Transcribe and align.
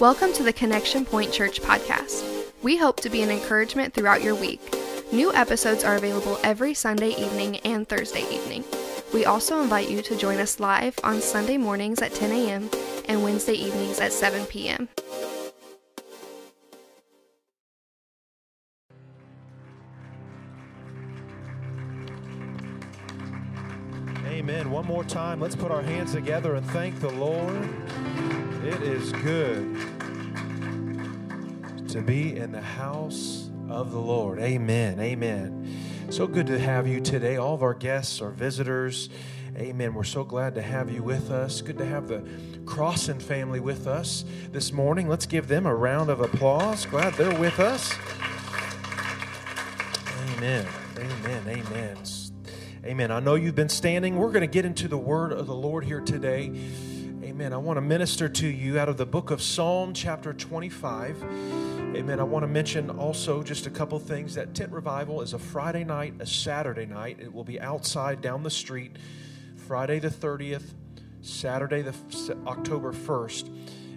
Welcome 0.00 0.32
to 0.32 0.42
the 0.42 0.52
Connection 0.52 1.04
Point 1.04 1.32
Church 1.32 1.60
podcast. 1.60 2.24
We 2.62 2.76
hope 2.76 2.98
to 3.00 3.10
be 3.10 3.22
an 3.22 3.30
encouragement 3.30 3.94
throughout 3.94 4.22
your 4.22 4.34
week. 4.34 4.60
New 5.12 5.32
episodes 5.32 5.84
are 5.84 5.94
available 5.94 6.40
every 6.42 6.74
Sunday 6.74 7.10
evening 7.10 7.58
and 7.58 7.88
Thursday 7.88 8.24
evening. 8.28 8.64
We 9.14 9.26
also 9.26 9.62
invite 9.62 9.90
you 9.90 10.02
to 10.02 10.16
join 10.16 10.40
us 10.40 10.58
live 10.58 10.98
on 11.04 11.20
Sunday 11.20 11.56
mornings 11.56 12.02
at 12.02 12.14
10 12.14 12.32
a.m. 12.32 12.70
and 13.06 13.22
Wednesday 13.22 13.52
evenings 13.52 14.00
at 14.00 14.12
7 14.12 14.44
p.m. 14.46 14.88
Amen. 24.26 24.70
One 24.72 24.86
more 24.86 25.04
time, 25.04 25.38
let's 25.40 25.54
put 25.54 25.70
our 25.70 25.82
hands 25.82 26.12
together 26.12 26.56
and 26.56 26.66
thank 26.70 26.98
the 26.98 27.10
Lord. 27.10 27.68
It 28.64 28.80
is 28.80 29.10
good 29.10 29.76
to 31.88 32.00
be 32.00 32.36
in 32.36 32.52
the 32.52 32.60
house 32.60 33.50
of 33.68 33.90
the 33.90 33.98
Lord. 33.98 34.38
Amen. 34.38 35.00
Amen. 35.00 36.08
So 36.10 36.28
good 36.28 36.46
to 36.46 36.60
have 36.60 36.86
you 36.86 37.00
today. 37.00 37.38
All 37.38 37.54
of 37.54 37.64
our 37.64 37.74
guests, 37.74 38.22
our 38.22 38.30
visitors. 38.30 39.08
Amen. 39.56 39.94
We're 39.94 40.04
so 40.04 40.22
glad 40.22 40.54
to 40.54 40.62
have 40.62 40.92
you 40.92 41.02
with 41.02 41.32
us. 41.32 41.60
Good 41.60 41.76
to 41.78 41.84
have 41.84 42.06
the 42.06 42.22
Crossan 42.64 43.18
family 43.18 43.58
with 43.58 43.88
us 43.88 44.24
this 44.52 44.72
morning. 44.72 45.08
Let's 45.08 45.26
give 45.26 45.48
them 45.48 45.66
a 45.66 45.74
round 45.74 46.08
of 46.08 46.20
applause. 46.20 46.86
Glad 46.86 47.14
they're 47.14 47.36
with 47.40 47.58
us. 47.58 47.92
Amen. 50.36 50.68
Amen. 50.98 51.42
Amen. 51.48 51.96
Amen. 52.84 53.10
I 53.10 53.18
know 53.18 53.34
you've 53.34 53.56
been 53.56 53.68
standing. 53.68 54.16
We're 54.18 54.28
going 54.28 54.42
to 54.42 54.46
get 54.46 54.64
into 54.64 54.86
the 54.86 54.98
word 54.98 55.32
of 55.32 55.48
the 55.48 55.54
Lord 55.54 55.84
here 55.84 56.00
today. 56.00 56.52
Amen. 57.32 57.54
I 57.54 57.56
want 57.56 57.78
to 57.78 57.80
minister 57.80 58.28
to 58.28 58.46
you 58.46 58.78
out 58.78 58.90
of 58.90 58.98
the 58.98 59.06
book 59.06 59.30
of 59.30 59.40
Psalm, 59.40 59.94
chapter 59.94 60.34
25. 60.34 61.24
Amen. 61.96 62.20
I 62.20 62.24
want 62.24 62.42
to 62.42 62.46
mention 62.46 62.90
also 62.90 63.42
just 63.42 63.66
a 63.66 63.70
couple 63.70 63.98
things 63.98 64.34
that 64.34 64.54
Tent 64.54 64.70
Revival 64.70 65.22
is 65.22 65.32
a 65.32 65.38
Friday 65.38 65.82
night, 65.82 66.12
a 66.20 66.26
Saturday 66.26 66.84
night. 66.84 67.16
It 67.20 67.32
will 67.32 67.42
be 67.42 67.58
outside 67.58 68.20
down 68.20 68.42
the 68.42 68.50
street, 68.50 68.98
Friday 69.56 69.98
the 69.98 70.10
30th, 70.10 70.74
Saturday 71.22 71.80
the 71.80 71.94
October 72.46 72.92
1st. 72.92 73.46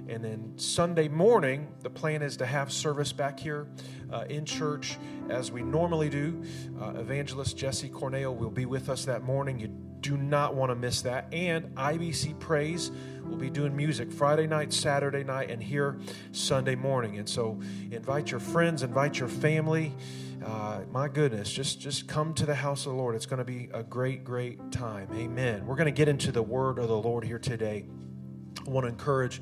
And 0.08 0.24
then 0.24 0.54
Sunday 0.56 1.10
morning, 1.10 1.68
the 1.82 1.90
plan 1.90 2.22
is 2.22 2.38
to 2.38 2.46
have 2.46 2.72
service 2.72 3.12
back 3.12 3.38
here 3.38 3.68
uh, 4.14 4.24
in 4.30 4.46
church 4.46 4.98
as 5.30 5.52
we 5.52 5.62
normally 5.62 6.10
do. 6.10 6.42
Uh, 6.80 6.94
Evangelist 7.00 7.58
Jesse 7.58 7.90
Cornell 7.90 8.34
will 8.34 8.50
be 8.50 8.66
with 8.66 8.88
us 8.88 9.04
that 9.04 9.24
morning. 9.24 9.60
You 9.60 9.76
do 10.02 10.18
not 10.18 10.56
want 10.56 10.72
to 10.72 10.76
miss 10.76 11.02
that. 11.04 11.28
And 11.34 11.76
IBC 11.76 12.40
Praise 12.40 12.92
will 13.24 13.38
be 13.38 13.50
doing 13.50 13.76
music 13.76 14.12
Friday 14.12 14.48
night, 14.48 14.72
Saturday 14.72 15.24
night, 15.24 15.50
and 15.50 15.62
here 15.62 15.98
Sunday 16.32 16.76
morning. 16.76 17.18
And 17.18 17.28
so 17.28 17.60
invite 17.92 18.32
your 18.32 18.40
friends, 18.40 18.84
invite 18.84 19.20
your 19.20 19.30
family. 19.30 19.94
Uh, 20.46 20.82
my 20.92 21.08
goodness, 21.08 21.52
just 21.52 21.80
just 21.80 22.08
come 22.08 22.34
to 22.36 22.46
the 22.46 22.54
house 22.54 22.86
of 22.86 22.92
the 22.92 22.98
Lord. 22.98 23.16
It's 23.16 23.26
going 23.26 23.40
to 23.40 23.46
be 23.46 23.70
a 23.74 23.84
great, 23.84 24.24
great 24.24 24.72
time. 24.72 25.08
Amen. 25.14 25.66
We're 25.66 25.76
going 25.76 25.86
to 25.86 25.92
get 25.92 26.08
into 26.08 26.32
the 26.32 26.44
word 26.44 26.78
of 26.78 26.88
the 26.88 26.98
Lord 26.98 27.24
here 27.24 27.40
today. 27.40 27.86
I 28.66 28.70
want 28.70 28.86
to 28.86 28.90
encourage 28.90 29.42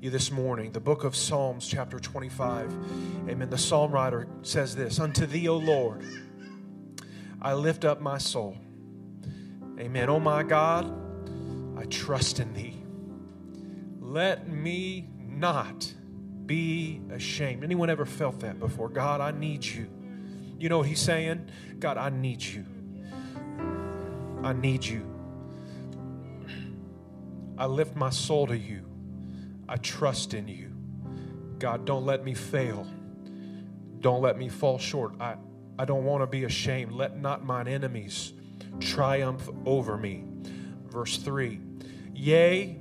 you 0.00 0.10
this 0.10 0.30
morning. 0.30 0.72
The 0.72 0.80
book 0.80 1.04
of 1.04 1.16
Psalms, 1.16 1.66
chapter 1.66 1.98
25. 1.98 2.72
Amen. 3.28 3.50
The 3.50 3.58
psalm 3.58 3.90
writer 3.92 4.28
says 4.42 4.76
this 4.76 5.00
Unto 5.00 5.26
thee, 5.26 5.48
O 5.48 5.56
Lord, 5.56 6.04
I 7.40 7.54
lift 7.54 7.84
up 7.84 8.00
my 8.00 8.18
soul. 8.18 8.56
Amen. 9.78 10.08
Oh 10.08 10.18
my 10.18 10.42
God, 10.42 10.90
I 11.78 11.84
trust 11.84 12.40
in 12.40 12.54
thee. 12.54 12.82
Let 14.00 14.48
me 14.48 15.08
not 15.18 15.92
be 16.46 17.02
ashamed. 17.10 17.62
Anyone 17.62 17.90
ever 17.90 18.06
felt 18.06 18.40
that 18.40 18.58
before? 18.58 18.88
God, 18.88 19.20
I 19.20 19.32
need 19.32 19.64
you. 19.64 19.90
You 20.58 20.70
know 20.70 20.78
what 20.78 20.86
he's 20.86 21.00
saying? 21.00 21.50
God, 21.78 21.98
I 21.98 22.08
need 22.08 22.42
you. 22.42 22.64
I 24.42 24.54
need 24.54 24.84
you. 24.84 25.04
I 27.58 27.66
lift 27.66 27.96
my 27.96 28.10
soul 28.10 28.46
to 28.46 28.56
you. 28.56 28.84
I 29.68 29.76
trust 29.76 30.32
in 30.32 30.48
you. 30.48 30.72
God, 31.58 31.84
don't 31.84 32.06
let 32.06 32.24
me 32.24 32.32
fail. 32.32 32.86
Don't 34.00 34.22
let 34.22 34.38
me 34.38 34.48
fall 34.48 34.78
short. 34.78 35.14
I, 35.20 35.36
I 35.78 35.84
don't 35.84 36.04
want 36.04 36.22
to 36.22 36.26
be 36.26 36.44
ashamed. 36.44 36.92
Let 36.92 37.18
not 37.20 37.44
mine 37.44 37.68
enemies 37.68 38.32
triumph 38.80 39.48
over 39.64 39.96
me. 39.96 40.24
Verse 40.88 41.18
3 41.18 41.60
Yea, 42.14 42.78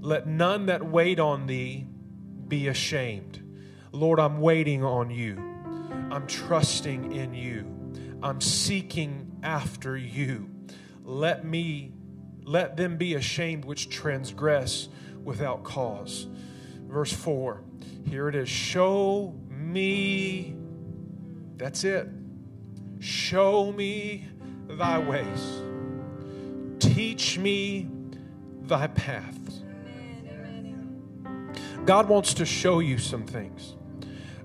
let 0.00 0.26
none 0.26 0.66
that 0.66 0.84
wait 0.84 1.20
on 1.20 1.46
thee 1.46 1.86
be 2.48 2.68
ashamed. 2.68 3.40
Lord, 3.92 4.18
I'm 4.18 4.40
waiting 4.40 4.82
on 4.82 5.10
you. 5.10 5.36
I'm 6.10 6.26
trusting 6.26 7.12
in 7.12 7.34
you. 7.34 7.66
I'm 8.22 8.40
seeking 8.40 9.38
after 9.42 9.96
you. 9.96 10.50
Let 11.04 11.44
me 11.44 11.92
let 12.44 12.76
them 12.76 12.96
be 12.96 13.14
ashamed 13.14 13.64
which 13.64 13.88
transgress 13.88 14.88
without 15.22 15.62
cause. 15.62 16.26
Verse 16.88 17.12
4, 17.12 17.62
here 18.04 18.28
it 18.28 18.34
is 18.34 18.48
Show 18.48 19.34
me, 19.48 20.56
that's 21.56 21.84
it. 21.84 22.08
Show 22.98 23.72
me 23.72 24.28
thy 24.76 24.98
ways, 24.98 25.62
teach 26.78 27.38
me 27.38 27.88
thy 28.62 28.86
paths. 28.88 29.62
God 31.84 32.08
wants 32.08 32.34
to 32.34 32.46
show 32.46 32.78
you 32.78 32.98
some 32.98 33.24
things. 33.24 33.74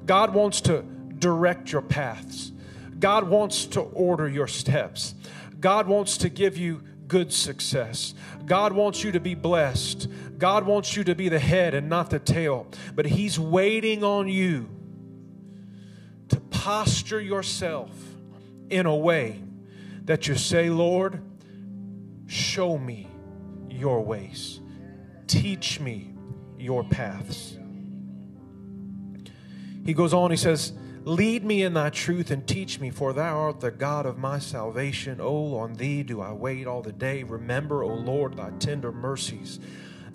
God 0.06 0.34
wants 0.34 0.62
to 0.62 0.84
direct 1.20 1.72
your 1.72 1.82
paths. 1.82 2.52
God 3.00 3.30
wants 3.30 3.66
to 3.68 3.82
order 3.82 4.28
your 4.28 4.48
steps. 4.48 5.14
God 5.60 5.88
wants 5.88 6.18
to 6.20 6.30
give 6.30 6.58
you 6.58 6.82
good 7.08 7.32
success. 7.32 8.14
God 8.46 8.74
wants 8.74 9.04
you 9.04 9.12
to 9.12 9.20
be 9.20 9.36
blessed. 9.36 10.08
God 10.38 10.66
wants 10.66 10.96
you 10.96 11.04
to 11.06 11.16
be 11.16 11.30
the 11.30 11.40
head 11.40 11.74
and 11.74 11.90
not 11.90 12.10
the 12.10 12.20
tail. 12.20 12.68
But 12.96 13.06
He's 13.06 13.40
waiting 13.40 14.04
on 14.04 14.28
you 14.28 14.70
to 16.30 16.40
posture 16.40 17.22
yourself 17.22 17.92
in 18.70 18.86
a 18.86 18.96
way 18.96 19.42
that 20.08 20.28
you 20.28 20.36
say, 20.36 20.70
Lord, 20.70 21.22
show 22.26 22.78
me 22.78 23.08
your 23.70 24.04
ways, 24.04 24.60
teach 25.28 25.80
me 25.80 26.14
your 26.58 26.84
paths. 26.84 27.58
He 29.86 29.94
goes 29.94 30.14
on, 30.14 30.32
he 30.32 30.38
says, 30.38 30.74
Lead 31.04 31.46
me 31.46 31.64
in 31.64 31.74
thy 31.74 31.90
truth 31.90 32.32
and 32.32 32.46
teach 32.46 32.82
me, 32.82 32.90
for 32.90 33.14
thou 33.14 33.38
art 33.38 33.62
the 33.62 33.72
God 33.72 34.06
of 34.06 34.18
my 34.18 34.40
salvation. 34.40 35.20
Oh, 35.22 35.56
on 35.56 35.76
thee 35.76 36.04
do 36.04 36.20
I 36.20 36.34
wait 36.34 36.68
all 36.68 36.82
the 36.82 36.92
day. 36.92 37.24
Remember, 37.24 37.82
O 37.82 37.94
Lord, 37.94 38.36
thy 38.36 38.50
tender 38.60 38.92
mercies 38.92 39.58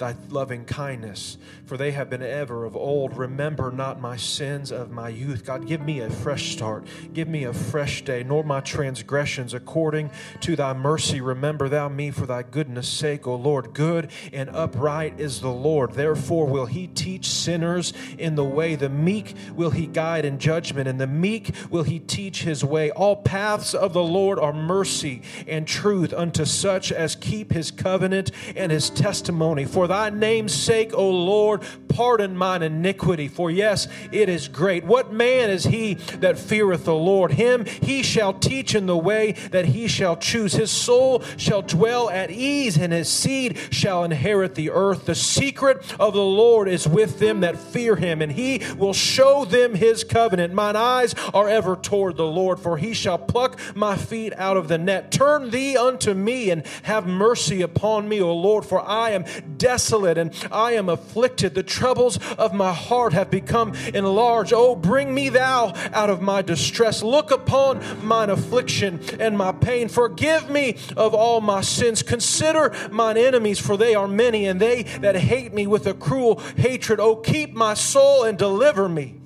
thy 0.02 0.16
loving 0.30 0.64
kindness, 0.64 1.38
for 1.64 1.76
they 1.76 1.92
have 1.92 2.10
been 2.10 2.24
ever 2.24 2.64
of 2.64 2.76
old. 2.76 3.16
Remember 3.16 3.70
not 3.70 4.00
my 4.00 4.16
sins 4.16 4.72
of 4.72 4.90
my 4.90 5.08
youth. 5.08 5.44
God, 5.44 5.64
give 5.64 5.80
me 5.80 6.00
a 6.00 6.10
fresh 6.10 6.50
start. 6.50 6.88
Give 7.12 7.28
me 7.28 7.44
a 7.44 7.52
fresh 7.52 8.02
day, 8.02 8.24
nor 8.24 8.42
my 8.42 8.58
transgressions 8.58 9.54
according 9.54 10.10
to 10.40 10.56
thy 10.56 10.72
mercy. 10.72 11.20
Remember 11.20 11.68
thou 11.68 11.88
me 11.88 12.10
for 12.10 12.26
thy 12.26 12.42
goodness' 12.42 12.88
sake, 12.88 13.28
O 13.28 13.36
Lord. 13.36 13.74
Good 13.74 14.10
and 14.32 14.50
upright 14.50 15.20
is 15.20 15.40
the 15.40 15.52
Lord. 15.52 15.92
Therefore 15.92 16.46
will 16.48 16.66
he 16.66 16.88
teach 16.88 17.28
sinners 17.28 17.92
in 18.18 18.34
the 18.34 18.44
way. 18.44 18.74
The 18.74 18.88
meek 18.88 19.36
will 19.54 19.70
he 19.70 19.86
guide 19.86 20.24
in 20.24 20.40
judgment, 20.40 20.88
and 20.88 21.00
the 21.00 21.06
meek 21.06 21.54
will 21.70 21.84
he 21.84 22.00
teach 22.00 22.42
his 22.42 22.64
way. 22.64 22.90
All 22.90 23.14
paths 23.14 23.72
of 23.72 23.92
the 23.92 24.02
Lord 24.02 24.40
are 24.40 24.52
mercy 24.52 25.22
and 25.46 25.64
truth 25.64 26.12
unto 26.12 26.44
such 26.44 26.90
as 26.90 27.14
keep 27.14 27.52
his 27.52 27.70
covenant 27.70 28.32
and 28.56 28.72
his 28.72 28.90
testimony. 28.90 29.64
For 29.64 29.91
thy 29.92 30.08
name's 30.08 30.54
sake, 30.54 30.94
O 30.94 31.10
Lord, 31.10 31.62
pardon 31.88 32.34
mine 32.34 32.62
iniquity. 32.62 33.28
For 33.28 33.50
yes, 33.50 33.88
it 34.10 34.30
is 34.30 34.48
great. 34.48 34.84
What 34.84 35.12
man 35.12 35.50
is 35.50 35.64
he 35.64 35.94
that 36.20 36.38
feareth 36.38 36.86
the 36.86 36.94
Lord? 36.94 37.32
Him 37.32 37.66
he 37.66 38.02
shall 38.02 38.32
teach 38.32 38.74
in 38.74 38.86
the 38.86 38.96
way 38.96 39.32
that 39.50 39.66
he 39.66 39.88
shall 39.88 40.16
choose. 40.16 40.54
His 40.54 40.70
soul 40.70 41.22
shall 41.36 41.60
dwell 41.60 42.08
at 42.08 42.30
ease, 42.30 42.78
and 42.78 42.90
his 42.90 43.10
seed 43.10 43.58
shall 43.70 44.02
inherit 44.04 44.54
the 44.54 44.70
earth. 44.70 45.04
The 45.04 45.14
secret 45.14 45.84
of 46.00 46.14
the 46.14 46.22
Lord 46.22 46.68
is 46.68 46.88
with 46.88 47.18
them 47.18 47.40
that 47.40 47.58
fear 47.58 47.96
him, 47.96 48.22
and 48.22 48.32
he 48.32 48.62
will 48.78 48.94
show 48.94 49.44
them 49.44 49.74
his 49.74 50.04
covenant. 50.04 50.54
Mine 50.54 50.76
eyes 50.76 51.14
are 51.34 51.48
ever 51.50 51.76
toward 51.76 52.16
the 52.16 52.26
Lord, 52.26 52.58
for 52.58 52.78
he 52.78 52.94
shall 52.94 53.18
pluck 53.18 53.58
my 53.74 53.96
feet 53.96 54.32
out 54.38 54.56
of 54.56 54.68
the 54.68 54.78
net. 54.78 55.10
Turn 55.12 55.50
thee 55.50 55.76
unto 55.76 56.14
me 56.14 56.48
and 56.48 56.64
have 56.84 57.06
mercy 57.06 57.60
upon 57.60 58.08
me, 58.08 58.22
O 58.22 58.34
Lord, 58.34 58.64
for 58.64 58.80
I 58.80 59.10
am 59.10 59.24
dead 59.58 59.81
desolate 59.82 60.16
and 60.16 60.32
I 60.52 60.72
am 60.72 60.88
afflicted. 60.88 61.54
The 61.54 61.62
troubles 61.64 62.18
of 62.34 62.54
my 62.54 62.72
heart 62.72 63.12
have 63.14 63.30
become 63.30 63.74
enlarged. 63.92 64.52
Oh, 64.54 64.76
bring 64.76 65.12
me 65.12 65.28
thou 65.28 65.72
out 65.92 66.08
of 66.08 66.22
my 66.22 66.40
distress. 66.40 67.02
Look 67.02 67.32
upon 67.32 67.82
mine 68.04 68.30
affliction 68.30 69.00
and 69.18 69.36
my 69.36 69.50
pain. 69.50 69.88
Forgive 69.88 70.48
me 70.48 70.76
of 70.96 71.14
all 71.14 71.40
my 71.40 71.62
sins. 71.62 72.02
Consider 72.02 72.72
mine 72.92 73.16
enemies, 73.16 73.58
for 73.58 73.76
they 73.76 73.96
are 73.96 74.06
many, 74.06 74.46
and 74.46 74.60
they 74.60 74.84
that 75.00 75.16
hate 75.16 75.52
me 75.52 75.66
with 75.66 75.86
a 75.86 75.94
cruel 75.94 76.38
hatred. 76.56 77.00
Oh, 77.00 77.16
keep 77.16 77.52
my 77.52 77.74
soul 77.74 78.22
and 78.22 78.38
deliver 78.38 78.88
me. 78.88 79.16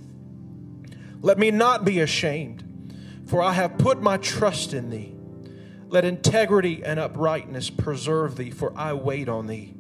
Let 1.21 1.39
me 1.39 1.51
not 1.51 1.85
be 1.85 2.01
ashamed, 2.01 2.65
for 3.27 3.43
I 3.43 3.53
have 3.53 3.77
put 3.77 4.01
my 4.01 4.17
trust 4.17 4.73
in 4.73 4.89
thee. 4.89 5.13
Let 5.89 6.05
integrity 6.05 6.83
and 6.83 6.99
uprightness 6.99 7.69
preserve 7.71 8.37
thee, 8.37 8.51
for 8.51 8.73
I 8.77 8.95
wait 8.95 9.29
on 9.29 9.47
thee. 9.47 9.75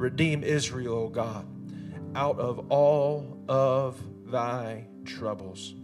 Redeem 0.00 0.42
Israel, 0.42 0.94
O 0.94 1.08
God, 1.08 1.46
out 2.16 2.38
of 2.38 2.72
all 2.72 3.38
of 3.46 4.02
thy 4.24 4.86
troubles. 5.04 5.74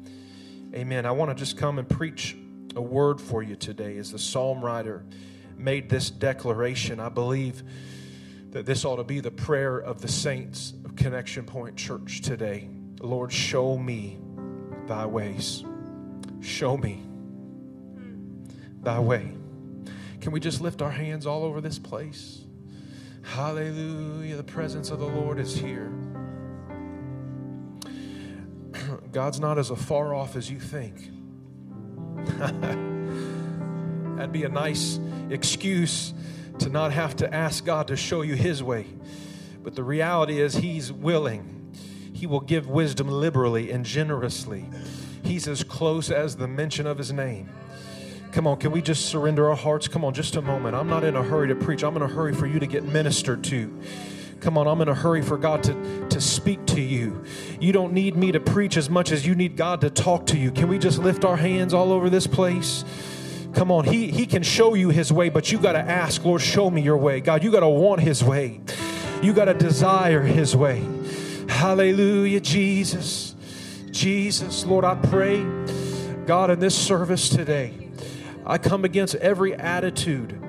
Amen. 0.74 1.04
I 1.04 1.10
want 1.10 1.30
to 1.30 1.34
just 1.34 1.58
come 1.58 1.78
and 1.78 1.86
preach 1.86 2.34
a 2.74 2.80
word 2.80 3.20
for 3.20 3.42
you 3.42 3.56
today 3.56 3.98
as 3.98 4.12
the 4.12 4.18
psalm 4.18 4.64
writer 4.64 5.04
made 5.58 5.90
this 5.90 6.08
declaration. 6.08 6.98
I 6.98 7.10
believe 7.10 7.62
that 8.52 8.64
this 8.64 8.86
ought 8.86 8.96
to 8.96 9.04
be 9.04 9.20
the 9.20 9.30
prayer 9.30 9.76
of 9.76 10.00
the 10.00 10.08
saints 10.08 10.72
of 10.86 10.96
Connection 10.96 11.44
Point 11.44 11.76
Church 11.76 12.22
today. 12.22 12.70
Lord, 13.00 13.30
show 13.30 13.76
me 13.76 14.18
thy 14.86 15.04
ways. 15.04 15.62
Show 16.40 16.78
me 16.78 17.02
thy 18.80 18.98
way. 18.98 19.34
Can 20.22 20.32
we 20.32 20.40
just 20.40 20.62
lift 20.62 20.80
our 20.80 20.90
hands 20.90 21.26
all 21.26 21.44
over 21.44 21.60
this 21.60 21.78
place? 21.78 22.45
Hallelujah. 23.26 24.36
The 24.36 24.44
presence 24.44 24.90
of 24.90 25.00
the 25.00 25.06
Lord 25.06 25.38
is 25.38 25.54
here. 25.54 25.92
God's 29.12 29.40
not 29.40 29.58
as 29.58 29.68
far 29.68 30.14
off 30.14 30.36
as 30.36 30.50
you 30.50 30.60
think. 30.60 31.10
That'd 34.16 34.32
be 34.32 34.44
a 34.44 34.48
nice 34.48 34.98
excuse 35.28 36.14
to 36.60 36.70
not 36.70 36.92
have 36.92 37.16
to 37.16 37.34
ask 37.34 37.64
God 37.64 37.88
to 37.88 37.96
show 37.96 38.22
you 38.22 38.34
His 38.34 38.62
way. 38.62 38.86
But 39.62 39.74
the 39.74 39.82
reality 39.82 40.40
is, 40.40 40.54
He's 40.54 40.92
willing. 40.92 41.74
He 42.14 42.26
will 42.26 42.40
give 42.40 42.68
wisdom 42.68 43.08
liberally 43.08 43.70
and 43.72 43.84
generously. 43.84 44.64
He's 45.24 45.48
as 45.48 45.64
close 45.64 46.10
as 46.10 46.36
the 46.36 46.48
mention 46.48 46.86
of 46.86 46.96
His 46.96 47.12
name. 47.12 47.50
Come 48.36 48.46
on, 48.46 48.58
can 48.58 48.70
we 48.70 48.82
just 48.82 49.06
surrender 49.06 49.48
our 49.48 49.56
hearts? 49.56 49.88
Come 49.88 50.04
on, 50.04 50.12
just 50.12 50.36
a 50.36 50.42
moment. 50.42 50.76
I'm 50.76 50.90
not 50.90 51.04
in 51.04 51.16
a 51.16 51.22
hurry 51.22 51.48
to 51.48 51.54
preach. 51.54 51.82
I'm 51.82 51.96
in 51.96 52.02
a 52.02 52.06
hurry 52.06 52.34
for 52.34 52.46
you 52.46 52.58
to 52.58 52.66
get 52.66 52.84
ministered 52.84 53.42
to. 53.44 53.72
Come 54.40 54.58
on, 54.58 54.66
I'm 54.66 54.78
in 54.82 54.88
a 54.88 54.94
hurry 54.94 55.22
for 55.22 55.38
God 55.38 55.62
to, 55.62 56.06
to 56.10 56.20
speak 56.20 56.66
to 56.66 56.82
you. 56.82 57.24
You 57.58 57.72
don't 57.72 57.94
need 57.94 58.14
me 58.14 58.32
to 58.32 58.38
preach 58.38 58.76
as 58.76 58.90
much 58.90 59.10
as 59.10 59.26
you 59.26 59.34
need 59.34 59.56
God 59.56 59.80
to 59.80 59.88
talk 59.88 60.26
to 60.26 60.36
you. 60.36 60.50
Can 60.50 60.68
we 60.68 60.78
just 60.78 60.98
lift 60.98 61.24
our 61.24 61.38
hands 61.38 61.72
all 61.72 61.90
over 61.90 62.10
this 62.10 62.26
place? 62.26 62.84
Come 63.54 63.72
on, 63.72 63.86
He, 63.86 64.10
he 64.10 64.26
can 64.26 64.42
show 64.42 64.74
you 64.74 64.90
His 64.90 65.10
way, 65.10 65.30
but 65.30 65.50
you 65.50 65.56
got 65.56 65.72
to 65.72 65.78
ask, 65.78 66.22
Lord, 66.22 66.42
show 66.42 66.68
me 66.68 66.82
your 66.82 66.98
way. 66.98 67.22
God, 67.22 67.42
you 67.42 67.50
got 67.50 67.60
to 67.60 67.68
want 67.68 68.02
His 68.02 68.22
way. 68.22 68.60
You 69.22 69.32
got 69.32 69.46
to 69.46 69.54
desire 69.54 70.20
His 70.20 70.54
way. 70.54 70.86
Hallelujah, 71.48 72.40
Jesus. 72.40 73.34
Jesus, 73.92 74.66
Lord, 74.66 74.84
I 74.84 74.94
pray, 74.94 75.42
God, 76.26 76.50
in 76.50 76.60
this 76.60 76.76
service 76.76 77.30
today, 77.30 77.85
I 78.46 78.58
come 78.58 78.84
against 78.84 79.16
every 79.16 79.54
attitude, 79.54 80.40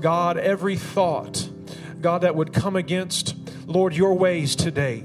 God, 0.00 0.38
every 0.38 0.76
thought, 0.76 1.50
God, 2.00 2.22
that 2.22 2.34
would 2.34 2.52
come 2.52 2.74
against, 2.76 3.34
Lord, 3.66 3.94
your 3.94 4.14
ways 4.14 4.56
today. 4.56 5.04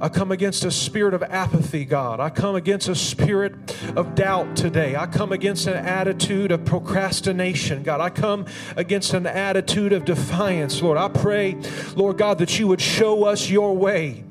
I 0.00 0.08
come 0.08 0.32
against 0.32 0.64
a 0.64 0.70
spirit 0.70 1.14
of 1.14 1.22
apathy, 1.22 1.84
God. 1.84 2.20
I 2.20 2.28
come 2.28 2.56
against 2.56 2.88
a 2.88 2.94
spirit 2.94 3.54
of 3.96 4.14
doubt 4.14 4.56
today. 4.56 4.96
I 4.96 5.06
come 5.06 5.30
against 5.30 5.66
an 5.66 5.76
attitude 5.76 6.50
of 6.50 6.64
procrastination, 6.64 7.82
God. 7.84 8.00
I 8.00 8.10
come 8.10 8.46
against 8.76 9.14
an 9.14 9.26
attitude 9.26 9.92
of 9.92 10.04
defiance, 10.04 10.82
Lord. 10.82 10.98
I 10.98 11.08
pray, 11.08 11.56
Lord 11.94 12.18
God, 12.18 12.38
that 12.38 12.58
you 12.58 12.66
would 12.66 12.80
show 12.80 13.24
us 13.24 13.48
your 13.48 13.76
way. 13.76 14.24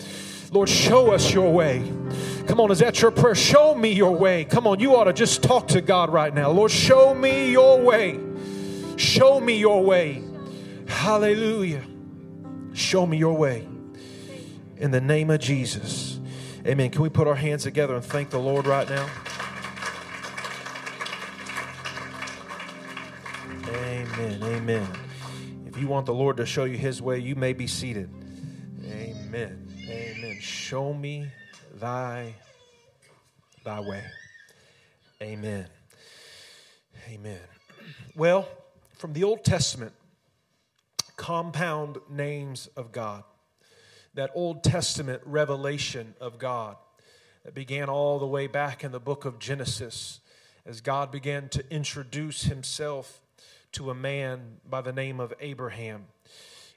Lord, 0.51 0.69
show 0.69 1.11
us 1.11 1.33
your 1.33 1.51
way. 1.51 1.81
Come 2.47 2.59
on, 2.59 2.71
is 2.71 2.79
that 2.79 3.01
your 3.01 3.11
prayer? 3.11 3.35
Show 3.35 3.73
me 3.73 3.91
your 3.91 4.15
way. 4.15 4.45
Come 4.45 4.67
on, 4.67 4.79
you 4.79 4.95
ought 4.95 5.05
to 5.05 5.13
just 5.13 5.41
talk 5.41 5.69
to 5.69 5.81
God 5.81 6.09
right 6.11 6.33
now. 6.33 6.51
Lord, 6.51 6.71
show 6.71 7.13
me 7.13 7.51
your 7.51 7.79
way. 7.79 8.19
Show 8.97 9.39
me 9.39 9.57
your 9.57 9.83
way. 9.83 10.21
Hallelujah. 10.87 11.83
Show 12.73 13.05
me 13.05 13.17
your 13.17 13.35
way. 13.37 13.67
In 14.77 14.91
the 14.91 15.01
name 15.01 15.29
of 15.29 15.39
Jesus. 15.39 16.19
Amen. 16.65 16.89
Can 16.89 17.01
we 17.01 17.09
put 17.09 17.27
our 17.27 17.35
hands 17.35 17.63
together 17.63 17.95
and 17.95 18.03
thank 18.03 18.29
the 18.29 18.39
Lord 18.39 18.67
right 18.67 18.89
now? 18.89 19.09
Amen. 23.67 24.43
Amen. 24.43 24.87
If 25.65 25.77
you 25.77 25.87
want 25.87 26.05
the 26.05 26.13
Lord 26.13 26.37
to 26.37 26.45
show 26.45 26.65
you 26.65 26.77
his 26.77 27.01
way, 27.01 27.19
you 27.19 27.35
may 27.35 27.53
be 27.53 27.67
seated. 27.67 28.09
Amen. 28.85 29.67
Amen. 29.87 30.37
Show 30.39 30.93
me 30.93 31.27
thy 31.83 32.33
thy 33.65 33.81
way. 33.81 34.05
Amen. 35.21 35.67
Amen. 37.09 37.41
Well, 38.15 38.47
from 38.97 39.11
the 39.11 39.25
Old 39.25 39.43
Testament, 39.43 39.91
compound 41.17 41.97
names 42.09 42.67
of 42.77 42.93
God, 42.93 43.25
that 44.13 44.31
Old 44.33 44.63
Testament 44.63 45.23
revelation 45.25 46.15
of 46.21 46.39
God 46.39 46.77
that 47.43 47.53
began 47.53 47.89
all 47.89 48.17
the 48.17 48.27
way 48.27 48.47
back 48.47 48.85
in 48.85 48.93
the 48.93 48.99
book 49.01 49.25
of 49.25 49.37
Genesis 49.37 50.21
as 50.65 50.79
God 50.79 51.11
began 51.11 51.49
to 51.49 51.69
introduce 51.69 52.43
himself 52.43 53.19
to 53.73 53.89
a 53.89 53.93
man 53.93 54.59
by 54.69 54.79
the 54.79 54.93
name 54.93 55.19
of 55.19 55.33
Abraham. 55.41 56.05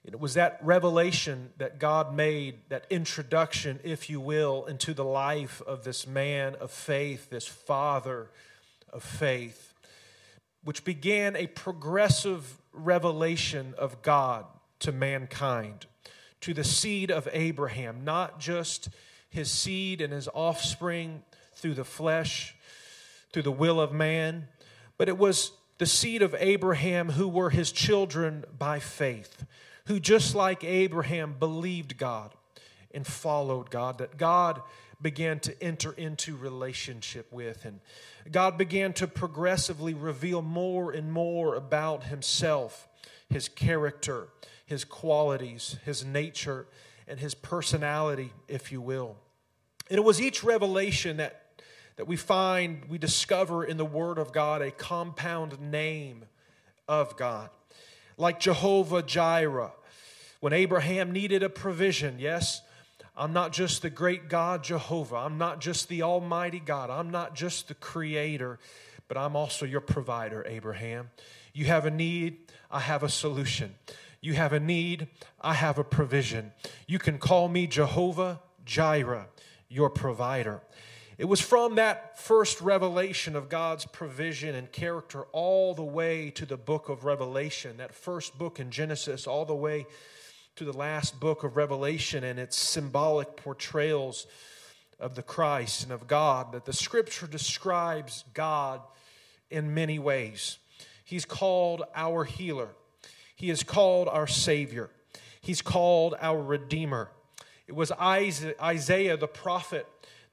It 0.06 0.20
was 0.20 0.34
that 0.34 0.60
revelation 0.62 1.50
that 1.58 1.80
God 1.80 2.14
made, 2.14 2.60
that 2.68 2.86
introduction, 2.90 3.80
if 3.82 4.08
you 4.08 4.20
will, 4.20 4.64
into 4.66 4.94
the 4.94 5.04
life 5.04 5.60
of 5.62 5.82
this 5.82 6.06
man 6.06 6.54
of 6.54 6.70
faith, 6.70 7.28
this 7.28 7.46
father 7.46 8.30
of 8.92 9.02
faith, 9.02 9.74
which 10.62 10.84
began 10.84 11.34
a 11.34 11.48
progressive 11.48 12.56
revelation 12.72 13.74
of 13.78 14.00
God 14.02 14.44
to 14.78 14.92
mankind, 14.92 15.86
to 16.42 16.54
the 16.54 16.64
seed 16.64 17.10
of 17.10 17.28
Abraham, 17.32 18.04
not 18.04 18.38
just 18.38 18.88
his 19.28 19.50
seed 19.50 20.00
and 20.00 20.12
his 20.12 20.28
offspring 20.32 21.24
through 21.54 21.74
the 21.74 21.84
flesh, 21.84 22.54
through 23.32 23.42
the 23.42 23.50
will 23.50 23.80
of 23.80 23.92
man, 23.92 24.46
but 24.98 25.08
it 25.08 25.18
was 25.18 25.50
the 25.78 25.86
seed 25.86 26.22
of 26.22 26.34
Abraham 26.38 27.10
who 27.10 27.26
were 27.26 27.50
his 27.50 27.72
children 27.72 28.44
by 28.56 28.78
faith 28.78 29.44
who, 29.86 30.00
just 30.00 30.34
like 30.34 30.64
Abraham, 30.64 31.34
believed 31.38 31.96
God 31.96 32.32
and 32.92 33.06
followed 33.06 33.70
God, 33.70 33.98
that 33.98 34.16
God 34.16 34.62
began 35.00 35.38
to 35.40 35.62
enter 35.62 35.92
into 35.92 36.36
relationship 36.36 37.30
with. 37.32 37.64
And 37.64 37.80
God 38.30 38.58
began 38.58 38.92
to 38.94 39.06
progressively 39.06 39.94
reveal 39.94 40.42
more 40.42 40.90
and 40.90 41.12
more 41.12 41.54
about 41.54 42.04
Himself, 42.04 42.88
His 43.28 43.48
character, 43.48 44.28
His 44.64 44.84
qualities, 44.84 45.76
His 45.84 46.04
nature, 46.04 46.66
and 47.06 47.20
His 47.20 47.34
personality, 47.34 48.32
if 48.48 48.72
you 48.72 48.80
will. 48.80 49.16
And 49.88 49.98
it 49.98 50.04
was 50.04 50.20
each 50.20 50.42
revelation 50.42 51.18
that, 51.18 51.62
that 51.96 52.08
we 52.08 52.16
find, 52.16 52.86
we 52.88 52.98
discover 52.98 53.62
in 53.62 53.76
the 53.76 53.84
Word 53.84 54.18
of 54.18 54.32
God 54.32 54.62
a 54.62 54.72
compound 54.72 55.60
name 55.60 56.24
of 56.88 57.16
God 57.16 57.50
like 58.16 58.40
Jehovah 58.40 59.02
Jireh. 59.02 59.72
When 60.40 60.52
Abraham 60.52 61.12
needed 61.12 61.42
a 61.42 61.48
provision, 61.48 62.18
yes, 62.18 62.62
I'm 63.16 63.32
not 63.32 63.52
just 63.52 63.82
the 63.82 63.90
great 63.90 64.28
God 64.28 64.62
Jehovah. 64.62 65.16
I'm 65.16 65.38
not 65.38 65.60
just 65.60 65.88
the 65.88 66.02
Almighty 66.02 66.60
God. 66.60 66.90
I'm 66.90 67.10
not 67.10 67.34
just 67.34 67.68
the 67.68 67.74
Creator, 67.74 68.58
but 69.08 69.16
I'm 69.16 69.34
also 69.34 69.64
your 69.64 69.80
provider, 69.80 70.44
Abraham. 70.46 71.10
You 71.54 71.64
have 71.66 71.86
a 71.86 71.90
need, 71.90 72.38
I 72.70 72.80
have 72.80 73.02
a 73.02 73.08
solution. 73.08 73.74
You 74.20 74.34
have 74.34 74.52
a 74.52 74.60
need, 74.60 75.08
I 75.40 75.54
have 75.54 75.78
a 75.78 75.84
provision. 75.84 76.52
You 76.86 76.98
can 76.98 77.18
call 77.18 77.48
me 77.48 77.66
Jehovah 77.66 78.40
Jireh, 78.64 79.28
your 79.68 79.88
provider. 79.88 80.60
It 81.18 81.24
was 81.24 81.40
from 81.40 81.76
that 81.76 82.18
first 82.18 82.60
revelation 82.60 83.36
of 83.36 83.48
God's 83.48 83.86
provision 83.86 84.54
and 84.54 84.70
character 84.70 85.22
all 85.32 85.72
the 85.72 85.82
way 85.82 86.30
to 86.32 86.44
the 86.44 86.58
book 86.58 86.90
of 86.90 87.04
Revelation, 87.04 87.78
that 87.78 87.94
first 87.94 88.36
book 88.36 88.60
in 88.60 88.70
Genesis, 88.70 89.26
all 89.26 89.46
the 89.46 89.54
way 89.54 89.86
to 90.56 90.64
the 90.64 90.74
last 90.74 91.18
book 91.18 91.42
of 91.42 91.56
Revelation 91.56 92.22
and 92.22 92.38
its 92.38 92.56
symbolic 92.56 93.34
portrayals 93.34 94.26
of 95.00 95.14
the 95.14 95.22
Christ 95.22 95.84
and 95.84 95.92
of 95.92 96.06
God, 96.06 96.52
that 96.52 96.66
the 96.66 96.72
scripture 96.74 97.26
describes 97.26 98.24
God 98.34 98.82
in 99.50 99.72
many 99.72 99.98
ways. 99.98 100.58
He's 101.02 101.24
called 101.24 101.82
our 101.94 102.24
healer, 102.24 102.68
He 103.34 103.48
is 103.48 103.62
called 103.62 104.08
our 104.08 104.26
Savior. 104.26 104.90
He's 105.40 105.62
called 105.62 106.16
our 106.20 106.42
Redeemer. 106.42 107.08
It 107.68 107.74
was 107.76 107.92
Isaiah 107.92 109.16
the 109.16 109.28
prophet 109.28 109.86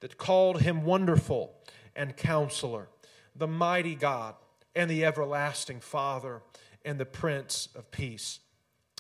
that 0.04 0.18
called 0.18 0.62
him 0.62 0.84
wonderful 0.84 1.54
and 1.96 2.18
counselor, 2.18 2.90
the 3.38 3.48
mighty 3.48 3.96
God 3.96 4.36
and 4.76 4.92
the 4.92 5.06
everlasting 5.06 5.80
Father 5.80 6.42
and 6.84 7.00
the 7.00 7.06
Prince 7.06 7.70
of 7.74 7.90
Peace. 7.90 8.42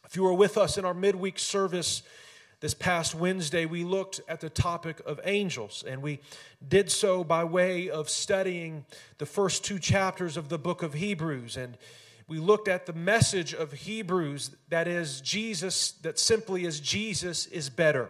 If 0.06 0.16
you 0.16 0.24
were 0.24 0.34
with 0.34 0.58
us 0.58 0.78
in 0.78 0.86
our 0.86 0.94
midweek 0.94 1.40
service 1.40 2.04
this 2.62 2.74
past 2.74 3.16
Wednesday, 3.16 3.66
we 3.66 3.84
looked 3.84 4.22
at 4.30 4.40
the 4.40 4.50
topic 4.50 5.02
of 5.06 5.20
angels, 5.26 5.84
and 5.86 6.02
we 6.02 6.22
did 6.66 6.90
so 6.90 7.26
by 7.26 7.44
way 7.44 7.90
of 7.90 8.10
studying 8.10 8.86
the 9.18 9.26
first 9.26 9.66
two 9.66 9.80
chapters 9.80 10.38
of 10.38 10.48
the 10.48 10.58
book 10.58 10.82
of 10.82 10.94
Hebrews. 10.94 11.58
And 11.58 11.78
we 12.30 12.40
looked 12.40 12.70
at 12.70 12.86
the 12.86 12.94
message 12.94 13.54
of 13.54 13.74
Hebrews 13.74 14.52
that 14.70 14.88
is, 14.88 15.20
Jesus, 15.20 15.92
that 16.04 16.18
simply 16.18 16.64
is 16.64 16.80
Jesus 16.80 17.46
is 17.48 17.70
better 17.70 18.10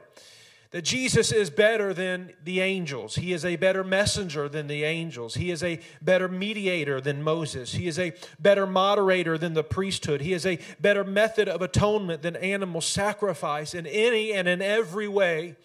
that 0.73 0.83
Jesus 0.83 1.31
is 1.31 1.51
better 1.51 1.93
than 1.93 2.33
the 2.43 2.59
angels. 2.59 3.13
He 3.13 3.31
is 3.31 3.45
a 3.45 3.57
better 3.57 3.83
messenger 3.83 4.49
than 4.49 4.65
the 4.65 4.83
angels. 4.83 5.35
He 5.35 5.51
is 5.51 5.61
a 5.61 5.79
better 6.01 6.27
mediator 6.27 6.99
than 6.99 7.21
Moses. 7.21 7.73
He 7.73 7.87
is 7.87 7.99
a 7.99 8.13
better 8.39 8.65
moderator 8.65 9.37
than 9.37 9.53
the 9.53 9.63
priesthood. 9.63 10.21
He 10.21 10.33
is 10.33 10.47
a 10.47 10.57
better 10.81 11.03
method 11.03 11.47
of 11.47 11.61
atonement 11.61 12.23
than 12.23 12.35
animal 12.35 12.81
sacrifice. 12.81 13.75
In 13.75 13.85
any 13.85 14.33
and 14.33 14.47
in 14.47 14.63
every 14.63 15.07
way, 15.07 15.57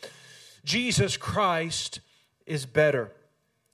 Jesus 0.63 1.17
Christ 1.17 2.01
is 2.45 2.67
better. 2.67 3.11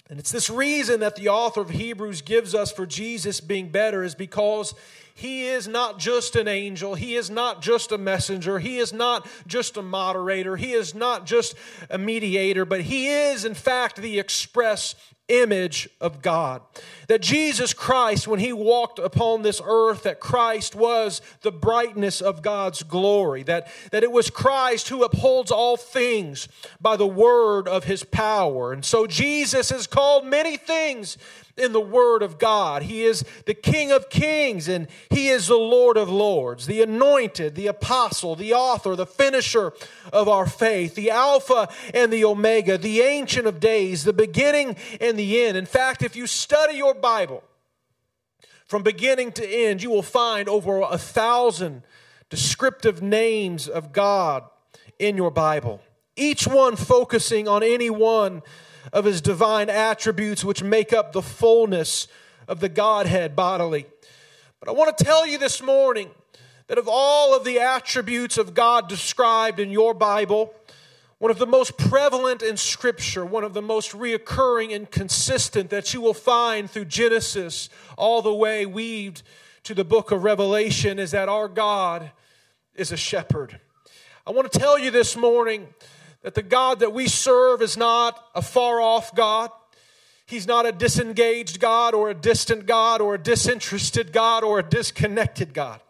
And 0.08 0.20
it's 0.20 0.30
this 0.30 0.48
reason 0.48 1.00
that 1.00 1.16
the 1.16 1.30
author 1.30 1.62
of 1.62 1.70
Hebrews 1.70 2.22
gives 2.22 2.54
us 2.54 2.70
for 2.70 2.86
Jesus 2.86 3.40
being 3.40 3.70
better 3.70 4.04
is 4.04 4.14
because 4.14 4.72
he 5.16 5.46
is 5.46 5.68
not 5.68 6.00
just 6.00 6.34
an 6.34 6.48
angel. 6.48 6.96
He 6.96 7.14
is 7.14 7.30
not 7.30 7.62
just 7.62 7.92
a 7.92 7.98
messenger. 7.98 8.58
He 8.58 8.78
is 8.78 8.92
not 8.92 9.26
just 9.46 9.76
a 9.76 9.82
moderator. 9.82 10.56
He 10.56 10.72
is 10.72 10.92
not 10.92 11.24
just 11.24 11.54
a 11.88 11.96
mediator, 11.96 12.64
but 12.64 12.80
he 12.80 13.08
is, 13.08 13.44
in 13.44 13.54
fact, 13.54 13.96
the 13.96 14.18
express 14.18 14.96
image 15.28 15.88
of 16.00 16.20
God. 16.20 16.62
That 17.06 17.22
Jesus 17.22 17.72
Christ, 17.72 18.26
when 18.26 18.40
he 18.40 18.52
walked 18.52 18.98
upon 18.98 19.42
this 19.42 19.60
earth, 19.64 20.02
that 20.02 20.18
Christ 20.18 20.74
was 20.74 21.22
the 21.42 21.52
brightness 21.52 22.20
of 22.20 22.42
God's 22.42 22.82
glory. 22.82 23.44
That, 23.44 23.68
that 23.92 24.02
it 24.02 24.10
was 24.10 24.30
Christ 24.30 24.88
who 24.88 25.04
upholds 25.04 25.52
all 25.52 25.76
things 25.76 26.48
by 26.80 26.96
the 26.96 27.06
word 27.06 27.68
of 27.68 27.84
his 27.84 28.02
power. 28.02 28.72
And 28.72 28.84
so 28.84 29.06
Jesus 29.06 29.70
is 29.70 29.86
called 29.86 30.26
many 30.26 30.56
things 30.56 31.16
in 31.56 31.72
the 31.72 31.80
Word 31.80 32.22
of 32.22 32.38
God. 32.38 32.82
He 32.82 33.04
is 33.04 33.24
the 33.46 33.54
King 33.54 33.92
of 33.92 34.10
kings 34.10 34.68
and 34.68 34.88
He 35.10 35.28
is 35.28 35.46
the 35.46 35.56
Lord 35.56 35.96
of 35.96 36.10
lords, 36.10 36.66
the 36.66 36.82
anointed, 36.82 37.54
the 37.54 37.66
apostle, 37.66 38.34
the 38.34 38.54
author, 38.54 38.96
the 38.96 39.06
finisher 39.06 39.72
of 40.12 40.28
our 40.28 40.46
faith, 40.46 40.94
the 40.94 41.10
Alpha 41.10 41.68
and 41.92 42.12
the 42.12 42.24
Omega, 42.24 42.76
the 42.78 43.00
Ancient 43.00 43.46
of 43.46 43.60
Days, 43.60 44.04
the 44.04 44.12
beginning 44.12 44.76
and 45.00 45.18
the 45.18 45.44
end. 45.44 45.56
In 45.56 45.66
fact, 45.66 46.02
if 46.02 46.16
you 46.16 46.26
study 46.26 46.76
your 46.76 46.94
Bible 46.94 47.42
from 48.66 48.82
beginning 48.82 49.32
to 49.32 49.46
end, 49.46 49.82
you 49.82 49.90
will 49.90 50.02
find 50.02 50.48
over 50.48 50.80
a 50.80 50.98
thousand 50.98 51.82
descriptive 52.30 53.02
names 53.02 53.68
of 53.68 53.92
God 53.92 54.44
in 54.98 55.16
your 55.16 55.30
Bible, 55.30 55.80
each 56.16 56.46
one 56.46 56.76
focusing 56.76 57.46
on 57.46 57.62
any 57.62 57.90
one 57.90 58.42
of 58.92 59.04
his 59.04 59.20
divine 59.20 59.70
attributes 59.70 60.44
which 60.44 60.62
make 60.62 60.92
up 60.92 61.12
the 61.12 61.22
fullness 61.22 62.08
of 62.48 62.60
the 62.60 62.68
Godhead 62.68 63.34
bodily. 63.34 63.86
But 64.60 64.68
I 64.68 64.72
want 64.72 64.96
to 64.96 65.04
tell 65.04 65.26
you 65.26 65.38
this 65.38 65.62
morning 65.62 66.10
that 66.66 66.78
of 66.78 66.88
all 66.88 67.36
of 67.36 67.44
the 67.44 67.60
attributes 67.60 68.38
of 68.38 68.54
God 68.54 68.88
described 68.88 69.60
in 69.60 69.70
your 69.70 69.94
Bible, 69.94 70.54
one 71.18 71.30
of 71.30 71.38
the 71.38 71.46
most 71.46 71.76
prevalent 71.76 72.42
in 72.42 72.56
Scripture, 72.56 73.24
one 73.24 73.44
of 73.44 73.54
the 73.54 73.62
most 73.62 73.92
reoccurring 73.92 74.74
and 74.74 74.90
consistent 74.90 75.70
that 75.70 75.94
you 75.94 76.00
will 76.00 76.14
find 76.14 76.70
through 76.70 76.86
Genesis 76.86 77.68
all 77.96 78.22
the 78.22 78.34
way 78.34 78.66
weaved 78.66 79.22
to 79.64 79.74
the 79.74 79.84
book 79.84 80.10
of 80.10 80.24
Revelation 80.24 80.98
is 80.98 81.12
that 81.12 81.28
our 81.28 81.48
God 81.48 82.10
is 82.74 82.92
a 82.92 82.96
shepherd. 82.96 83.60
I 84.26 84.32
want 84.32 84.50
to 84.50 84.58
tell 84.58 84.78
you 84.78 84.90
this 84.90 85.16
morning 85.16 85.68
that 86.24 86.34
the 86.34 86.42
God 86.42 86.80
that 86.80 86.94
we 86.94 87.06
serve 87.06 87.60
is 87.60 87.76
not 87.76 88.18
a 88.34 88.40
far 88.40 88.80
off 88.80 89.14
God. 89.14 89.50
He's 90.24 90.46
not 90.46 90.64
a 90.64 90.72
disengaged 90.72 91.60
God 91.60 91.94
or 91.94 92.08
a 92.08 92.14
distant 92.14 92.64
God 92.64 93.02
or 93.02 93.14
a 93.14 93.18
disinterested 93.18 94.10
God 94.10 94.42
or 94.42 94.58
a 94.58 94.62
disconnected 94.62 95.52
God. 95.52 95.80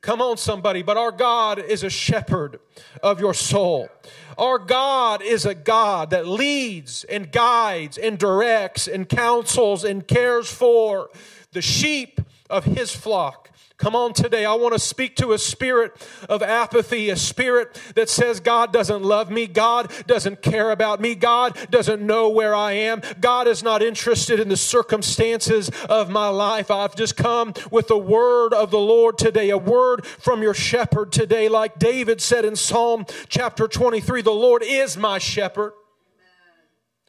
Come 0.00 0.20
on, 0.20 0.36
somebody, 0.36 0.82
but 0.82 0.96
our 0.96 1.12
God 1.12 1.60
is 1.60 1.84
a 1.84 1.90
shepherd 1.90 2.58
of 3.04 3.20
your 3.20 3.34
soul. 3.34 3.88
Our 4.36 4.58
God 4.58 5.22
is 5.22 5.46
a 5.46 5.54
God 5.54 6.10
that 6.10 6.26
leads 6.26 7.04
and 7.04 7.30
guides 7.30 7.98
and 7.98 8.18
directs 8.18 8.88
and 8.88 9.08
counsels 9.08 9.84
and 9.84 10.06
cares 10.06 10.52
for 10.52 11.08
the 11.52 11.62
sheep 11.62 12.20
of 12.50 12.64
his 12.64 12.92
flock. 12.92 13.45
Come 13.78 13.94
on 13.94 14.14
today. 14.14 14.46
I 14.46 14.54
want 14.54 14.72
to 14.72 14.78
speak 14.78 15.16
to 15.16 15.32
a 15.32 15.38
spirit 15.38 15.92
of 16.30 16.42
apathy, 16.42 17.10
a 17.10 17.16
spirit 17.16 17.78
that 17.94 18.08
says 18.08 18.40
God 18.40 18.72
doesn't 18.72 19.02
love 19.02 19.30
me, 19.30 19.46
God 19.46 19.92
doesn't 20.06 20.40
care 20.40 20.70
about 20.70 20.98
me, 20.98 21.14
God 21.14 21.58
doesn't 21.70 22.00
know 22.00 22.30
where 22.30 22.54
I 22.54 22.72
am, 22.72 23.02
God 23.20 23.46
is 23.46 23.62
not 23.62 23.82
interested 23.82 24.40
in 24.40 24.48
the 24.48 24.56
circumstances 24.56 25.70
of 25.90 26.08
my 26.08 26.28
life. 26.28 26.70
I've 26.70 26.96
just 26.96 27.18
come 27.18 27.52
with 27.70 27.88
the 27.88 27.98
word 27.98 28.54
of 28.54 28.70
the 28.70 28.78
Lord 28.78 29.18
today, 29.18 29.50
a 29.50 29.58
word 29.58 30.06
from 30.06 30.42
your 30.42 30.54
shepherd 30.54 31.12
today. 31.12 31.50
Like 31.50 31.78
David 31.78 32.22
said 32.22 32.46
in 32.46 32.56
Psalm 32.56 33.04
chapter 33.28 33.68
23 33.68 34.22
The 34.22 34.30
Lord 34.30 34.62
is 34.64 34.96
my 34.96 35.18
shepherd, 35.18 35.74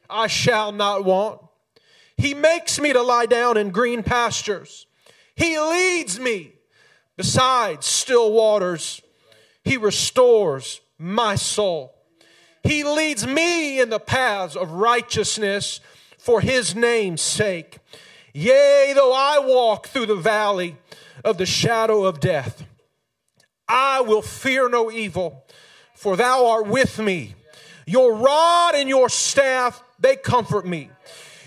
I 0.10 0.28
shall 0.28 0.74
not 0.74 1.06
want. 1.06 1.40
He 2.18 2.34
makes 2.34 2.78
me 2.78 2.92
to 2.92 3.02
lie 3.02 3.26
down 3.26 3.56
in 3.56 3.70
green 3.70 4.04
pastures. 4.04 4.86
He 5.34 5.58
leads 5.58 6.20
me 6.20 6.56
Besides 7.18 7.86
still 7.86 8.32
waters, 8.32 9.02
He 9.64 9.76
restores 9.76 10.80
my 10.98 11.36
soul. 11.36 11.94
He 12.64 12.84
leads 12.84 13.26
me 13.26 13.80
in 13.82 13.90
the 13.90 14.00
paths 14.00 14.56
of 14.56 14.72
righteousness 14.72 15.80
for 16.18 16.42
His 16.42 16.76
name's 16.76 17.22
sake. 17.22 17.80
Yea, 18.34 18.94
though 18.96 19.14
I 19.14 19.40
walk 19.40 19.88
through 19.88 20.06
the 20.06 20.16
valley 20.16 20.78
of 21.26 21.38
the 21.38 21.46
shadow 21.46 22.06
of 22.06 22.20
death, 22.20 22.64
I 23.68 24.02
will 24.02 24.22
fear 24.22 24.70
no 24.70 24.92
evil, 24.92 25.44
for 25.96 26.16
thou 26.16 26.46
art 26.46 26.68
with 26.68 27.00
me. 27.00 27.34
Your 27.88 28.16
rod 28.16 28.76
and 28.76 28.88
your 28.88 29.10
staff, 29.10 29.84
they 30.00 30.16
comfort 30.16 30.68
me. 30.68 30.92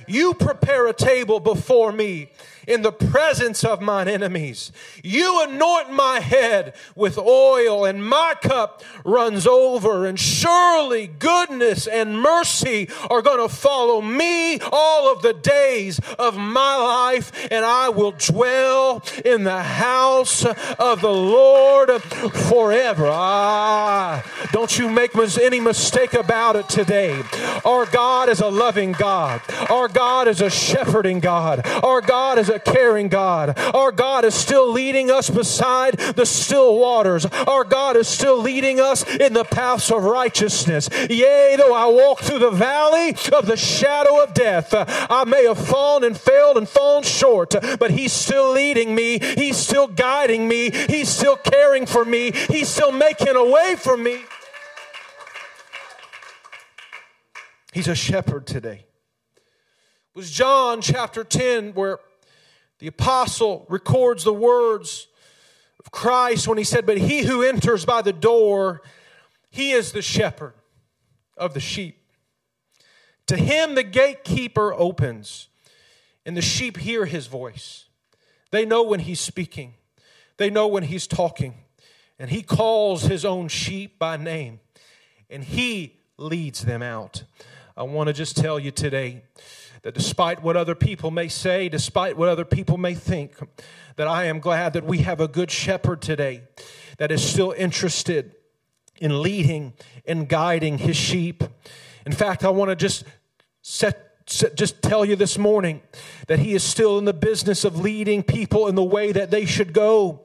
You 0.08 0.34
prepare 0.34 0.88
a 0.88 0.92
table 0.92 1.38
before 1.38 1.92
me 1.92 2.30
in 2.66 2.82
the 2.82 2.92
presence 2.92 3.64
of 3.64 3.80
mine 3.80 4.08
enemies. 4.08 4.72
You 5.02 5.42
anoint 5.48 5.92
my 5.92 6.20
head 6.20 6.74
with 6.94 7.18
oil, 7.18 7.84
and 7.84 8.06
my 8.06 8.34
cup 8.42 8.82
runs 9.04 9.46
over. 9.46 10.06
And 10.06 10.18
surely 10.18 11.06
goodness 11.06 11.86
and 11.86 12.20
mercy 12.20 12.88
are 13.10 13.22
going 13.22 13.46
to 13.46 13.54
follow 13.54 14.00
me 14.00 14.60
all 14.72 15.12
of 15.12 15.22
the 15.22 15.32
days 15.32 16.00
of 16.18 16.36
my 16.36 16.76
life, 16.76 17.32
and 17.50 17.64
I 17.64 17.88
will 17.88 18.12
dwell 18.12 19.02
in 19.24 19.44
the 19.44 19.62
house 19.62 20.44
of 20.44 21.00
the 21.00 21.12
Lord 21.12 22.02
forever. 22.02 23.08
Ah, 23.10 24.24
don't 24.52 24.78
you 24.78 24.88
make 24.88 25.14
any 25.16 25.60
mistake 25.60 26.14
about 26.14 26.56
it 26.56 26.68
today. 26.68 27.22
Our 27.64 27.86
God 27.86 28.28
is 28.28 28.40
a 28.40 28.48
loving 28.48 28.92
God. 28.92 29.42
Our 29.68 29.88
God 29.88 30.28
is 30.28 30.40
a 30.40 30.50
shepherding 30.50 31.20
God. 31.20 31.66
Our 31.66 32.00
God 32.00 32.38
is 32.38 32.48
a 32.48 32.58
caring 32.64 33.08
God. 33.08 33.58
Our 33.74 33.92
God 33.92 34.24
is 34.24 34.34
still 34.34 34.70
leading 34.70 35.10
us 35.10 35.30
beside 35.30 35.94
the 35.98 36.26
still 36.26 36.78
waters. 36.78 37.26
Our 37.26 37.64
God 37.64 37.96
is 37.96 38.08
still 38.08 38.40
leading 38.40 38.80
us 38.80 39.04
in 39.16 39.32
the 39.32 39.44
paths 39.44 39.90
of 39.90 40.04
righteousness. 40.04 40.88
Yea, 41.08 41.56
though 41.56 41.74
I 41.74 41.86
walk 41.86 42.20
through 42.20 42.40
the 42.40 42.50
valley 42.50 43.10
of 43.32 43.46
the 43.46 43.56
shadow 43.56 44.22
of 44.22 44.34
death, 44.34 44.72
uh, 44.74 44.84
I 44.88 45.24
may 45.24 45.46
have 45.46 45.58
fallen 45.58 46.04
and 46.04 46.18
failed 46.18 46.56
and 46.56 46.68
fallen 46.68 47.02
short, 47.02 47.54
but 47.78 47.90
He's 47.90 48.12
still 48.12 48.52
leading 48.52 48.94
me. 48.94 49.18
He's 49.18 49.56
still 49.56 49.86
guiding 49.86 50.46
me. 50.48 50.70
He's 50.70 51.08
still 51.08 51.36
caring 51.36 51.86
for 51.86 52.04
me. 52.04 52.32
He's 52.32 52.68
still 52.68 52.92
making 52.92 53.36
a 53.36 53.44
way 53.44 53.76
for 53.76 53.96
me. 53.96 54.20
He's 57.72 57.88
a 57.88 57.94
shepherd 57.94 58.46
today 58.46 58.86
was 60.20 60.30
John 60.30 60.82
chapter 60.82 61.24
10, 61.24 61.72
where 61.72 61.98
the 62.80 62.86
apostle 62.86 63.66
records 63.68 64.24
the 64.24 64.32
words 64.32 65.06
of 65.78 65.90
Christ 65.92 66.48
when 66.48 66.58
he 66.58 66.64
said, 66.64 66.86
But 66.86 66.98
he 66.98 67.22
who 67.22 67.42
enters 67.42 67.84
by 67.84 68.02
the 68.02 68.12
door, 68.12 68.82
he 69.50 69.72
is 69.72 69.92
the 69.92 70.02
shepherd 70.02 70.54
of 71.36 71.54
the 71.54 71.60
sheep. 71.60 71.98
To 73.26 73.36
him 73.36 73.74
the 73.74 73.82
gatekeeper 73.82 74.74
opens, 74.74 75.48
and 76.24 76.36
the 76.36 76.42
sheep 76.42 76.78
hear 76.78 77.04
his 77.04 77.26
voice. 77.26 77.84
They 78.50 78.64
know 78.64 78.82
when 78.82 79.00
he's 79.00 79.20
speaking, 79.20 79.74
they 80.38 80.50
know 80.50 80.66
when 80.66 80.84
he's 80.84 81.06
talking, 81.06 81.54
and 82.18 82.30
he 82.30 82.42
calls 82.42 83.02
his 83.02 83.24
own 83.24 83.48
sheep 83.48 83.98
by 83.98 84.16
name, 84.16 84.60
and 85.28 85.44
he 85.44 86.00
leads 86.16 86.64
them 86.64 86.82
out. 86.82 87.24
I 87.76 87.82
want 87.82 88.08
to 88.08 88.12
just 88.12 88.36
tell 88.36 88.58
you 88.58 88.70
today 88.70 89.22
that 89.82 89.94
despite 89.94 90.42
what 90.42 90.56
other 90.56 90.74
people 90.74 91.10
may 91.10 91.28
say, 91.28 91.68
despite 91.68 92.16
what 92.16 92.28
other 92.28 92.44
people 92.44 92.76
may 92.76 92.94
think, 92.94 93.36
that 93.96 94.06
I 94.06 94.24
am 94.24 94.40
glad 94.40 94.74
that 94.74 94.84
we 94.84 94.98
have 94.98 95.20
a 95.20 95.28
good 95.28 95.50
shepherd 95.50 96.02
today 96.02 96.42
that 96.98 97.10
is 97.10 97.22
still 97.22 97.52
interested 97.56 98.34
in 99.00 99.22
leading 99.22 99.72
and 100.06 100.28
guiding 100.28 100.78
his 100.78 100.96
sheep. 100.96 101.42
In 102.04 102.12
fact, 102.12 102.44
I 102.44 102.50
want 102.50 102.70
to 102.70 102.76
just 102.76 103.04
set 103.62 104.09
just 104.26 104.82
tell 104.82 105.04
you 105.04 105.16
this 105.16 105.36
morning 105.36 105.82
that 106.28 106.38
he 106.38 106.54
is 106.54 106.62
still 106.62 106.98
in 106.98 107.04
the 107.04 107.12
business 107.12 107.64
of 107.64 107.80
leading 107.80 108.22
people 108.22 108.68
in 108.68 108.76
the 108.76 108.84
way 108.84 109.10
that 109.12 109.30
they 109.30 109.44
should 109.44 109.72
go. 109.72 110.20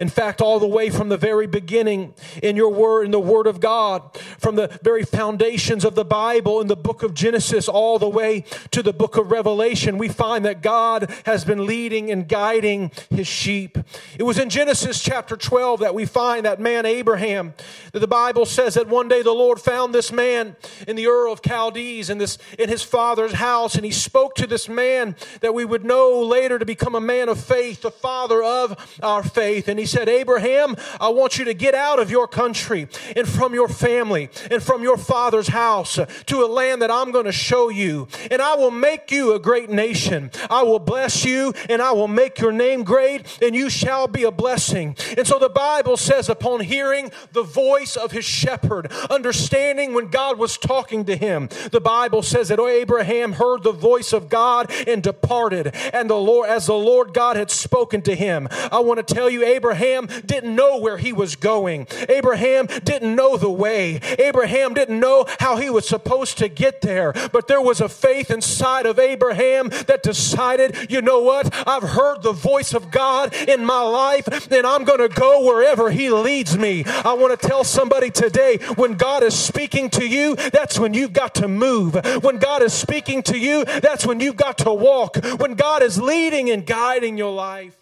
In 0.00 0.08
fact, 0.08 0.42
all 0.42 0.60
the 0.60 0.66
way 0.66 0.90
from 0.90 1.08
the 1.08 1.16
very 1.16 1.46
beginning 1.46 2.14
in 2.42 2.56
your 2.56 2.70
word, 2.70 3.04
in 3.06 3.10
the 3.10 3.20
word 3.20 3.46
of 3.46 3.60
God, 3.60 4.16
from 4.38 4.56
the 4.56 4.68
very 4.82 5.04
foundations 5.04 5.84
of 5.84 5.94
the 5.94 6.04
Bible 6.04 6.60
in 6.60 6.66
the 6.66 6.76
book 6.76 7.02
of 7.02 7.14
Genesis, 7.14 7.68
all 7.68 7.98
the 7.98 8.08
way 8.08 8.44
to 8.72 8.82
the 8.82 8.92
book 8.92 9.16
of 9.16 9.30
Revelation, 9.30 9.96
we 9.96 10.08
find 10.08 10.44
that 10.44 10.62
God 10.62 11.10
has 11.24 11.44
been 11.44 11.66
leading 11.66 12.10
and 12.10 12.28
guiding 12.28 12.90
his 13.08 13.26
sheep. 13.26 13.78
It 14.18 14.24
was 14.24 14.38
in 14.38 14.50
Genesis 14.50 15.02
chapter 15.02 15.36
12 15.36 15.80
that 15.80 15.94
we 15.94 16.04
find 16.04 16.44
that 16.44 16.60
man 16.60 16.84
Abraham, 16.84 17.54
that 17.92 18.00
the 18.00 18.06
Bible 18.06 18.44
says 18.44 18.74
that 18.74 18.88
one 18.88 19.08
day 19.08 19.22
the 19.22 19.32
Lord 19.32 19.60
found 19.60 19.94
this 19.94 20.12
man 20.12 20.56
in 20.86 20.96
the 20.96 21.06
Ur 21.06 21.28
of 21.28 21.40
Chaldees 21.42 22.10
in 22.10 22.18
this 22.18 22.36
in 22.58 22.68
his 22.68 22.82
father's 22.82 23.32
house, 23.32 23.45
and 23.46 23.84
he 23.84 23.92
spoke 23.92 24.34
to 24.34 24.46
this 24.46 24.68
man 24.68 25.14
that 25.40 25.54
we 25.54 25.64
would 25.64 25.84
know 25.84 26.20
later 26.20 26.58
to 26.58 26.66
become 26.66 26.94
a 26.94 27.00
man 27.00 27.28
of 27.28 27.38
faith, 27.38 27.80
the 27.80 27.90
father 27.90 28.42
of 28.42 28.98
our 29.02 29.22
faith. 29.22 29.68
And 29.68 29.78
he 29.78 29.86
said, 29.86 30.08
Abraham, 30.08 30.74
I 31.00 31.10
want 31.10 31.38
you 31.38 31.44
to 31.44 31.54
get 31.54 31.74
out 31.74 32.00
of 32.00 32.10
your 32.10 32.26
country 32.26 32.88
and 33.14 33.28
from 33.28 33.54
your 33.54 33.68
family 33.68 34.30
and 34.50 34.60
from 34.62 34.82
your 34.82 34.98
father's 34.98 35.48
house 35.48 35.98
to 36.26 36.44
a 36.44 36.48
land 36.48 36.82
that 36.82 36.90
I'm 36.90 37.12
going 37.12 37.26
to 37.26 37.32
show 37.32 37.68
you. 37.68 38.08
And 38.30 38.42
I 38.42 38.56
will 38.56 38.72
make 38.72 39.12
you 39.12 39.32
a 39.32 39.38
great 39.38 39.70
nation. 39.70 40.32
I 40.50 40.64
will 40.64 40.80
bless 40.80 41.24
you 41.24 41.54
and 41.68 41.80
I 41.80 41.92
will 41.92 42.08
make 42.08 42.40
your 42.40 42.52
name 42.52 42.82
great 42.82 43.38
and 43.40 43.54
you 43.54 43.70
shall 43.70 44.08
be 44.08 44.24
a 44.24 44.32
blessing. 44.32 44.96
And 45.16 45.26
so 45.26 45.38
the 45.38 45.48
Bible 45.48 45.96
says, 45.96 46.28
upon 46.28 46.60
hearing 46.60 47.12
the 47.32 47.44
voice 47.44 47.96
of 47.96 48.10
his 48.10 48.24
shepherd, 48.24 48.90
understanding 49.08 49.94
when 49.94 50.08
God 50.08 50.36
was 50.36 50.58
talking 50.58 51.04
to 51.04 51.16
him, 51.16 51.48
the 51.70 51.80
Bible 51.80 52.22
says 52.22 52.48
that 52.48 52.58
oh, 52.58 52.66
Abraham 52.66 53.25
heard 53.34 53.62
the 53.62 53.72
voice 53.72 54.12
of 54.12 54.28
God 54.28 54.70
and 54.86 55.02
departed 55.02 55.26
departed 55.26 55.74
and 55.92 56.08
the 56.08 56.14
Lord 56.14 56.48
as 56.48 56.66
the 56.66 56.74
Lord 56.74 57.12
God 57.12 57.36
had 57.36 57.50
spoken 57.50 58.02
to 58.02 58.14
him. 58.14 58.48
I 58.50 58.80
want 58.80 59.06
to 59.06 59.14
tell 59.14 59.28
you 59.28 59.44
Abraham 59.44 60.08
didn't 60.24 60.54
know 60.54 60.78
where 60.78 60.98
he 60.98 61.12
was 61.12 61.36
going. 61.36 61.86
Abraham 62.08 62.66
didn't 62.84 63.14
know 63.14 63.36
the 63.36 63.50
way. 63.50 64.00
Abraham 64.18 64.74
didn't 64.74 65.00
know 65.00 65.26
how 65.40 65.56
he 65.56 65.70
was 65.70 65.88
supposed 65.88 66.38
to 66.38 66.48
get 66.48 66.80
there. 66.80 67.12
But 67.32 67.48
there 67.48 67.60
was 67.60 67.80
a 67.80 67.88
faith 67.88 68.30
inside 68.30 68.86
of 68.86 68.98
Abraham 68.98 69.68
that 69.86 70.02
decided, 70.02 70.90
you 70.90 71.02
know 71.02 71.20
what? 71.20 71.52
I've 71.66 71.82
heard 71.82 72.22
the 72.22 72.32
voice 72.32 72.72
of 72.74 72.90
God 72.90 73.34
in 73.34 73.64
my 73.64 73.80
life 73.80 74.50
and 74.50 74.66
I'm 74.66 74.84
going 74.84 75.00
to 75.00 75.08
go 75.08 75.44
wherever 75.44 75.90
he 75.90 76.10
leads 76.10 76.56
me. 76.56 76.84
I 76.86 77.14
want 77.14 77.38
to 77.38 77.48
tell 77.48 77.64
somebody 77.64 78.10
today 78.10 78.58
when 78.76 78.94
God 78.94 79.22
is 79.22 79.36
speaking 79.36 79.90
to 79.90 80.06
you, 80.06 80.36
that's 80.36 80.78
when 80.78 80.94
you've 80.94 81.12
got 81.12 81.34
to 81.36 81.48
move. 81.48 81.94
When 82.22 82.38
God 82.38 82.62
is 82.62 82.72
speaking 82.72 83.15
to 83.24 83.38
you, 83.38 83.64
that's 83.64 84.06
when 84.06 84.20
you've 84.20 84.36
got 84.36 84.58
to 84.58 84.72
walk 84.72 85.16
when 85.38 85.54
God 85.54 85.82
is 85.82 86.00
leading 86.00 86.50
and 86.50 86.66
guiding 86.66 87.16
your 87.18 87.32
life. 87.32 87.76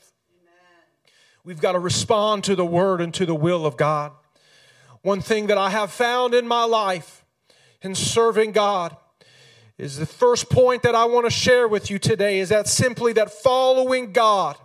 We've 1.45 1.61
got 1.61 1.73
to 1.73 1.79
respond 1.79 2.45
to 2.45 2.57
the 2.57 2.65
word 2.65 3.01
and 3.01 3.13
to 3.15 3.27
the 3.27 3.35
will 3.35 3.67
of 3.67 3.77
God. 3.77 4.13
One 5.03 5.21
thing 5.21 5.49
that 5.49 5.59
I 5.59 5.69
have 5.69 5.91
found 5.91 6.33
in 6.33 6.49
my 6.49 6.65
life 6.65 7.25
in 7.83 7.95
serving 7.95 8.53
God 8.53 8.97
is 9.77 9.99
the 9.99 10.07
first 10.07 10.49
point 10.49 10.83
that 10.83 10.95
I 10.95 11.05
want 11.05 11.27
to 11.27 11.31
share 11.31 11.69
with 11.69 11.91
you 11.91 11.99
today 11.99 12.39
is 12.39 12.49
that 12.49 12.69
simply 12.69 13.13
that 13.15 13.31
following 13.31 14.13
God 14.13 14.57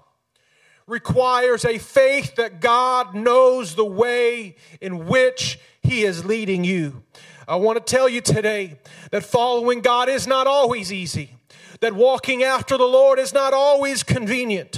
requires 0.88 1.66
a 1.66 1.78
faith 1.78 2.36
that 2.36 2.62
God 2.62 3.14
knows 3.14 3.76
the 3.76 3.86
way 3.86 4.56
in 4.80 5.08
which 5.08 5.60
He 5.82 6.04
is 6.04 6.26
leading 6.26 6.64
you. 6.64 7.04
I 7.50 7.56
want 7.56 7.84
to 7.84 7.96
tell 7.96 8.08
you 8.08 8.22
today 8.22 8.78
that 9.10 9.24
following 9.24 9.82
God 9.82 10.08
is 10.08 10.28
not 10.28 10.46
always 10.46 10.94
easy 10.94 11.39
that 11.82 11.94
walking 11.94 12.44
after 12.44 12.78
the 12.78 12.86
Lord 12.86 13.20
is 13.20 13.34
not 13.34 13.54
always 13.54 14.04
convenient, 14.04 14.78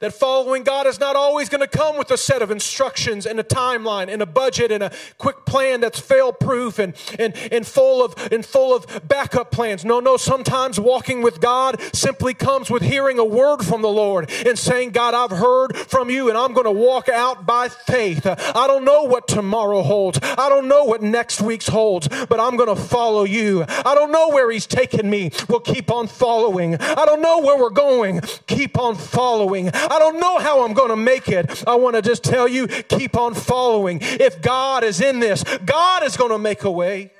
that 0.00 0.12
following 0.12 0.64
God 0.64 0.86
is 0.86 0.98
not 0.98 1.14
always 1.14 1.48
going 1.48 1.60
to 1.60 1.68
come 1.68 1.96
with 1.96 2.10
a 2.10 2.16
set 2.16 2.42
of 2.42 2.50
instructions 2.50 3.24
and 3.24 3.38
a 3.38 3.44
timeline 3.44 4.08
and 4.08 4.20
a 4.20 4.26
budget 4.26 4.72
and 4.72 4.82
a 4.82 4.90
quick 5.18 5.46
plan 5.46 5.80
that's 5.80 6.00
fail 6.00 6.32
proof 6.32 6.80
and, 6.80 6.94
and, 7.20 7.36
and, 7.52 7.66
full 7.66 8.04
of, 8.04 8.14
and 8.32 8.44
full 8.44 8.74
of 8.74 9.06
backup 9.06 9.52
plans. 9.52 9.84
No, 9.84 10.00
no, 10.00 10.16
sometimes 10.16 10.80
walking 10.80 11.22
with 11.22 11.40
God 11.40 11.80
simply 11.94 12.34
comes 12.34 12.68
with 12.68 12.82
hearing 12.82 13.18
a 13.20 13.24
word 13.24 13.62
from 13.62 13.82
the 13.82 13.88
Lord 13.88 14.30
and 14.44 14.58
saying, 14.58 14.90
God, 14.90 15.14
I've 15.14 15.38
heard 15.38 15.76
from 15.76 16.10
you 16.10 16.28
and 16.28 16.36
I'm 16.36 16.52
going 16.52 16.64
to 16.64 16.72
walk 16.72 17.08
out 17.08 17.46
by 17.46 17.68
faith. 17.68 18.26
I 18.26 18.66
don't 18.66 18.84
know 18.84 19.04
what 19.04 19.28
tomorrow 19.28 19.82
holds. 19.82 20.18
I 20.22 20.48
don't 20.48 20.66
know 20.66 20.84
what 20.84 21.00
next 21.00 21.40
week's 21.40 21.68
holds, 21.68 22.08
but 22.08 22.40
I'm 22.40 22.56
going 22.56 22.74
to 22.74 22.80
follow 22.80 23.22
you. 23.22 23.64
I 23.68 23.94
don't 23.94 24.10
know 24.10 24.30
where 24.30 24.50
He's 24.50 24.66
taken 24.66 25.08
me. 25.08 25.30
We'll 25.48 25.60
keep 25.60 25.92
on 25.92 26.08
following 26.08 26.39
following. 26.40 26.74
I 26.76 27.04
don't 27.04 27.20
know 27.20 27.40
where 27.40 27.58
we're 27.58 27.70
going. 27.70 28.20
Keep 28.46 28.78
on 28.78 28.94
following. 28.96 29.68
I 29.68 29.98
don't 29.98 30.18
know 30.18 30.38
how 30.38 30.64
I'm 30.64 30.72
going 30.72 30.88
to 30.88 30.96
make 30.96 31.28
it. 31.28 31.66
I 31.66 31.74
want 31.74 31.96
to 31.96 32.02
just 32.02 32.24
tell 32.24 32.48
you 32.48 32.66
keep 32.66 33.16
on 33.16 33.34
following. 33.34 33.98
If 34.00 34.40
God 34.40 34.82
is 34.82 35.00
in 35.02 35.20
this, 35.20 35.44
God 35.64 36.02
is 36.02 36.16
going 36.16 36.30
to 36.30 36.38
make 36.38 36.64
a 36.64 36.70
way. 36.70 37.12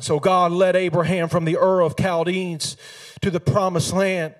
So 0.00 0.18
God 0.18 0.50
led 0.50 0.74
Abraham 0.76 1.28
from 1.28 1.44
the 1.44 1.56
Ur 1.56 1.82
of 1.82 1.96
Chaldeans 1.96 2.76
to 3.20 3.30
the 3.30 3.40
promised 3.40 3.92
land. 3.92 4.34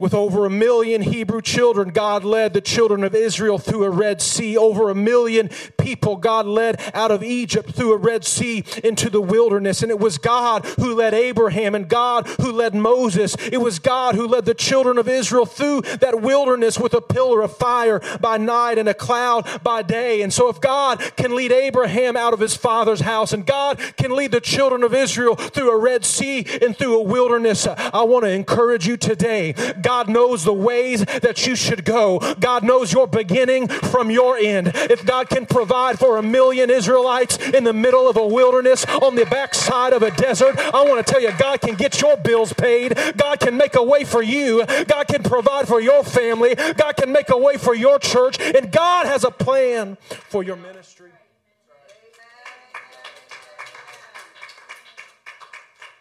With 0.00 0.14
over 0.14 0.46
a 0.46 0.50
million 0.50 1.02
Hebrew 1.02 1.42
children, 1.42 1.90
God 1.90 2.24
led 2.24 2.54
the 2.54 2.62
children 2.62 3.04
of 3.04 3.14
Israel 3.14 3.58
through 3.58 3.84
a 3.84 3.90
Red 3.90 4.22
Sea. 4.22 4.56
Over 4.56 4.88
a 4.88 4.94
million 4.94 5.50
people, 5.76 6.16
God 6.16 6.46
led 6.46 6.80
out 6.94 7.10
of 7.10 7.22
Egypt 7.22 7.72
through 7.72 7.92
a 7.92 7.98
Red 7.98 8.24
Sea 8.24 8.64
into 8.82 9.10
the 9.10 9.20
wilderness. 9.20 9.82
And 9.82 9.90
it 9.90 9.98
was 9.98 10.16
God 10.16 10.64
who 10.64 10.94
led 10.94 11.12
Abraham 11.12 11.74
and 11.74 11.86
God 11.86 12.26
who 12.40 12.50
led 12.50 12.74
Moses. 12.74 13.36
It 13.52 13.58
was 13.58 13.78
God 13.78 14.14
who 14.14 14.26
led 14.26 14.46
the 14.46 14.54
children 14.54 14.96
of 14.96 15.06
Israel 15.06 15.44
through 15.44 15.82
that 15.82 16.22
wilderness 16.22 16.78
with 16.78 16.94
a 16.94 17.02
pillar 17.02 17.42
of 17.42 17.54
fire 17.54 18.00
by 18.22 18.38
night 18.38 18.78
and 18.78 18.88
a 18.88 18.94
cloud 18.94 19.46
by 19.62 19.82
day. 19.82 20.22
And 20.22 20.32
so, 20.32 20.48
if 20.48 20.62
God 20.62 20.98
can 21.16 21.36
lead 21.36 21.52
Abraham 21.52 22.16
out 22.16 22.32
of 22.32 22.40
his 22.40 22.56
father's 22.56 23.00
house 23.00 23.34
and 23.34 23.44
God 23.44 23.78
can 23.98 24.16
lead 24.16 24.32
the 24.32 24.40
children 24.40 24.82
of 24.82 24.94
Israel 24.94 25.34
through 25.36 25.70
a 25.70 25.78
Red 25.78 26.06
Sea 26.06 26.46
and 26.62 26.74
through 26.74 26.98
a 26.98 27.02
wilderness, 27.02 27.66
I 27.66 28.02
want 28.04 28.24
to 28.24 28.30
encourage 28.30 28.86
you 28.86 28.96
today. 28.96 29.52
God 29.52 29.89
God 29.90 30.08
knows 30.08 30.44
the 30.44 30.52
ways 30.52 31.04
that 31.04 31.48
you 31.48 31.56
should 31.56 31.84
go. 31.84 32.20
God 32.38 32.62
knows 32.62 32.92
your 32.92 33.08
beginning 33.08 33.66
from 33.66 34.08
your 34.08 34.36
end. 34.36 34.70
If 34.72 35.04
God 35.04 35.28
can 35.28 35.46
provide 35.46 35.98
for 35.98 36.16
a 36.16 36.22
million 36.22 36.70
Israelites 36.70 37.36
in 37.38 37.64
the 37.64 37.72
middle 37.72 38.08
of 38.08 38.16
a 38.16 38.24
wilderness 38.24 38.84
on 38.86 39.16
the 39.16 39.26
backside 39.26 39.92
of 39.92 40.04
a 40.04 40.12
desert, 40.12 40.56
I 40.60 40.84
want 40.84 41.04
to 41.04 41.12
tell 41.12 41.20
you, 41.20 41.32
God 41.36 41.60
can 41.60 41.74
get 41.74 42.00
your 42.00 42.16
bills 42.16 42.52
paid. 42.52 42.96
God 43.16 43.40
can 43.40 43.56
make 43.56 43.74
a 43.74 43.82
way 43.82 44.04
for 44.04 44.22
you. 44.22 44.64
God 44.86 45.08
can 45.08 45.24
provide 45.24 45.66
for 45.66 45.80
your 45.80 46.04
family. 46.04 46.54
God 46.54 46.92
can 46.96 47.10
make 47.10 47.28
a 47.28 47.36
way 47.36 47.56
for 47.56 47.74
your 47.74 47.98
church. 47.98 48.38
And 48.38 48.70
God 48.70 49.06
has 49.06 49.24
a 49.24 49.32
plan 49.32 49.98
for 50.06 50.44
your 50.44 50.54
ministry. 50.54 51.10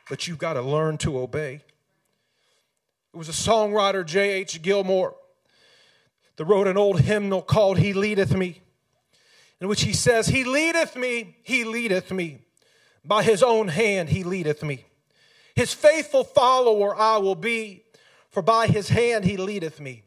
But 0.07 0.27
you've 0.27 0.37
got 0.37 0.53
to 0.53 0.61
learn 0.61 0.99
to 0.99 1.17
obey. 1.17 1.61
It 3.13 3.17
was 3.17 3.29
a 3.29 3.31
songwriter, 3.31 4.05
J.H. 4.05 4.61
Gilmore, 4.61 5.15
that 6.35 6.45
wrote 6.45 6.67
an 6.67 6.77
old 6.77 7.01
hymnal 7.01 7.41
called 7.41 7.79
He 7.79 7.93
Leadeth 7.93 8.35
Me, 8.35 8.61
in 9.59 9.67
which 9.67 9.81
he 9.81 9.93
says, 9.93 10.27
He 10.27 10.43
leadeth 10.43 10.95
me, 10.95 11.35
He 11.43 11.63
leadeth 11.63 12.11
me. 12.11 12.39
By 13.03 13.23
His 13.23 13.41
own 13.41 13.69
hand 13.69 14.09
He 14.09 14.23
leadeth 14.23 14.63
me. 14.63 14.85
His 15.55 15.73
faithful 15.73 16.23
follower 16.23 16.95
I 16.95 17.17
will 17.17 17.35
be, 17.35 17.83
for 18.29 18.43
by 18.43 18.67
His 18.67 18.89
hand 18.89 19.25
He 19.25 19.37
leadeth 19.37 19.79
me. 19.79 20.03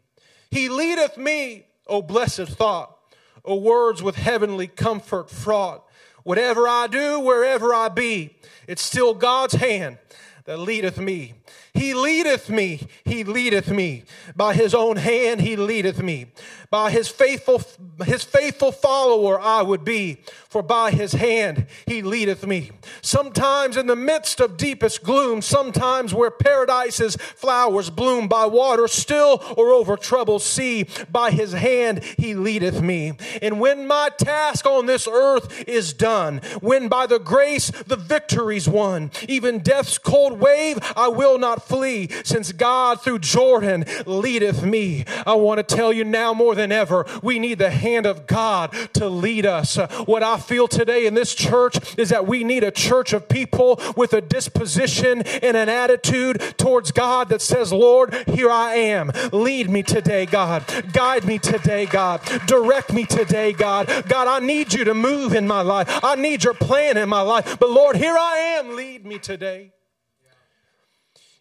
He 0.50 0.68
leadeth 0.68 1.16
me, 1.16 1.66
O 1.88 2.02
blessed 2.02 2.46
thought, 2.46 2.96
O 3.44 3.56
words 3.56 4.02
with 4.02 4.14
heavenly 4.14 4.68
comfort 4.68 5.28
fraught. 5.28 5.84
Whatever 6.22 6.68
I 6.68 6.86
do, 6.86 7.18
wherever 7.18 7.74
I 7.74 7.88
be, 7.88 8.36
it's 8.68 8.82
still 8.82 9.12
God's 9.12 9.54
hand 9.54 9.98
that 10.44 10.58
leadeth 10.58 10.98
me. 10.98 11.34
He 11.74 11.94
leadeth 11.94 12.50
me, 12.50 12.86
he 13.04 13.24
leadeth 13.24 13.70
me. 13.70 14.04
By 14.36 14.52
his 14.54 14.74
own 14.74 14.96
hand 14.96 15.40
he 15.40 15.56
leadeth 15.56 16.02
me. 16.02 16.26
By 16.70 16.90
his 16.90 17.08
faithful, 17.08 17.62
his 18.04 18.24
faithful 18.24 18.72
follower 18.72 19.38
I 19.38 19.60
would 19.60 19.84
be, 19.84 20.18
for 20.48 20.62
by 20.62 20.90
his 20.90 21.12
hand 21.12 21.66
he 21.86 22.00
leadeth 22.00 22.46
me. 22.46 22.70
Sometimes 23.02 23.76
in 23.76 23.86
the 23.86 23.96
midst 23.96 24.40
of 24.40 24.56
deepest 24.56 25.02
gloom, 25.02 25.42
sometimes 25.42 26.14
where 26.14 26.30
paradise's 26.30 27.16
flowers 27.16 27.90
bloom, 27.90 28.26
by 28.28 28.46
water 28.46 28.88
still 28.88 29.42
or 29.56 29.72
over 29.72 29.96
troubled 29.96 30.40
sea, 30.40 30.86
by 31.10 31.30
his 31.30 31.52
hand 31.52 32.02
he 32.18 32.34
leadeth 32.34 32.80
me. 32.80 33.12
And 33.42 33.60
when 33.60 33.86
my 33.86 34.10
task 34.16 34.64
on 34.64 34.86
this 34.86 35.06
earth 35.06 35.64
is 35.68 35.92
done, 35.92 36.38
when 36.60 36.88
by 36.88 37.06
the 37.06 37.18
grace 37.18 37.70
the 37.70 37.96
victory's 37.96 38.68
won, 38.68 39.10
even 39.28 39.58
death's 39.58 39.98
cold 39.98 40.40
wave 40.40 40.78
I 40.96 41.08
will 41.08 41.38
flee, 41.64 42.08
since 42.24 42.52
God 42.52 43.02
through 43.02 43.20
Jordan 43.20 43.84
leadeth 44.06 44.62
me. 44.62 45.04
I 45.26 45.34
want 45.34 45.66
to 45.66 45.76
tell 45.76 45.92
you 45.92 46.04
now 46.04 46.34
more 46.34 46.54
than 46.54 46.72
ever, 46.72 47.06
we 47.22 47.38
need 47.38 47.58
the 47.58 47.70
hand 47.70 48.06
of 48.06 48.26
God 48.26 48.72
to 48.94 49.08
lead 49.08 49.46
us. 49.46 49.76
What 50.06 50.22
I 50.22 50.38
feel 50.38 50.68
today 50.68 51.06
in 51.06 51.14
this 51.14 51.34
church 51.34 51.98
is 51.98 52.10
that 52.10 52.26
we 52.26 52.44
need 52.44 52.64
a 52.64 52.70
church 52.70 53.12
of 53.12 53.28
people 53.28 53.80
with 53.96 54.12
a 54.12 54.20
disposition 54.20 55.22
and 55.22 55.56
an 55.56 55.68
attitude 55.68 56.40
towards 56.58 56.92
God 56.92 57.28
that 57.30 57.42
says, 57.42 57.72
Lord, 57.72 58.14
here 58.28 58.50
I 58.50 58.74
am. 58.74 59.10
Lead 59.32 59.70
me 59.70 59.82
today, 59.82 60.26
God. 60.26 60.64
Guide 60.92 61.24
me 61.24 61.38
today, 61.38 61.86
God. 61.86 62.20
Direct 62.46 62.92
me 62.92 63.04
today, 63.04 63.52
God. 63.52 63.88
God, 64.08 64.28
I 64.28 64.44
need 64.44 64.72
you 64.72 64.84
to 64.84 64.94
move 64.94 65.34
in 65.34 65.46
my 65.46 65.62
life. 65.62 65.88
I 66.02 66.16
need 66.16 66.44
your 66.44 66.54
plan 66.54 66.96
in 66.96 67.08
my 67.08 67.20
life. 67.20 67.58
But 67.58 67.70
Lord, 67.70 67.96
here 67.96 68.16
I 68.16 68.58
am. 68.58 68.76
Lead 68.76 69.06
me 69.06 69.18
today. 69.18 69.72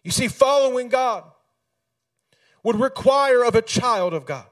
You 0.02 0.10
see, 0.10 0.28
following 0.28 0.88
God 0.88 1.24
would 2.62 2.76
require 2.76 3.44
of 3.44 3.54
a 3.54 3.62
child 3.62 4.14
of 4.14 4.24
God 4.26 4.46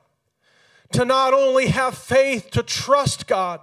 to 0.92 1.04
not 1.04 1.32
only 1.32 1.68
have 1.68 1.96
faith 1.96 2.50
to 2.50 2.62
trust 2.62 3.26
God, 3.26 3.60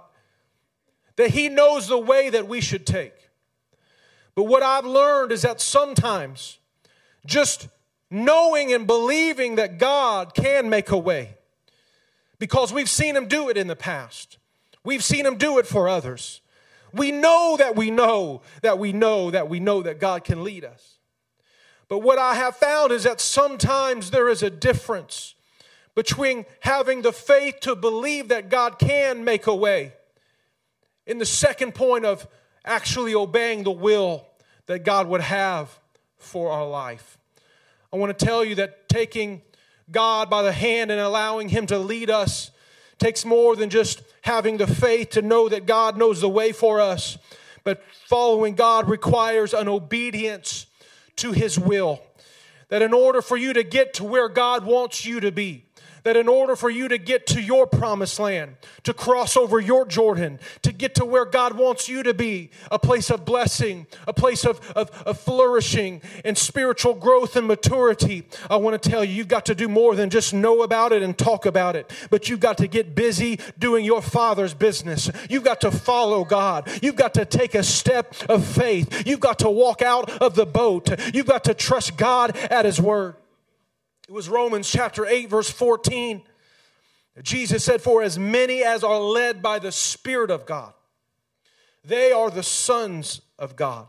that 1.16 1.30
He 1.30 1.48
knows 1.48 1.88
the 1.88 1.98
way 1.98 2.30
that 2.30 2.48
we 2.48 2.60
should 2.60 2.86
take. 2.86 3.14
But 4.34 4.44
what 4.44 4.62
I've 4.62 4.86
learned 4.86 5.32
is 5.32 5.42
that 5.42 5.60
sometimes 5.60 6.58
just 7.26 7.68
knowing 8.10 8.72
and 8.72 8.86
believing 8.86 9.56
that 9.56 9.78
God 9.78 10.34
can 10.34 10.70
make 10.70 10.90
a 10.90 10.96
way, 10.96 11.36
because 12.38 12.72
we've 12.72 12.88
seen 12.88 13.16
Him 13.16 13.26
do 13.26 13.48
it 13.48 13.56
in 13.56 13.66
the 13.66 13.76
past, 13.76 14.38
we've 14.84 15.04
seen 15.04 15.26
Him 15.26 15.36
do 15.36 15.58
it 15.58 15.66
for 15.66 15.88
others. 15.88 16.40
We 16.92 17.12
know 17.12 17.56
that 17.58 17.76
we 17.76 17.90
know 17.90 18.42
that 18.62 18.78
we 18.78 18.92
know 18.92 19.30
that 19.30 19.48
we 19.48 19.60
know 19.60 19.82
that 19.82 20.00
God 20.00 20.24
can 20.24 20.44
lead 20.44 20.64
us. 20.64 20.97
But 21.88 22.00
what 22.00 22.18
I 22.18 22.34
have 22.34 22.56
found 22.56 22.92
is 22.92 23.04
that 23.04 23.20
sometimes 23.20 24.10
there 24.10 24.28
is 24.28 24.42
a 24.42 24.50
difference 24.50 25.34
between 25.94 26.44
having 26.60 27.02
the 27.02 27.12
faith 27.12 27.60
to 27.60 27.74
believe 27.74 28.28
that 28.28 28.50
God 28.50 28.78
can 28.78 29.24
make 29.24 29.46
a 29.46 29.54
way, 29.54 29.92
in 31.06 31.18
the 31.18 31.26
second 31.26 31.74
point 31.74 32.04
of 32.04 32.28
actually 32.64 33.14
obeying 33.14 33.64
the 33.64 33.70
will 33.70 34.26
that 34.66 34.84
God 34.84 35.08
would 35.08 35.22
have 35.22 35.78
for 36.18 36.50
our 36.50 36.68
life. 36.68 37.18
I 37.92 37.96
want 37.96 38.16
to 38.16 38.24
tell 38.24 38.44
you 38.44 38.54
that 38.56 38.88
taking 38.88 39.42
God 39.90 40.28
by 40.28 40.42
the 40.42 40.52
hand 40.52 40.90
and 40.90 41.00
allowing 41.00 41.48
Him 41.48 41.66
to 41.66 41.78
lead 41.78 42.10
us 42.10 42.50
takes 42.98 43.24
more 43.24 43.56
than 43.56 43.70
just 43.70 44.02
having 44.20 44.58
the 44.58 44.66
faith 44.66 45.10
to 45.10 45.22
know 45.22 45.48
that 45.48 45.66
God 45.66 45.96
knows 45.96 46.20
the 46.20 46.28
way 46.28 46.52
for 46.52 46.80
us, 46.80 47.16
but 47.64 47.82
following 48.06 48.54
God 48.54 48.88
requires 48.88 49.54
an 49.54 49.68
obedience 49.68 50.66
to 51.18 51.32
His 51.32 51.58
will. 51.58 52.00
That 52.68 52.82
in 52.82 52.92
order 52.92 53.22
for 53.22 53.36
you 53.36 53.54
to 53.54 53.62
get 53.62 53.94
to 53.94 54.04
where 54.04 54.28
God 54.28 54.64
wants 54.64 55.06
you 55.06 55.20
to 55.20 55.32
be, 55.32 55.64
that 56.04 56.16
in 56.16 56.28
order 56.28 56.56
for 56.56 56.70
you 56.70 56.88
to 56.88 56.98
get 56.98 57.26
to 57.28 57.40
your 57.40 57.66
promised 57.66 58.18
land, 58.18 58.56
to 58.84 58.92
cross 58.92 59.36
over 59.36 59.60
your 59.60 59.84
Jordan, 59.86 60.38
to 60.62 60.72
get 60.72 60.94
to 60.96 61.04
where 61.04 61.24
God 61.24 61.56
wants 61.56 61.88
you 61.88 62.02
to 62.02 62.14
be, 62.14 62.50
a 62.70 62.78
place 62.78 63.10
of 63.10 63.24
blessing, 63.24 63.86
a 64.06 64.12
place 64.12 64.44
of, 64.44 64.60
of, 64.72 64.90
of 65.02 65.18
flourishing 65.20 66.02
and 66.24 66.36
spiritual 66.36 66.94
growth 66.94 67.36
and 67.36 67.46
maturity, 67.46 68.26
I 68.50 68.56
want 68.56 68.80
to 68.80 68.90
tell 68.90 69.04
you, 69.04 69.14
you've 69.14 69.28
got 69.28 69.46
to 69.46 69.54
do 69.54 69.68
more 69.68 69.94
than 69.94 70.10
just 70.10 70.34
know 70.34 70.62
about 70.62 70.92
it 70.92 71.02
and 71.02 71.16
talk 71.16 71.46
about 71.46 71.76
it, 71.76 71.90
but 72.10 72.28
you've 72.28 72.40
got 72.40 72.58
to 72.58 72.66
get 72.66 72.94
busy 72.94 73.38
doing 73.58 73.84
your 73.84 74.02
Father's 74.02 74.54
business. 74.54 75.10
You've 75.28 75.44
got 75.44 75.60
to 75.62 75.70
follow 75.70 76.24
God. 76.24 76.68
You've 76.82 76.96
got 76.96 77.14
to 77.14 77.24
take 77.24 77.54
a 77.54 77.62
step 77.62 78.14
of 78.28 78.46
faith. 78.46 79.06
You've 79.06 79.20
got 79.20 79.40
to 79.40 79.50
walk 79.50 79.82
out 79.82 80.10
of 80.22 80.34
the 80.34 80.46
boat. 80.46 80.88
You've 81.14 81.26
got 81.26 81.44
to 81.44 81.54
trust 81.54 81.96
God 81.96 82.36
at 82.36 82.64
His 82.64 82.80
word. 82.80 83.16
It 84.08 84.14
was 84.14 84.30
Romans 84.30 84.70
chapter 84.70 85.04
8, 85.04 85.28
verse 85.28 85.50
14. 85.50 86.22
Jesus 87.22 87.62
said, 87.62 87.82
For 87.82 88.02
as 88.02 88.18
many 88.18 88.64
as 88.64 88.82
are 88.82 88.98
led 88.98 89.42
by 89.42 89.58
the 89.58 89.70
Spirit 89.70 90.30
of 90.30 90.46
God, 90.46 90.72
they 91.84 92.10
are 92.10 92.30
the 92.30 92.42
sons 92.42 93.20
of 93.38 93.54
God. 93.54 93.86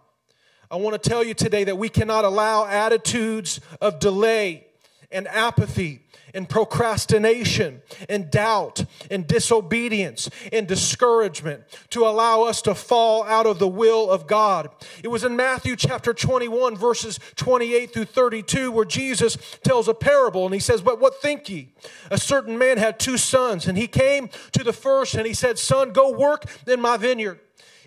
I 0.69 0.75
want 0.75 1.01
to 1.01 1.09
tell 1.09 1.23
you 1.23 1.33
today 1.33 1.63
that 1.63 1.77
we 1.77 1.87
cannot 1.87 2.25
allow 2.25 2.65
attitudes 2.65 3.61
of 3.79 3.99
delay 3.99 4.67
and 5.09 5.25
apathy 5.29 6.01
and 6.33 6.47
procrastination 6.47 7.81
and 8.07 8.29
doubt 8.31 8.85
and 9.09 9.27
disobedience 9.27 10.29
and 10.51 10.67
discouragement 10.67 11.63
to 11.89 12.05
allow 12.05 12.43
us 12.43 12.61
to 12.63 12.75
fall 12.75 13.23
out 13.23 13.45
of 13.45 13.59
the 13.59 13.67
will 13.67 14.09
of 14.09 14.27
God. 14.27 14.69
It 15.03 15.07
was 15.07 15.23
in 15.23 15.35
Matthew 15.35 15.75
chapter 15.75 16.13
21, 16.13 16.75
verses 16.75 17.19
28 17.35 17.93
through 17.93 18.05
32, 18.05 18.71
where 18.71 18.85
Jesus 18.85 19.37
tells 19.63 19.87
a 19.87 19.93
parable 19.93 20.45
and 20.45 20.53
he 20.53 20.59
says, 20.59 20.81
But 20.81 20.99
what 20.99 21.21
think 21.21 21.49
ye? 21.49 21.73
A 22.11 22.17
certain 22.17 22.57
man 22.57 22.77
had 22.77 22.99
two 22.99 23.17
sons, 23.17 23.67
and 23.67 23.77
he 23.77 23.87
came 23.87 24.29
to 24.51 24.63
the 24.63 24.73
first 24.73 25.15
and 25.15 25.25
he 25.25 25.33
said, 25.33 25.57
Son, 25.57 25.91
go 25.91 26.11
work 26.11 26.45
in 26.67 26.81
my 26.81 26.97
vineyard. 26.97 27.39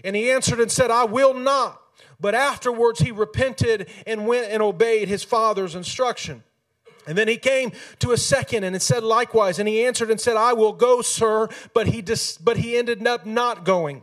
And 0.05 0.17
he 0.17 0.31
answered 0.31 0.61
and 0.61 0.71
said, 0.71 0.91
I 0.91 1.05
will 1.05 1.35
not. 1.35 1.81
But 2.21 2.35
afterwards 2.35 3.01
he 3.01 3.11
repented 3.11 3.89
and 4.07 4.27
went 4.27 4.51
and 4.51 4.63
obeyed 4.63 5.09
his 5.09 5.25
father's 5.25 5.75
instruction. 5.75 6.45
And 7.07 7.19
then 7.19 7.29
he 7.29 7.37
came 7.37 7.73
to 7.99 8.13
a 8.13 8.17
second 8.17 8.65
and 8.65 8.77
it 8.77 8.83
said 8.83 9.03
likewise, 9.03 9.59
and 9.59 9.69
he 9.69 9.85
answered 9.85 10.11
and 10.11 10.21
said, 10.21 10.37
I 10.37 10.53
will 10.53 10.73
go, 10.73 11.03
sir, 11.03 11.49
but 11.75 11.89
he, 11.89 12.03
dis- 12.03 12.39
but 12.39 12.57
he 12.57 12.77
ended 12.77 13.07
up 13.07 13.27
not 13.27 13.65
going. 13.65 14.03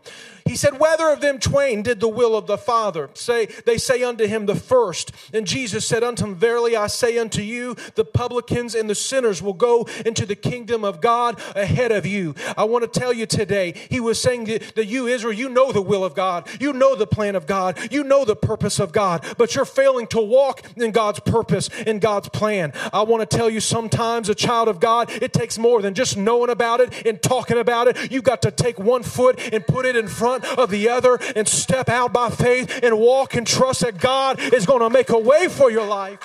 He 0.50 0.56
said, 0.56 0.80
Whether 0.80 1.10
of 1.10 1.22
them 1.22 1.38
twain 1.38 1.84
did 1.84 2.00
the 2.00 2.10
will 2.10 2.36
of 2.36 2.48
the 2.48 2.58
Father? 2.58 3.12
Say, 3.14 3.46
they 3.68 3.78
say 3.78 4.02
unto 4.02 4.26
him, 4.26 4.48
The 4.48 4.56
first. 4.56 5.12
And 5.32 5.46
Jesus 5.46 5.86
said 5.86 6.04
unto 6.04 6.26
him, 6.26 6.34
Verily 6.34 6.76
I 6.76 6.88
say 6.88 7.20
unto 7.20 7.44
you, 7.44 7.76
the 7.94 8.04
publicans 8.04 8.74
and 8.74 8.90
the 8.90 8.96
sinners 8.96 9.44
will 9.44 9.54
go 9.54 9.88
into 10.08 10.26
the 10.26 10.36
kingdom 10.36 10.84
of 10.84 11.02
God 11.02 11.40
ahead 11.56 11.92
of 11.92 12.08
you. 12.08 12.34
I 12.58 12.64
want 12.64 12.92
to 12.92 13.00
tell 13.00 13.14
you 13.14 13.28
today, 13.28 13.76
he 13.92 14.00
was 14.00 14.20
saying 14.20 14.46
that, 14.46 14.74
that 14.74 14.88
you, 14.88 15.06
Israel, 15.06 15.34
you 15.34 15.50
know 15.50 15.72
the 15.72 15.84
will 15.84 16.04
of 16.04 16.16
God, 16.16 16.50
you 16.60 16.74
know 16.74 16.96
the 16.96 17.06
plan 17.06 17.36
of 17.36 17.46
God, 17.46 17.78
you 17.92 18.04
know 18.04 18.26
the 18.26 18.36
purpose 18.36 18.80
of 18.80 18.92
God, 18.92 19.24
but 19.38 19.54
you're 19.54 19.66
failing 19.66 20.08
to 20.08 20.20
walk 20.20 20.64
in 20.76 20.90
God's 20.90 21.20
purpose, 21.20 21.70
in 21.86 22.00
God's 22.00 22.30
plan. 22.30 22.74
I 22.92 23.04
want 23.04 23.22
to 23.22 23.38
tell 23.38 23.52
you 23.52 23.60
sometimes, 23.60 24.30
a 24.30 24.36
child 24.36 24.68
of 24.68 24.80
God, 24.80 25.12
it 25.12 25.32
takes 25.32 25.60
more 25.60 25.84
than 25.84 25.94
just 25.94 26.18
knowing 26.18 26.50
about 26.50 26.80
it 26.80 27.06
and 27.06 27.22
talking 27.22 27.60
about 27.60 27.88
it. 27.88 28.12
You've 28.12 28.24
got 28.24 28.42
to 28.42 28.50
take 28.50 28.80
one 28.80 29.04
foot 29.04 29.40
and 29.54 29.64
put 29.68 29.86
it 29.86 29.96
in 29.96 30.08
front 30.08 30.39
of 30.46 30.70
the 30.70 30.90
other 30.90 31.20
and 31.36 31.48
step 31.48 31.90
out 31.90 32.14
by 32.14 32.30
faith 32.30 32.84
and 32.84 32.98
walk 33.00 33.36
and 33.36 33.46
trust 33.46 33.82
that 33.82 34.00
God 34.00 34.40
is 34.40 34.66
going 34.66 34.82
to 34.82 34.90
make 34.90 35.10
a 35.10 35.18
way 35.18 35.48
for 35.48 35.72
your 35.72 35.86
life. 35.86 36.20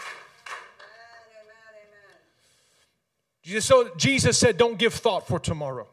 So 3.61 3.91
Jesus 3.97 4.39
said, 4.39 4.57
Don't 4.57 4.79
give 4.79 4.95
thought 4.95 5.27
for 5.27 5.39
tomorrow. 5.39 5.87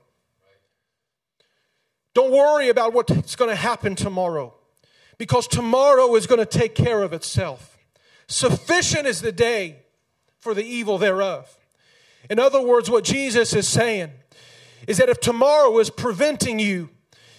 Don't 2.13 2.31
worry 2.31 2.69
about 2.69 2.93
what's 2.93 3.35
going 3.35 3.49
to 3.49 3.55
happen 3.55 3.95
tomorrow 3.95 4.53
because 5.17 5.47
tomorrow 5.47 6.15
is 6.15 6.27
going 6.27 6.39
to 6.39 6.45
take 6.45 6.75
care 6.75 7.03
of 7.03 7.13
itself. 7.13 7.77
Sufficient 8.27 9.07
is 9.07 9.21
the 9.21 9.31
day 9.31 9.77
for 10.39 10.53
the 10.53 10.63
evil 10.63 10.97
thereof. 10.97 11.57
In 12.29 12.39
other 12.39 12.61
words, 12.61 12.89
what 12.89 13.03
Jesus 13.03 13.53
is 13.53 13.67
saying 13.67 14.11
is 14.87 14.97
that 14.97 15.09
if 15.09 15.19
tomorrow 15.19 15.77
is 15.79 15.89
preventing 15.89 16.59
you 16.59 16.89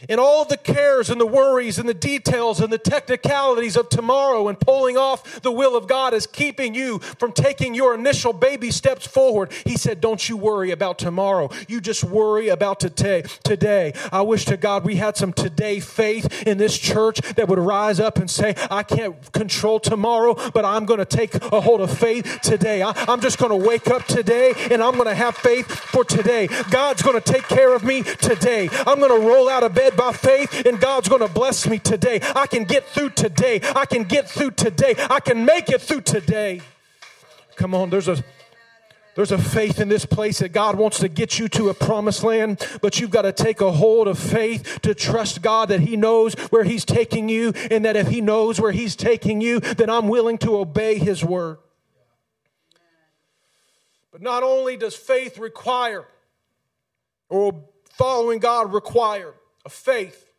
and 0.09 0.21
all 0.21 0.45
the 0.45 0.57
cares 0.57 1.11
and 1.11 1.21
the 1.21 1.27
worries 1.27 1.79
and 1.79 1.89
the 1.89 1.95
details 1.95 2.61
and 2.61 2.73
the 2.73 2.79
technicalities 2.79 3.77
of 3.77 3.89
tomorrow 3.89 4.49
and 4.49 4.59
pulling 4.59 4.97
off 4.97 5.43
the 5.43 5.53
will 5.53 5.77
of 5.77 5.87
God 5.87 6.15
is 6.15 6.27
keeping 6.27 6.75
you 6.75 6.99
from 6.99 7.33
taking 7.33 7.75
your 7.75 7.95
initial 7.95 8.33
baby 8.33 8.71
steps 8.71 9.07
forward. 9.07 9.53
He 9.65 9.77
said, 9.77 10.01
Don't 10.01 10.29
you 10.29 10.37
worry 10.37 10.71
about 10.71 10.99
tomorrow. 10.99 11.51
You 11.69 11.81
just 11.81 12.05
worry 12.05 12.49
about 12.49 12.81
today. 12.81 13.23
Today. 13.45 13.93
I 14.11 14.23
wish 14.23 14.45
to 14.47 14.57
God 14.57 14.85
we 14.85 14.97
had 14.97 15.17
some 15.17 15.33
today 15.33 15.81
faith 15.81 16.47
in 16.47 16.59
this 16.59 16.79
church 16.79 17.21
that 17.37 17.49
would 17.49 17.59
rise 17.59 18.01
up 18.01 18.19
and 18.19 18.31
say, 18.31 18.55
I 18.71 18.83
can't 18.83 19.33
control 19.33 19.81
tomorrow, 19.81 20.37
but 20.53 20.65
I'm 20.65 20.85
going 20.85 20.99
to 20.99 21.05
take 21.05 21.35
a 21.35 21.61
hold 21.61 21.81
of 21.81 21.97
faith 21.97 22.41
today. 22.43 22.83
I, 22.83 22.93
I'm 23.09 23.21
just 23.21 23.39
going 23.39 23.51
to 23.51 23.69
wake 23.69 23.89
up 23.89 24.07
today 24.07 24.55
and 24.71 24.83
I'm 24.83 24.95
going 24.95 25.07
to 25.07 25.15
have 25.15 25.37
faith 25.37 25.67
for 25.67 26.05
today. 26.05 26.49
God's 26.71 27.03
going 27.03 27.21
to 27.21 27.33
take 27.33 27.45
care 27.45 27.75
of 27.75 27.85
me 27.85 28.03
today. 28.03 28.69
I'm 28.87 28.99
going 28.99 29.21
to 29.21 29.27
roll 29.27 29.49
out 29.49 29.63
of 29.63 29.75
bed 29.75 29.92
by 29.97 30.13
faith, 30.13 30.67
and 30.67 30.81
God's 30.81 31.09
going 31.09 31.21
to 31.21 31.33
bless 31.33 31.67
me 31.67 31.79
today. 31.79 32.21
I 32.35 32.47
can 32.47 32.65
get 32.65 32.85
through 32.85 33.11
today. 33.11 33.61
I 33.77 33.87
can 33.87 34.05
get 34.05 34.29
through 34.29 34.53
today. 34.53 34.95
I 35.11 35.21
can 35.21 35.45
make 35.45 35.69
it 35.69 35.81
through 35.81 36.03
today. 36.03 36.61
Come 37.57 37.75
on, 37.75 37.91
there's 37.91 38.09
a 38.09 38.23
There's 39.15 39.31
a 39.31 39.37
faith 39.37 39.79
in 39.79 39.91
this 39.91 40.07
place 40.07 40.39
that 40.39 40.55
God 40.55 40.77
wants 40.77 40.99
to 41.01 41.09
get 41.09 41.39
you 41.39 41.47
to 41.51 41.69
a 41.69 41.75
promised 41.75 42.25
land, 42.25 42.67
but 42.81 42.99
you've 42.99 43.11
got 43.11 43.23
to 43.23 43.33
take 43.33 43.61
a 43.61 43.71
hold 43.71 44.09
of 44.09 44.19
faith 44.19 44.81
to 44.83 44.95
trust 44.95 45.43
God 45.43 45.69
that 45.69 45.81
He 45.81 45.99
knows 45.99 46.33
where 46.49 46.65
He's 46.65 46.87
taking 46.87 47.29
you, 47.29 47.53
and 47.71 47.85
that 47.85 47.95
if 47.95 48.09
He 48.09 48.23
knows 48.23 48.59
where 48.59 48.73
He's 48.73 48.97
taking 48.97 49.43
you, 49.43 49.61
then 49.61 49.91
I'm 49.91 50.09
willing 50.09 50.39
to 50.39 50.57
obey 50.57 50.97
His 50.97 51.23
word. 51.23 51.59
But 54.13 54.23
not 54.23 54.43
only 54.43 54.79
does 54.79 54.95
faith 54.95 55.37
require, 55.37 56.07
or 57.29 57.65
following 57.91 58.39
God 58.39 58.73
require, 58.73 59.35
a 59.65 59.69
faith 59.69 60.33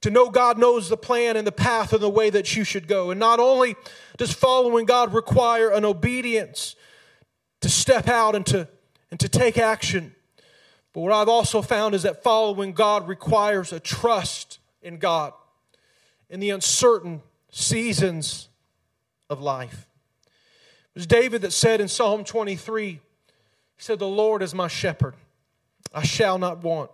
to 0.00 0.10
know 0.10 0.30
God 0.30 0.58
knows 0.58 0.88
the 0.88 0.96
plan 0.96 1.36
and 1.36 1.46
the 1.46 1.52
path 1.52 1.92
and 1.92 2.02
the 2.02 2.08
way 2.08 2.30
that 2.30 2.54
you 2.56 2.64
should 2.64 2.86
go. 2.86 3.10
And 3.10 3.18
not 3.18 3.40
only 3.40 3.74
does 4.16 4.32
following 4.32 4.86
God 4.86 5.12
require 5.12 5.70
an 5.70 5.84
obedience 5.84 6.76
to 7.60 7.68
step 7.68 8.08
out 8.08 8.36
and 8.36 8.46
to, 8.46 8.68
and 9.10 9.18
to 9.18 9.28
take 9.28 9.58
action, 9.58 10.14
but 10.92 11.00
what 11.00 11.12
I've 11.12 11.28
also 11.28 11.62
found 11.62 11.94
is 11.94 12.04
that 12.04 12.22
following 12.22 12.72
God 12.72 13.08
requires 13.08 13.72
a 13.72 13.80
trust 13.80 14.60
in 14.82 14.98
God 14.98 15.32
in 16.30 16.40
the 16.40 16.50
uncertain 16.50 17.22
seasons 17.50 18.48
of 19.28 19.40
life. 19.40 19.86
It 20.94 20.98
was 20.98 21.06
David 21.06 21.42
that 21.42 21.52
said 21.52 21.80
in 21.80 21.88
Psalm 21.88 22.24
23, 22.24 22.90
he 22.90 23.00
said, 23.78 23.98
The 23.98 24.06
Lord 24.06 24.42
is 24.42 24.54
my 24.54 24.68
shepherd, 24.68 25.14
I 25.92 26.02
shall 26.04 26.38
not 26.38 26.62
want. 26.62 26.90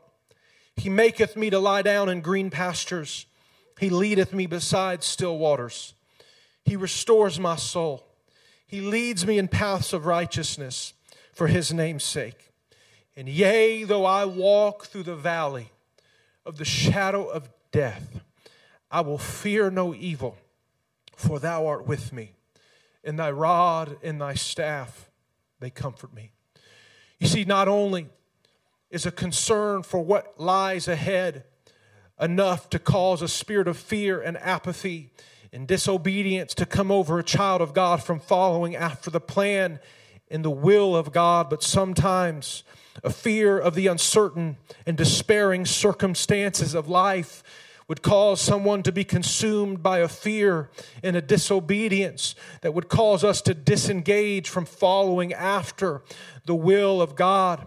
He 0.76 0.88
maketh 0.88 1.36
me 1.36 1.50
to 1.50 1.58
lie 1.58 1.82
down 1.82 2.08
in 2.08 2.20
green 2.20 2.50
pastures. 2.50 3.26
He 3.78 3.90
leadeth 3.90 4.32
me 4.32 4.46
beside 4.46 5.02
still 5.02 5.38
waters. 5.38 5.94
He 6.64 6.76
restores 6.76 7.38
my 7.38 7.56
soul. 7.56 8.06
He 8.66 8.80
leads 8.80 9.26
me 9.26 9.38
in 9.38 9.48
paths 9.48 9.92
of 9.92 10.06
righteousness 10.06 10.94
for 11.32 11.46
his 11.46 11.72
name's 11.72 12.04
sake. 12.04 12.50
And 13.16 13.28
yea, 13.28 13.84
though 13.84 14.04
I 14.04 14.24
walk 14.24 14.86
through 14.86 15.04
the 15.04 15.14
valley 15.14 15.70
of 16.44 16.56
the 16.58 16.64
shadow 16.64 17.26
of 17.26 17.48
death, 17.70 18.20
I 18.90 19.02
will 19.02 19.18
fear 19.18 19.70
no 19.70 19.94
evil, 19.94 20.36
for 21.16 21.38
thou 21.38 21.66
art 21.66 21.86
with 21.86 22.12
me. 22.12 22.32
And 23.04 23.18
thy 23.18 23.30
rod 23.30 23.98
and 24.02 24.20
thy 24.20 24.34
staff, 24.34 25.10
they 25.60 25.70
comfort 25.70 26.14
me. 26.14 26.32
You 27.18 27.26
see, 27.26 27.44
not 27.44 27.68
only 27.68 28.08
is 28.94 29.04
a 29.04 29.10
concern 29.10 29.82
for 29.82 29.98
what 29.98 30.40
lies 30.40 30.86
ahead 30.86 31.42
enough 32.20 32.70
to 32.70 32.78
cause 32.78 33.22
a 33.22 33.28
spirit 33.28 33.66
of 33.66 33.76
fear 33.76 34.20
and 34.20 34.36
apathy 34.38 35.10
and 35.52 35.66
disobedience 35.66 36.54
to 36.54 36.64
come 36.64 36.92
over 36.92 37.18
a 37.18 37.24
child 37.24 37.60
of 37.60 37.74
God 37.74 38.04
from 38.04 38.20
following 38.20 38.76
after 38.76 39.10
the 39.10 39.20
plan 39.20 39.80
and 40.30 40.44
the 40.44 40.50
will 40.50 40.94
of 40.94 41.10
God, 41.10 41.50
but 41.50 41.60
sometimes 41.60 42.62
a 43.02 43.10
fear 43.10 43.58
of 43.58 43.74
the 43.74 43.88
uncertain 43.88 44.58
and 44.86 44.96
despairing 44.96 45.66
circumstances 45.66 46.72
of 46.72 46.88
life 46.88 47.42
would 47.88 48.00
cause 48.00 48.40
someone 48.40 48.84
to 48.84 48.92
be 48.92 49.02
consumed 49.02 49.82
by 49.82 49.98
a 49.98 50.08
fear 50.08 50.70
and 51.02 51.16
a 51.16 51.20
disobedience 51.20 52.36
that 52.60 52.72
would 52.72 52.88
cause 52.88 53.24
us 53.24 53.42
to 53.42 53.54
disengage 53.54 54.48
from 54.48 54.64
following 54.64 55.32
after 55.32 56.02
the 56.46 56.54
will 56.54 57.02
of 57.02 57.16
God. 57.16 57.66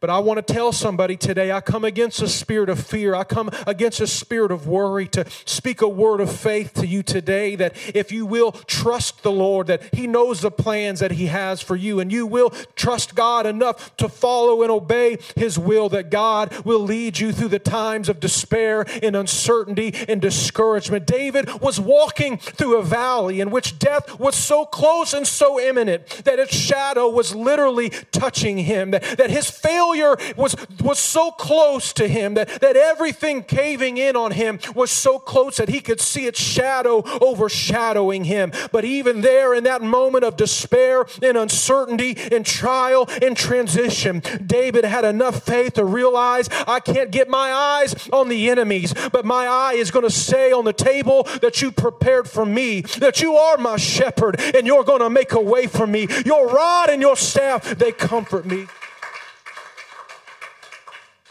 But 0.00 0.10
I 0.10 0.18
want 0.18 0.44
to 0.44 0.54
tell 0.54 0.72
somebody 0.72 1.16
today 1.16 1.52
I 1.52 1.60
come 1.60 1.84
against 1.84 2.20
a 2.20 2.28
spirit 2.28 2.68
of 2.68 2.78
fear. 2.80 3.14
I 3.14 3.24
come 3.24 3.50
against 3.66 4.00
a 4.00 4.06
spirit 4.06 4.50
of 4.50 4.66
worry 4.66 5.08
to 5.08 5.24
speak 5.44 5.80
a 5.80 5.88
word 5.88 6.20
of 6.20 6.30
faith 6.30 6.74
to 6.74 6.86
you 6.86 7.02
today 7.02 7.56
that 7.56 7.74
if 7.94 8.12
you 8.12 8.26
will 8.26 8.52
trust 8.52 9.22
the 9.22 9.32
Lord, 9.32 9.68
that 9.68 9.94
He 9.94 10.06
knows 10.06 10.40
the 10.40 10.50
plans 10.50 11.00
that 11.00 11.12
He 11.12 11.26
has 11.26 11.62
for 11.62 11.76
you, 11.76 12.00
and 12.00 12.12
you 12.12 12.26
will 12.26 12.50
trust 12.74 13.14
God 13.14 13.46
enough 13.46 13.96
to 13.96 14.08
follow 14.08 14.62
and 14.62 14.70
obey 14.70 15.18
His 15.34 15.58
will, 15.58 15.88
that 15.90 16.10
God 16.10 16.52
will 16.64 16.80
lead 16.80 17.18
you 17.18 17.32
through 17.32 17.48
the 17.48 17.58
times 17.58 18.08
of 18.08 18.20
despair 18.20 18.84
and 19.02 19.16
uncertainty 19.16 19.94
and 20.08 20.20
discouragement. 20.20 21.06
David 21.06 21.60
was 21.60 21.80
walking 21.80 22.36
through 22.36 22.76
a 22.76 22.82
valley 22.82 23.40
in 23.40 23.50
which 23.50 23.78
death 23.78 24.18
was 24.18 24.34
so 24.34 24.66
close 24.66 25.14
and 25.14 25.26
so 25.26 25.58
imminent 25.58 26.06
that 26.24 26.38
its 26.38 26.54
shadow 26.54 27.08
was 27.08 27.34
literally 27.34 27.90
touching 28.12 28.58
him, 28.58 28.90
that, 28.90 29.02
that 29.16 29.30
his 29.30 29.48
failure 29.50 29.85
failure 29.86 30.16
was, 30.36 30.56
was 30.80 30.98
so 30.98 31.30
close 31.30 31.92
to 31.92 32.08
him 32.08 32.34
that, 32.34 32.60
that 32.60 32.76
everything 32.76 33.42
caving 33.42 33.98
in 33.98 34.16
on 34.16 34.32
him 34.32 34.58
was 34.74 34.90
so 34.90 35.18
close 35.18 35.56
that 35.56 35.68
he 35.68 35.80
could 35.80 36.00
see 36.00 36.26
its 36.26 36.40
shadow 36.40 37.02
overshadowing 37.20 38.24
him. 38.24 38.52
But 38.72 38.84
even 38.84 39.20
there, 39.20 39.54
in 39.54 39.64
that 39.64 39.82
moment 39.82 40.24
of 40.24 40.36
despair 40.36 41.06
and 41.22 41.36
uncertainty 41.36 42.16
and 42.32 42.44
trial 42.44 43.08
and 43.22 43.36
transition, 43.36 44.22
David 44.44 44.84
had 44.84 45.04
enough 45.04 45.44
faith 45.44 45.74
to 45.74 45.84
realize 45.84 46.48
I 46.66 46.80
can't 46.80 47.10
get 47.10 47.28
my 47.28 47.52
eyes 47.52 48.08
on 48.12 48.28
the 48.28 48.50
enemies, 48.50 48.92
but 49.12 49.24
my 49.24 49.46
eye 49.46 49.74
is 49.74 49.90
going 49.90 50.04
to 50.04 50.10
stay 50.10 50.52
on 50.52 50.64
the 50.64 50.72
table 50.72 51.24
that 51.42 51.62
you 51.62 51.70
prepared 51.70 52.28
for 52.28 52.44
me, 52.44 52.80
that 52.98 53.20
you 53.20 53.36
are 53.36 53.56
my 53.56 53.76
shepherd 53.76 54.40
and 54.40 54.66
you're 54.66 54.84
going 54.84 55.00
to 55.00 55.10
make 55.10 55.32
a 55.32 55.40
way 55.40 55.66
for 55.66 55.86
me. 55.86 56.08
Your 56.24 56.48
rod 56.48 56.90
and 56.90 57.00
your 57.00 57.16
staff, 57.16 57.62
they 57.78 57.92
comfort 57.92 58.46
me. 58.46 58.66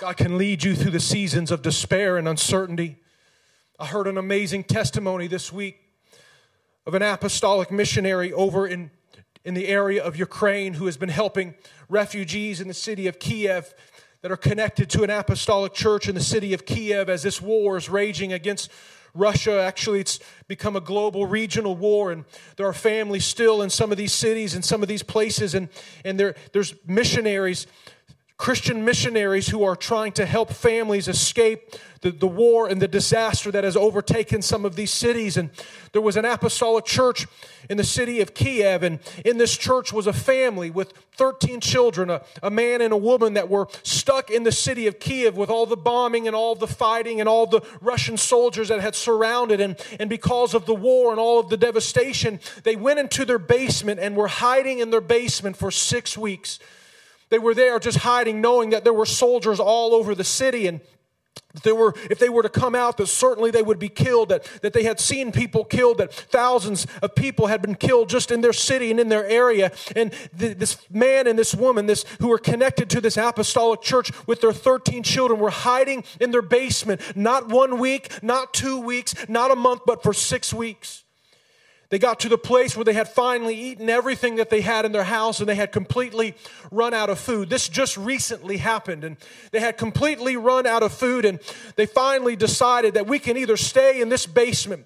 God 0.05 0.17
can 0.17 0.37
lead 0.37 0.63
you 0.63 0.75
through 0.75 0.91
the 0.91 0.99
seasons 0.99 1.49
of 1.49 1.63
despair 1.63 2.17
and 2.17 2.27
uncertainty. 2.27 2.97
I 3.79 3.87
heard 3.87 4.05
an 4.05 4.19
amazing 4.19 4.65
testimony 4.65 5.25
this 5.25 5.51
week 5.51 5.79
of 6.85 6.93
an 6.93 7.01
apostolic 7.01 7.71
missionary 7.71 8.31
over 8.31 8.67
in, 8.67 8.91
in 9.43 9.55
the 9.55 9.67
area 9.67 10.03
of 10.03 10.15
Ukraine 10.15 10.75
who 10.75 10.85
has 10.85 10.95
been 10.95 11.09
helping 11.09 11.55
refugees 11.89 12.61
in 12.61 12.67
the 12.67 12.73
city 12.75 13.07
of 13.07 13.17
Kiev 13.17 13.73
that 14.21 14.31
are 14.31 14.37
connected 14.37 14.91
to 14.91 15.01
an 15.01 15.09
apostolic 15.09 15.73
church 15.73 16.07
in 16.07 16.13
the 16.13 16.21
city 16.21 16.53
of 16.53 16.67
Kiev 16.67 17.09
as 17.09 17.23
this 17.23 17.41
war 17.41 17.75
is 17.75 17.89
raging 17.89 18.31
against 18.31 18.69
Russia. 19.15 19.59
Actually, 19.59 20.01
it's 20.01 20.19
become 20.47 20.75
a 20.75 20.81
global 20.81 21.25
regional 21.25 21.75
war, 21.75 22.11
and 22.11 22.25
there 22.57 22.67
are 22.67 22.73
families 22.73 23.25
still 23.25 23.63
in 23.63 23.71
some 23.71 23.91
of 23.91 23.97
these 23.97 24.13
cities 24.13 24.53
and 24.53 24.63
some 24.63 24.83
of 24.83 24.87
these 24.87 25.01
places, 25.01 25.55
and, 25.55 25.67
and 26.03 26.19
there, 26.19 26.35
there's 26.51 26.75
missionaries 26.85 27.65
Christian 28.37 28.83
missionaries 28.83 29.47
who 29.47 29.63
are 29.63 29.77
trying 29.77 30.11
to 30.13 30.25
help 30.25 30.51
families 30.51 31.07
escape 31.07 31.73
the, 32.01 32.11
the 32.11 32.27
war 32.27 32.67
and 32.67 32.81
the 32.81 32.87
disaster 32.87 33.49
that 33.49 33.63
has 33.63 33.77
overtaken 33.77 34.41
some 34.41 34.65
of 34.65 34.75
these 34.75 34.91
cities. 34.91 35.37
And 35.37 35.49
there 35.93 36.01
was 36.01 36.17
an 36.17 36.25
apostolic 36.25 36.83
church 36.83 37.27
in 37.69 37.77
the 37.77 37.83
city 37.85 38.19
of 38.19 38.33
Kiev, 38.33 38.83
and 38.83 38.99
in 39.23 39.37
this 39.37 39.57
church 39.57 39.93
was 39.93 40.05
a 40.05 40.13
family 40.13 40.69
with 40.69 40.91
13 41.13 41.61
children, 41.61 42.09
a, 42.09 42.23
a 42.43 42.51
man 42.51 42.81
and 42.81 42.91
a 42.91 42.97
woman 42.97 43.35
that 43.35 43.49
were 43.49 43.69
stuck 43.83 44.29
in 44.29 44.43
the 44.43 44.51
city 44.51 44.85
of 44.85 44.99
Kiev 44.99 45.37
with 45.37 45.49
all 45.49 45.65
the 45.65 45.77
bombing 45.77 46.27
and 46.27 46.35
all 46.35 46.55
the 46.55 46.67
fighting 46.67 47.21
and 47.21 47.29
all 47.29 47.47
the 47.47 47.61
Russian 47.79 48.17
soldiers 48.17 48.67
that 48.67 48.81
had 48.81 48.95
surrounded. 48.95 49.61
And, 49.61 49.79
and 49.97 50.09
because 50.09 50.53
of 50.53 50.65
the 50.65 50.75
war 50.75 51.11
and 51.11 51.19
all 51.21 51.39
of 51.39 51.47
the 51.47 51.57
devastation, 51.57 52.41
they 52.63 52.75
went 52.75 52.99
into 52.99 53.23
their 53.23 53.39
basement 53.39 54.01
and 54.01 54.15
were 54.17 54.27
hiding 54.27 54.79
in 54.79 54.89
their 54.89 55.01
basement 55.01 55.55
for 55.55 55.71
six 55.71 56.17
weeks 56.17 56.59
they 57.29 57.39
were 57.39 57.53
there 57.53 57.79
just 57.79 57.99
hiding, 57.99 58.41
knowing 58.41 58.69
that 58.71 58.83
there 58.83 58.93
were 58.93 59.05
soldiers 59.05 59.59
all 59.59 59.93
over 59.93 60.15
the 60.15 60.23
city 60.23 60.67
and 60.67 60.81
there 61.63 61.75
were, 61.75 61.93
if 62.09 62.19
they 62.19 62.29
were 62.29 62.43
to 62.43 62.49
come 62.49 62.75
out, 62.75 62.97
that 62.97 63.07
certainly 63.07 63.51
they 63.51 63.61
would 63.61 63.79
be 63.79 63.89
killed, 63.89 64.29
that, 64.29 64.43
that 64.61 64.73
they 64.73 64.83
had 64.83 64.99
seen 64.99 65.31
people 65.31 65.63
killed, 65.63 65.99
that 65.99 66.13
thousands 66.13 66.85
of 67.01 67.15
people 67.15 67.47
had 67.47 67.61
been 67.61 67.75
killed 67.75 68.09
just 68.09 68.31
in 68.31 68.41
their 68.41 68.53
city 68.53 68.91
and 68.91 68.99
in 68.99 69.09
their 69.09 69.25
area. 69.25 69.71
And 69.95 70.13
th- 70.37 70.57
this 70.57 70.77
man 70.89 71.27
and 71.27 71.39
this 71.39 71.55
woman, 71.55 71.85
this 71.85 72.05
who 72.19 72.27
were 72.27 72.37
connected 72.37 72.89
to 72.91 73.01
this 73.01 73.17
apostolic 73.17 73.81
church 73.81 74.11
with 74.27 74.41
their 74.41 74.53
13 74.53 75.03
children, 75.03 75.39
were 75.39 75.49
hiding 75.49 76.03
in 76.19 76.31
their 76.31 76.41
basement, 76.41 76.99
not 77.15 77.47
one 77.47 77.79
week, 77.79 78.11
not 78.21 78.53
two 78.53 78.79
weeks, 78.79 79.15
not 79.29 79.51
a 79.51 79.55
month, 79.55 79.81
but 79.85 80.03
for 80.03 80.13
six 80.13 80.53
weeks. 80.53 81.04
They 81.89 81.99
got 81.99 82.19
to 82.21 82.29
the 82.29 82.37
place 82.37 82.75
where 82.75 82.83
they 82.83 82.93
had 82.93 83.07
finally 83.07 83.55
eaten 83.55 83.89
everything 83.89 84.37
that 84.37 84.49
they 84.49 84.61
had 84.61 84.85
in 84.85 84.91
their 84.91 85.03
house 85.03 85.39
and 85.39 85.47
they 85.47 85.55
had 85.55 85.71
completely 85.71 86.35
run 86.71 86.93
out 86.93 87.09
of 87.09 87.19
food. 87.19 87.49
This 87.49 87.69
just 87.69 87.95
recently 87.97 88.57
happened 88.57 89.03
and 89.03 89.17
they 89.51 89.59
had 89.59 89.77
completely 89.77 90.35
run 90.35 90.65
out 90.65 90.81
of 90.81 90.91
food 90.93 91.25
and 91.25 91.39
they 91.75 91.85
finally 91.85 92.35
decided 92.35 92.95
that 92.95 93.07
we 93.07 93.19
can 93.19 93.37
either 93.37 93.57
stay 93.57 94.01
in 94.01 94.09
this 94.09 94.25
basement 94.25 94.85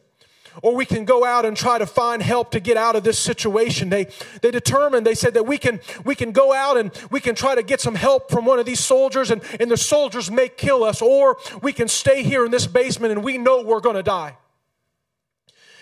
or 0.61 0.75
we 0.75 0.85
can 0.85 1.05
go 1.05 1.23
out 1.23 1.45
and 1.45 1.55
try 1.55 1.77
to 1.77 1.85
find 1.85 2.21
help 2.21 2.51
to 2.51 2.59
get 2.59 2.75
out 2.75 2.95
of 2.95 3.03
this 3.03 3.17
situation. 3.17 3.89
They, 3.89 4.07
they 4.41 4.51
determined, 4.51 5.05
they 5.05 5.15
said 5.15 5.35
that 5.35 5.45
we 5.45 5.57
can, 5.57 5.79
we 6.03 6.15
can 6.15 6.31
go 6.31 6.53
out 6.53 6.77
and 6.77 6.91
we 7.11 7.19
can 7.19 7.35
try 7.35 7.55
to 7.55 7.63
get 7.63 7.79
some 7.79 7.95
help 7.95 8.29
from 8.29 8.45
one 8.45 8.59
of 8.59 8.65
these 8.65 8.79
soldiers 8.79 9.31
and, 9.31 9.41
and 9.59 9.71
the 9.71 9.77
soldiers 9.77 10.29
may 10.29 10.49
kill 10.49 10.83
us 10.83 11.01
or 11.01 11.37
we 11.61 11.71
can 11.71 11.87
stay 11.87 12.23
here 12.23 12.45
in 12.45 12.51
this 12.51 12.67
basement 12.67 13.13
and 13.13 13.23
we 13.23 13.37
know 13.37 13.61
we're 13.61 13.79
going 13.79 13.95
to 13.95 14.03
die. 14.03 14.35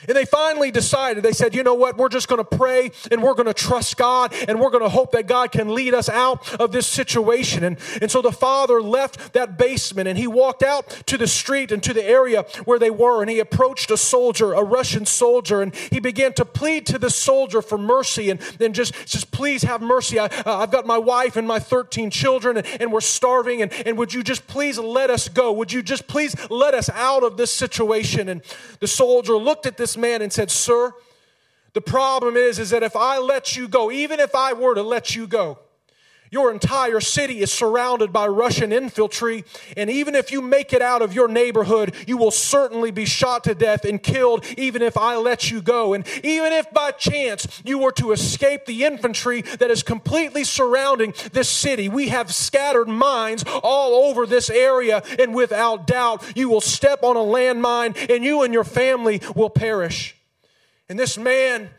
And 0.07 0.15
they 0.15 0.25
finally 0.25 0.69
decided, 0.69 1.23
they 1.23 1.31
said, 1.31 1.55
you 1.55 1.63
know 1.63 1.73
what, 1.73 1.97
we're 1.97 2.09
just 2.09 2.27
going 2.27 2.43
to 2.43 2.57
pray 2.57 2.91
and 3.09 3.23
we're 3.23 3.33
going 3.33 3.47
to 3.47 3.53
trust 3.53 3.97
God 3.97 4.33
and 4.47 4.59
we're 4.59 4.69
going 4.69 4.83
to 4.83 4.89
hope 4.89 5.11
that 5.13 5.25
God 5.25 5.51
can 5.51 5.73
lead 5.73 5.93
us 5.95 6.07
out 6.07 6.53
of 6.59 6.71
this 6.71 6.85
situation. 6.85 7.63
And, 7.63 7.77
and 8.01 8.11
so 8.11 8.21
the 8.21 8.31
father 8.31 8.79
left 8.81 9.33
that 9.33 9.57
basement 9.57 10.07
and 10.07 10.17
he 10.17 10.27
walked 10.27 10.61
out 10.61 10.87
to 11.07 11.17
the 11.17 11.27
street 11.27 11.71
and 11.71 11.81
to 11.81 11.93
the 11.93 12.03
area 12.03 12.43
where 12.65 12.77
they 12.77 12.91
were 12.91 13.21
and 13.21 13.29
he 13.29 13.39
approached 13.39 13.89
a 13.89 13.97
soldier, 13.97 14.53
a 14.53 14.63
Russian 14.63 15.05
soldier, 15.05 15.61
and 15.61 15.73
he 15.75 15.99
began 15.99 16.33
to 16.33 16.45
plead 16.45 16.85
to 16.87 16.99
the 16.99 17.09
soldier 17.09 17.61
for 17.63 17.77
mercy 17.77 18.29
and 18.29 18.39
then 18.59 18.73
just, 18.73 18.93
just 19.07 19.31
please 19.31 19.63
have 19.63 19.81
mercy. 19.81 20.19
I, 20.19 20.25
uh, 20.25 20.57
I've 20.57 20.71
got 20.71 20.85
my 20.85 20.99
wife 20.99 21.37
and 21.37 21.47
my 21.47 21.59
13 21.59 22.11
children 22.11 22.57
and, 22.57 22.67
and 22.79 22.91
we're 22.91 23.01
starving 23.01 23.63
and, 23.63 23.73
and 23.85 23.97
would 23.97 24.13
you 24.13 24.21
just 24.21 24.45
please 24.45 24.77
let 24.77 25.09
us 25.09 25.27
go? 25.27 25.51
Would 25.53 25.71
you 25.71 25.81
just 25.81 26.07
please 26.07 26.35
let 26.51 26.75
us 26.75 26.87
out 26.89 27.23
of 27.23 27.35
this 27.35 27.51
situation? 27.51 28.29
And 28.29 28.43
the 28.79 28.87
soldier 28.87 29.35
looked 29.37 29.65
at 29.65 29.75
this 29.75 29.86
this 29.87 29.95
man 29.95 30.21
and 30.21 30.33
said, 30.33 30.51
Sir, 30.51 30.93
the 31.71 31.79
problem 31.79 32.35
is, 32.35 32.59
is 32.59 32.71
that 32.71 32.83
if 32.83 32.97
I 32.97 33.19
let 33.19 33.55
you 33.55 33.69
go, 33.69 33.89
even 33.89 34.19
if 34.19 34.35
I 34.35 34.51
were 34.51 34.75
to 34.75 34.83
let 34.83 35.15
you 35.15 35.27
go, 35.27 35.59
your 36.31 36.51
entire 36.51 36.99
city 36.99 37.39
is 37.39 37.51
surrounded 37.51 38.11
by 38.11 38.27
Russian 38.27 38.71
infantry, 38.71 39.43
and 39.75 39.89
even 39.89 40.15
if 40.15 40.31
you 40.31 40.41
make 40.41 40.73
it 40.73 40.81
out 40.81 41.01
of 41.01 41.13
your 41.13 41.27
neighborhood, 41.27 41.95
you 42.07 42.17
will 42.17 42.31
certainly 42.31 42.91
be 42.91 43.05
shot 43.05 43.43
to 43.45 43.55
death 43.55 43.85
and 43.85 44.01
killed, 44.01 44.45
even 44.57 44.81
if 44.81 44.97
I 44.97 45.15
let 45.17 45.49
you 45.51 45.61
go. 45.61 45.93
And 45.93 46.07
even 46.23 46.53
if 46.53 46.71
by 46.71 46.91
chance 46.91 47.61
you 47.63 47.79
were 47.79 47.91
to 47.93 48.11
escape 48.11 48.65
the 48.65 48.83
infantry 48.85 49.41
that 49.41 49.71
is 49.71 49.83
completely 49.83 50.43
surrounding 50.43 51.13
this 51.33 51.49
city, 51.49 51.89
we 51.89 52.09
have 52.09 52.33
scattered 52.33 52.87
mines 52.87 53.43
all 53.63 54.09
over 54.09 54.25
this 54.25 54.49
area, 54.49 55.03
and 55.19 55.33
without 55.33 55.87
doubt, 55.87 56.23
you 56.35 56.49
will 56.49 56.61
step 56.61 57.03
on 57.03 57.15
a 57.15 57.19
landmine 57.19 57.95
and 58.13 58.23
you 58.23 58.43
and 58.43 58.53
your 58.53 58.63
family 58.63 59.21
will 59.35 59.49
perish. 59.49 60.15
And 60.89 60.97
this 60.97 61.17
man 61.17 61.69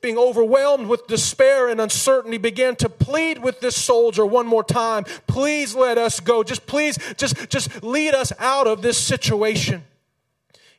being 0.00 0.18
overwhelmed 0.18 0.86
with 0.86 1.06
despair 1.06 1.68
and 1.68 1.80
uncertainty, 1.80 2.38
began 2.38 2.76
to 2.76 2.88
plead 2.88 3.42
with 3.42 3.60
this 3.60 3.76
soldier 3.76 4.24
one 4.24 4.46
more 4.46 4.64
time. 4.64 5.04
Please 5.26 5.74
let 5.74 5.98
us 5.98 6.20
go. 6.20 6.42
Just 6.42 6.66
please, 6.66 6.98
just, 7.16 7.48
just 7.48 7.82
lead 7.82 8.14
us 8.14 8.32
out 8.38 8.66
of 8.66 8.82
this 8.82 8.98
situation. 8.98 9.84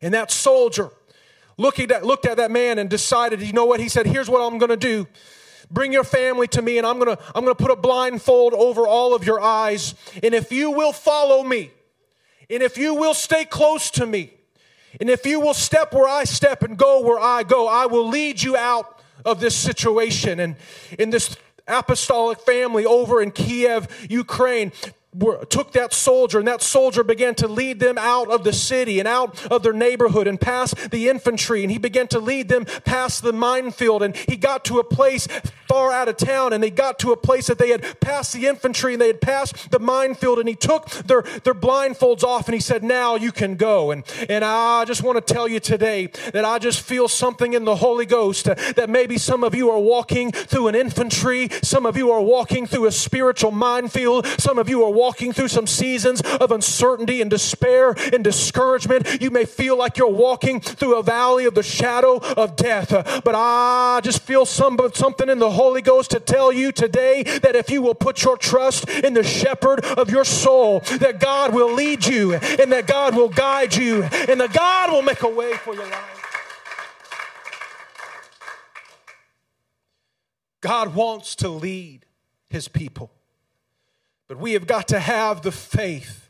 And 0.02 0.14
that 0.14 0.32
soldier 0.32 0.90
looking 1.58 1.92
at, 1.92 2.06
looked 2.06 2.26
at 2.26 2.38
that 2.38 2.52
man 2.52 2.80
and 2.80 2.90
decided, 2.90 3.42
you 3.42 3.54
know 3.54 3.66
what? 3.66 3.80
He 3.80 3.90
said, 3.90 4.06
here's 4.06 4.30
what 4.30 4.42
I'm 4.42 4.58
going 4.58 4.70
to 4.70 4.78
do. 4.78 5.08
Bring 5.72 5.94
your 5.94 6.04
family 6.04 6.48
to 6.48 6.64
me, 6.64 6.80
and 6.80 6.88
I'm 6.88 6.98
going 6.98 7.16
to 7.16 7.24
I'm 7.36 7.44
going 7.44 7.56
to 7.56 7.64
put 7.64 7.70
a 7.70 7.76
blindfold 7.76 8.54
over 8.56 8.88
all 8.88 9.14
of 9.14 9.24
your 9.24 9.40
eyes. 9.40 9.94
And 10.24 10.34
if 10.34 10.52
you 10.52 10.72
will 10.72 10.94
follow 10.94 11.44
me, 11.44 11.70
and 12.50 12.64
if 12.64 12.76
you 12.76 12.96
will 12.96 13.14
stay 13.14 13.46
close 13.46 13.92
to 13.92 14.08
me, 14.08 14.34
and 15.00 15.12
if 15.12 15.28
you 15.28 15.40
will 15.40 15.54
step 15.54 15.94
where 15.94 16.08
I 16.08 16.24
step 16.24 16.64
and 16.64 16.76
go 16.76 17.02
where 17.02 17.20
I 17.20 17.44
go, 17.44 17.68
I 17.68 17.86
will 17.86 18.08
lead 18.08 18.42
you 18.42 18.58
out 18.58 18.99
of 19.26 19.40
this 19.40 19.56
situation. 19.56 20.40
And 20.40 20.56
in 20.98 21.10
this 21.10 21.36
apostolic 21.68 22.40
family 22.42 22.86
over 22.86 23.22
in 23.22 23.32
Kiev, 23.32 24.08
Ukraine, 24.10 24.72
were, 25.14 25.44
took 25.46 25.72
that 25.72 25.94
soldier, 25.94 26.40
and 26.40 26.48
that 26.48 26.62
soldier 26.62 27.04
began 27.04 27.34
to 27.36 27.48
lead 27.48 27.80
them 27.80 27.98
out 27.98 28.30
of 28.30 28.44
the 28.44 28.54
city 28.54 29.00
and 29.00 29.08
out 29.08 29.46
of 29.48 29.64
their 29.64 29.74
neighborhood 29.74 30.28
and 30.28 30.40
past 30.40 30.92
the 30.92 31.10
infantry. 31.10 31.64
And 31.64 31.72
he 31.72 31.78
began 31.78 32.08
to 32.10 32.20
lead 32.20 32.48
them 32.48 32.66
past 32.86 33.24
the 33.24 33.34
minefield. 33.34 34.04
And 34.04 34.16
he 34.16 34.36
got 34.36 34.64
to 34.66 34.80
a 34.80 34.84
place 34.84 35.28
far 35.68 35.92
out 35.92 36.08
of 36.08 36.18
town, 36.18 36.54
and 36.54 36.64
they 36.64 36.70
got 36.70 37.00
to 37.00 37.12
a 37.12 37.18
place 37.18 37.48
that 37.48 37.58
they 37.58 37.70
had 37.70 38.00
passed 38.00 38.34
the 38.34 38.48
infantry 38.48 38.94
and 38.94 39.02
they 39.02 39.08
had 39.08 39.22
passed 39.22 39.72
the 39.72 39.80
minefield. 39.80 40.40
And 40.40 40.48
he 40.48 40.56
took 40.56 40.90
their, 40.90 41.24
their 41.44 41.54
blindfolds 41.54 42.24
off 42.24 42.48
and 42.48 42.54
he 42.54 42.62
said, 42.62 42.84
Now 42.84 43.16
you 43.16 43.32
can 43.32 43.56
go. 43.56 43.92
And, 43.92 44.04
and 44.30 44.46
I 44.46 44.86
just 44.86 45.02
want 45.02 45.26
to 45.26 45.34
tell 45.34 45.48
you 45.48 45.60
today 45.60 46.08
that 46.34 46.46
I 46.46 46.60
just 46.60 46.82
feel 46.82 47.08
something 47.08 47.54
in 47.54 47.66
the 47.66 47.76
Holy 47.76 48.06
Ghost 48.06 48.46
that 48.46 48.90
maybe 48.90 49.18
some 49.18 49.44
of 49.44 49.56
you 49.56 49.70
are 49.72 49.80
walking 49.80 50.32
through 50.32 50.68
an 50.68 50.76
infantry, 50.76 51.50
some 51.64 51.86
of 51.86 51.98
you 51.98 52.12
are 52.12 52.22
walking 52.22 52.68
through 52.68 52.86
a 52.86 52.92
spiritual 52.92 53.52
minefield, 53.52 54.28
some 54.40 54.58
of 54.58 54.70
you 54.70 54.84
are 54.84 54.99
walking 55.00 55.32
through 55.32 55.48
some 55.48 55.66
seasons 55.66 56.20
of 56.22 56.52
uncertainty 56.52 57.22
and 57.22 57.32
despair 57.32 57.96
and 58.12 58.22
discouragement. 58.22 59.22
You 59.22 59.32
may 59.32 59.46
feel 59.46 59.78
like 59.78 59.98
you're 59.98 60.10
walking 60.10 60.60
through 60.60 61.00
a 61.00 61.04
valley 61.04 61.46
of 61.46 61.56
the 61.56 61.64
shadow 61.64 62.18
of 62.18 62.58
death. 62.58 62.90
But 63.24 63.34
I 63.34 64.02
just 64.04 64.22
feel 64.22 64.46
some, 64.46 64.78
something 64.94 65.30
in 65.30 65.40
the 65.40 65.52
Holy 65.52 65.82
Ghost 65.82 66.12
to 66.12 66.20
tell 66.20 66.52
you 66.52 66.74
today 66.74 67.24
that 67.24 67.56
if 67.56 67.70
you 67.70 67.82
will 67.82 67.96
put 67.96 68.24
your 68.24 68.36
trust 68.36 68.90
in 68.90 69.14
the 69.14 69.24
shepherd 69.24 69.86
of 69.86 70.10
your 70.10 70.26
soul, 70.26 70.82
that 71.00 71.20
God 71.20 71.54
will 71.54 71.74
lead 71.74 72.06
you 72.06 72.34
and 72.34 72.72
that 72.74 72.86
God 72.86 73.16
will 73.16 73.30
guide 73.30 73.76
you 73.76 74.04
and 74.04 74.42
that 74.42 74.52
God 74.54 74.92
will 74.92 75.02
make 75.02 75.24
a 75.24 75.30
way 75.30 75.54
for 75.54 75.74
your 75.74 75.86
life. 75.86 76.20
God 80.62 80.94
wants 80.94 81.38
to 81.38 81.48
lead 81.48 82.06
his 82.50 82.68
people. 82.68 83.12
But 84.30 84.38
we 84.38 84.54
have 84.54 84.68
got 84.68 84.88
to 84.90 85.00
have 85.00 85.42
the 85.42 85.52
faith 85.52 86.30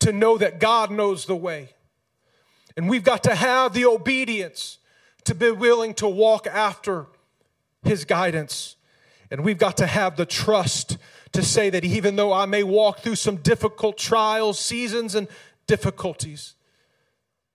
to 0.00 0.12
know 0.12 0.36
that 0.36 0.60
God 0.60 0.90
knows 0.90 1.24
the 1.24 1.36
way. 1.36 1.70
And 2.76 2.90
we've 2.90 3.04
got 3.04 3.22
to 3.22 3.34
have 3.34 3.72
the 3.72 3.86
obedience 3.86 4.78
to 5.24 5.34
be 5.34 5.50
willing 5.50 5.94
to 5.94 6.08
walk 6.08 6.46
after 6.46 7.06
His 7.84 8.04
guidance. 8.04 8.76
And 9.30 9.44
we've 9.44 9.56
got 9.56 9.76
to 9.78 9.86
have 9.86 10.16
the 10.16 10.26
trust 10.26 10.98
to 11.32 11.42
say 11.42 11.70
that 11.70 11.84
even 11.84 12.16
though 12.16 12.32
I 12.32 12.44
may 12.44 12.64
walk 12.64 13.00
through 13.00 13.16
some 13.16 13.36
difficult 13.36 13.96
trials, 13.96 14.58
seasons, 14.58 15.14
and 15.14 15.28
difficulties, 15.68 16.54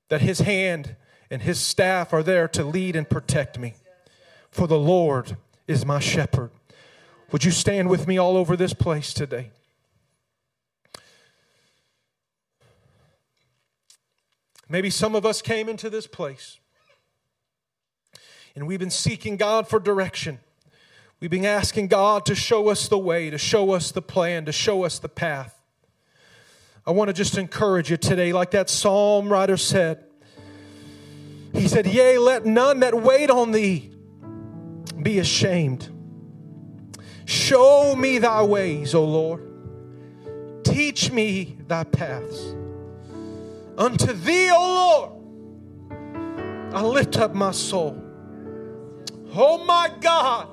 that 0.07 0.21
His 0.21 0.39
hand 0.39 0.95
and 1.29 1.41
His 1.41 1.59
staff 1.59 2.13
are 2.13 2.23
there 2.23 2.47
to 2.49 2.63
lead 2.63 2.95
and 2.95 3.09
protect 3.09 3.59
me. 3.59 3.75
For 4.49 4.65
the 4.65 4.79
Lord 4.79 5.35
is 5.67 5.85
my 5.85 5.99
shepherd. 5.99 6.51
Would 7.31 7.45
you 7.45 7.51
stand 7.51 7.89
with 7.89 8.07
me 8.07 8.17
all 8.17 8.35
over 8.35 8.57
this 8.57 8.73
place 8.73 9.13
today? 9.13 9.51
Maybe 14.67 14.89
some 14.89 15.15
of 15.15 15.25
us 15.25 15.41
came 15.41 15.67
into 15.67 15.89
this 15.89 16.07
place 16.07 16.59
and 18.55 18.67
we've 18.67 18.79
been 18.79 18.89
seeking 18.89 19.37
God 19.37 19.67
for 19.67 19.79
direction. 19.79 20.39
We've 21.19 21.31
been 21.31 21.45
asking 21.45 21.87
God 21.87 22.25
to 22.25 22.35
show 22.35 22.69
us 22.69 22.87
the 22.87 22.97
way, 22.97 23.29
to 23.29 23.37
show 23.37 23.71
us 23.71 23.91
the 23.91 24.01
plan, 24.01 24.45
to 24.45 24.51
show 24.51 24.83
us 24.83 24.99
the 24.99 25.09
path. 25.09 25.61
I 26.85 26.91
want 26.91 27.09
to 27.09 27.13
just 27.13 27.37
encourage 27.37 27.91
you 27.91 27.97
today, 27.97 28.33
like 28.33 28.51
that 28.51 28.69
psalm 28.69 29.29
writer 29.31 29.55
said. 29.55 30.03
He 31.53 31.67
said, 31.67 31.85
Yea, 31.85 32.17
let 32.17 32.45
none 32.45 32.79
that 32.79 32.95
wait 32.95 33.29
on 33.29 33.51
thee 33.51 33.91
be 35.01 35.19
ashamed. 35.19 35.89
Show 37.31 37.95
me 37.95 38.17
thy 38.17 38.43
ways, 38.43 38.93
O 38.93 39.05
Lord. 39.05 39.41
Teach 40.65 41.13
me 41.13 41.55
thy 41.65 41.85
paths. 41.85 42.53
Unto 43.77 44.11
thee, 44.11 44.51
O 44.51 45.09
Lord, 45.89 46.75
I 46.75 46.81
lift 46.81 47.17
up 47.17 47.33
my 47.33 47.51
soul. 47.51 48.03
Oh 49.33 49.63
my 49.63 49.89
God, 50.01 50.49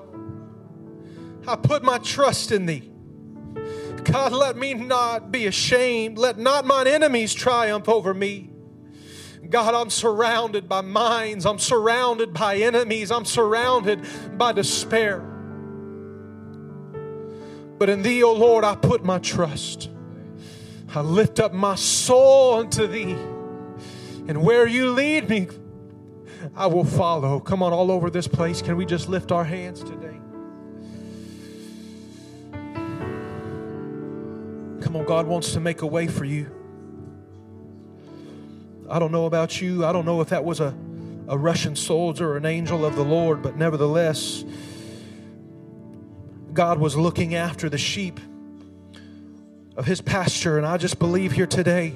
I 1.49 1.57
put 1.57 1.83
my 1.83 1.99
trust 1.99 2.53
in 2.53 2.67
thee. 2.67 2.89
God, 4.05 4.31
let 4.31 4.57
me 4.57 4.75
not 4.75 5.33
be 5.33 5.47
ashamed. 5.47 6.17
Let 6.17 6.39
not 6.39 6.65
mine 6.65 6.87
enemies 6.87 7.35
triumph 7.35 7.89
over 7.89 8.15
me. 8.15 8.51
God, 9.51 9.75
I'm 9.75 9.91
surrounded 9.91 10.69
by 10.69 10.83
mines. 10.83 11.45
I'm 11.45 11.59
surrounded 11.59 12.33
by 12.33 12.59
enemies. 12.59 13.11
I'm 13.11 13.25
surrounded 13.25 14.07
by 14.39 14.53
despair. 14.53 15.38
But 17.79 17.89
in 17.89 18.03
Thee, 18.03 18.23
O 18.23 18.33
Lord, 18.33 18.65
I 18.65 18.75
put 18.75 19.05
my 19.05 19.19
trust. 19.19 19.89
I 20.95 21.01
lift 21.01 21.39
up 21.39 21.53
my 21.53 21.77
soul 21.77 22.55
unto 22.55 22.87
Thee. 22.87 23.13
And 24.27 24.43
where 24.43 24.67
you 24.67 24.91
lead 24.91 25.29
me, 25.29 25.49
I 26.55 26.67
will 26.67 26.85
follow. 26.85 27.41
Come 27.41 27.63
on, 27.63 27.73
all 27.73 27.91
over 27.91 28.11
this 28.11 28.27
place, 28.27 28.61
can 28.61 28.77
we 28.77 28.85
just 28.85 29.09
lift 29.09 29.33
our 29.33 29.45
hands 29.45 29.83
today? 29.83 30.19
Come 34.83 34.97
on, 34.97 35.05
God 35.07 35.27
wants 35.27 35.53
to 35.53 35.61
make 35.61 35.83
a 35.83 35.87
way 35.87 36.07
for 36.07 36.25
you. 36.25 36.51
I 38.91 38.99
don't 38.99 39.13
know 39.13 39.27
about 39.27 39.61
you. 39.61 39.85
I 39.85 39.93
don't 39.93 40.07
know 40.07 40.21
if 40.21 40.31
that 40.31 40.45
was 40.45 40.61
a, 40.61 40.75
a 41.29 41.37
Russian 41.37 41.77
soldier 41.77 42.31
or 42.31 42.37
an 42.37 42.47
angel 42.47 42.85
of 42.87 42.97
the 42.97 43.05
Lord, 43.05 43.43
but 43.43 43.57
nevertheless, 43.57 44.45
God 46.59 46.81
was 46.81 46.97
looking 46.97 47.37
after 47.37 47.69
the 47.69 47.79
sheep 47.79 48.19
of 49.77 49.87
his 49.87 50.01
pasture. 50.01 50.59
And 50.59 50.67
I 50.67 50.77
just 50.77 50.99
believe 50.99 51.31
here 51.31 51.47
today 51.47 51.95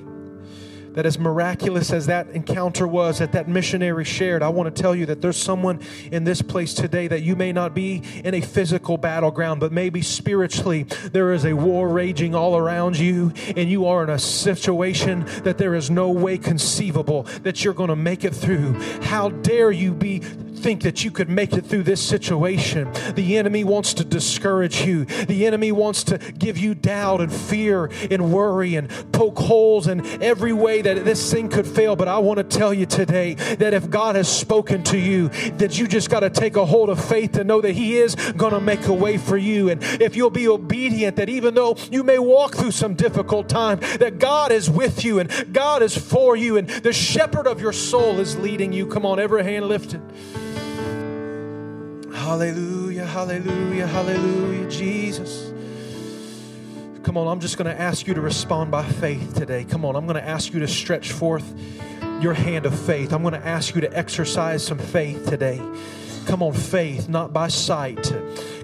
that 0.92 1.04
as 1.04 1.18
miraculous 1.18 1.92
as 1.92 2.06
that 2.06 2.28
encounter 2.28 2.86
was 2.86 3.18
that 3.18 3.32
that 3.32 3.48
missionary 3.48 4.04
shared, 4.04 4.40
I 4.40 4.50
want 4.50 4.72
to 4.72 4.82
tell 4.82 4.94
you 4.94 5.06
that 5.06 5.20
there's 5.20 5.36
someone 5.36 5.80
in 6.12 6.22
this 6.22 6.42
place 6.42 6.74
today 6.74 7.08
that 7.08 7.22
you 7.22 7.34
may 7.34 7.50
not 7.50 7.74
be 7.74 8.04
in 8.22 8.34
a 8.34 8.40
physical 8.40 8.96
battleground, 8.96 9.58
but 9.58 9.72
maybe 9.72 10.00
spiritually 10.00 10.84
there 11.10 11.32
is 11.32 11.44
a 11.44 11.54
war 11.54 11.88
raging 11.88 12.36
all 12.36 12.56
around 12.56 12.96
you, 12.96 13.32
and 13.56 13.68
you 13.68 13.86
are 13.86 14.04
in 14.04 14.10
a 14.10 14.18
situation 14.18 15.24
that 15.42 15.58
there 15.58 15.74
is 15.74 15.90
no 15.90 16.08
way 16.10 16.38
conceivable 16.38 17.24
that 17.42 17.64
you're 17.64 17.74
going 17.74 17.88
to 17.88 17.96
make 17.96 18.22
it 18.22 18.32
through. 18.32 18.74
How 19.02 19.30
dare 19.30 19.72
you 19.72 19.92
be 19.92 20.20
think 20.62 20.82
that 20.82 21.04
you 21.04 21.10
could 21.10 21.28
make 21.28 21.54
it 21.54 21.66
through 21.66 21.82
this 21.82 22.00
situation. 22.00 22.92
The 23.14 23.36
enemy 23.36 23.64
wants 23.64 23.94
to 23.94 24.04
discourage 24.04 24.82
you. 24.82 25.04
The 25.04 25.46
enemy 25.46 25.72
wants 25.72 26.04
to 26.04 26.18
give 26.18 26.56
you 26.56 26.71
doubt 26.82 27.20
and 27.20 27.32
fear 27.32 27.90
and 28.10 28.32
worry 28.32 28.74
and 28.74 28.90
poke 29.12 29.38
holes 29.38 29.86
in 29.86 30.04
every 30.22 30.52
way 30.52 30.82
that 30.82 31.04
this 31.04 31.32
thing 31.32 31.48
could 31.48 31.66
fail. 31.66 31.96
But 31.96 32.08
I 32.08 32.18
want 32.18 32.38
to 32.38 32.44
tell 32.44 32.74
you 32.74 32.86
today 32.86 33.34
that 33.34 33.72
if 33.72 33.88
God 33.88 34.16
has 34.16 34.28
spoken 34.28 34.82
to 34.84 34.98
you, 34.98 35.28
that 35.58 35.78
you 35.78 35.86
just 35.86 36.10
got 36.10 36.20
to 36.20 36.30
take 36.30 36.56
a 36.56 36.66
hold 36.66 36.90
of 36.90 37.02
faith 37.02 37.32
to 37.32 37.44
know 37.44 37.60
that 37.60 37.72
He 37.72 37.96
is 37.96 38.14
going 38.14 38.52
to 38.52 38.60
make 38.60 38.86
a 38.86 38.92
way 38.92 39.16
for 39.16 39.36
you. 39.36 39.70
And 39.70 39.82
if 39.82 40.16
you'll 40.16 40.30
be 40.30 40.48
obedient, 40.48 41.16
that 41.16 41.28
even 41.28 41.54
though 41.54 41.76
you 41.90 42.02
may 42.02 42.18
walk 42.18 42.56
through 42.56 42.72
some 42.72 42.94
difficult 42.94 43.48
time, 43.48 43.78
that 43.98 44.18
God 44.18 44.52
is 44.52 44.68
with 44.68 45.04
you 45.04 45.20
and 45.20 45.52
God 45.52 45.82
is 45.82 45.96
for 45.96 46.36
you 46.36 46.56
and 46.56 46.68
the 46.68 46.92
shepherd 46.92 47.46
of 47.46 47.60
your 47.60 47.72
soul 47.72 48.18
is 48.18 48.36
leading 48.36 48.72
you. 48.72 48.86
Come 48.86 49.06
on, 49.06 49.18
every 49.20 49.44
hand 49.44 49.68
lifted. 49.68 50.02
Hallelujah, 52.12 53.06
hallelujah, 53.06 53.86
hallelujah, 53.86 54.70
Jesus. 54.70 55.51
Come 57.02 57.16
on, 57.16 57.26
I'm 57.26 57.40
just 57.40 57.58
going 57.58 57.66
to 57.66 57.80
ask 57.80 58.06
you 58.06 58.14
to 58.14 58.20
respond 58.20 58.70
by 58.70 58.84
faith 58.84 59.34
today. 59.34 59.64
Come 59.64 59.84
on, 59.84 59.96
I'm 59.96 60.06
going 60.06 60.22
to 60.22 60.26
ask 60.26 60.52
you 60.52 60.60
to 60.60 60.68
stretch 60.68 61.10
forth 61.10 61.52
your 62.20 62.32
hand 62.32 62.64
of 62.64 62.78
faith. 62.78 63.12
I'm 63.12 63.22
going 63.22 63.34
to 63.34 63.44
ask 63.44 63.74
you 63.74 63.80
to 63.80 63.92
exercise 63.92 64.64
some 64.64 64.78
faith 64.78 65.26
today. 65.26 65.60
Come 66.26 66.44
on, 66.44 66.52
faith, 66.52 67.08
not 67.08 67.32
by 67.32 67.48
sight. 67.48 68.12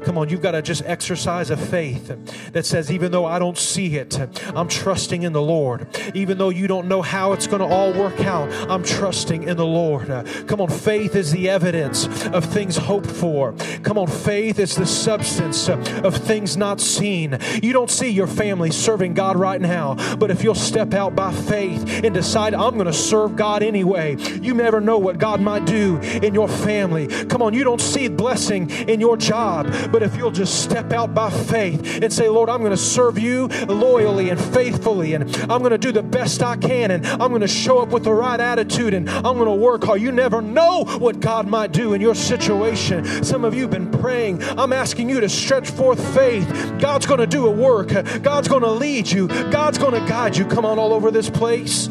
Come 0.04 0.18
on, 0.18 0.28
you've 0.28 0.42
got 0.42 0.52
to 0.52 0.62
just 0.62 0.82
exercise 0.84 1.50
a 1.50 1.56
faith 1.56 2.08
that 2.52 2.66
says, 2.66 2.90
even 2.90 3.12
though 3.12 3.24
I 3.24 3.38
don't 3.38 3.58
see 3.58 3.96
it, 3.96 4.18
I'm 4.54 4.68
trusting 4.68 5.22
in 5.22 5.32
the 5.32 5.42
Lord. 5.42 5.86
Even 6.14 6.38
though 6.38 6.48
you 6.48 6.66
don't 6.66 6.88
know 6.88 7.02
how 7.02 7.32
it's 7.32 7.46
going 7.46 7.60
to 7.60 7.66
all 7.66 7.92
work 7.92 8.20
out, 8.20 8.50
I'm 8.70 8.82
trusting 8.82 9.44
in 9.44 9.56
the 9.56 9.66
Lord. 9.66 10.08
Come 10.46 10.60
on, 10.60 10.68
faith 10.68 11.14
is 11.14 11.32
the 11.32 11.48
evidence 11.48 12.06
of 12.28 12.44
things 12.44 12.76
hoped 12.76 13.10
for. 13.10 13.54
Come 13.82 13.98
on, 13.98 14.06
faith 14.06 14.58
is 14.58 14.74
the 14.74 14.86
substance 14.86 15.68
of 15.68 16.16
things 16.16 16.56
not 16.56 16.80
seen. 16.80 17.38
You 17.62 17.72
don't 17.72 17.90
see 17.90 18.10
your 18.10 18.26
family 18.26 18.70
serving 18.70 19.14
God 19.14 19.36
right 19.36 19.60
now, 19.60 20.16
but 20.16 20.30
if 20.30 20.42
you'll 20.42 20.54
step 20.54 20.94
out 20.94 21.14
by 21.14 21.32
faith 21.32 22.04
and 22.04 22.14
decide, 22.14 22.54
I'm 22.54 22.74
going 22.74 22.86
to 22.86 22.92
serve 22.92 23.36
God 23.36 23.62
anyway, 23.62 24.16
you 24.40 24.54
never 24.54 24.80
know 24.80 24.98
what 24.98 25.18
God 25.18 25.40
might 25.40 25.64
do 25.66 25.98
in 25.98 26.34
your 26.34 26.48
family. 26.48 27.06
Come 27.26 27.42
on, 27.42 27.54
you 27.54 27.64
don't 27.64 27.80
see 27.80 28.08
blessing 28.08 28.70
in 28.70 29.00
your 29.00 29.16
job, 29.16 29.66
but 29.90 30.02
if 30.02 30.16
you'll 30.16 30.30
just 30.30 30.62
step 30.62 30.92
out 30.92 31.14
by 31.14 31.30
faith 31.30 32.02
and 32.02 32.12
say, 32.12 32.28
Lord, 32.28 32.48
I'm 32.48 32.60
going 32.60 32.70
to 32.70 32.76
serve 32.76 33.18
you 33.18 33.48
loyally 33.66 34.30
and 34.30 34.40
faithfully, 34.40 35.14
and 35.14 35.34
I'm 35.50 35.60
going 35.60 35.70
to 35.70 35.78
do 35.78 35.92
the 35.92 36.02
best 36.02 36.42
I 36.42 36.56
can, 36.56 36.90
and 36.90 37.06
I'm 37.06 37.30
going 37.30 37.40
to 37.40 37.48
show 37.48 37.78
up 37.78 37.90
with 37.90 38.04
the 38.04 38.12
right 38.12 38.40
attitude, 38.40 38.94
and 38.94 39.08
I'm 39.08 39.36
going 39.36 39.46
to 39.46 39.54
work 39.54 39.84
hard. 39.84 40.00
You 40.00 40.12
never 40.12 40.40
know 40.40 40.84
what 40.84 41.20
God 41.20 41.46
might 41.46 41.72
do 41.72 41.94
in 41.94 42.00
your 42.00 42.14
situation. 42.14 43.24
Some 43.24 43.44
of 43.44 43.54
you 43.54 43.62
have 43.62 43.70
been 43.70 43.90
praying. 43.90 44.42
I'm 44.42 44.72
asking 44.72 45.08
you 45.08 45.20
to 45.20 45.28
stretch 45.28 45.70
forth 45.70 46.14
faith. 46.14 46.48
God's 46.78 47.06
going 47.06 47.20
to 47.20 47.26
do 47.26 47.46
a 47.46 47.50
work, 47.50 47.88
God's 48.22 48.48
going 48.48 48.62
to 48.62 48.70
lead 48.70 49.10
you, 49.10 49.28
God's 49.28 49.78
going 49.78 49.94
to 49.94 50.08
guide 50.08 50.36
you. 50.36 50.44
Come 50.46 50.64
on, 50.64 50.78
all 50.78 50.92
over 50.92 51.10
this 51.10 51.30
place. 51.30 51.88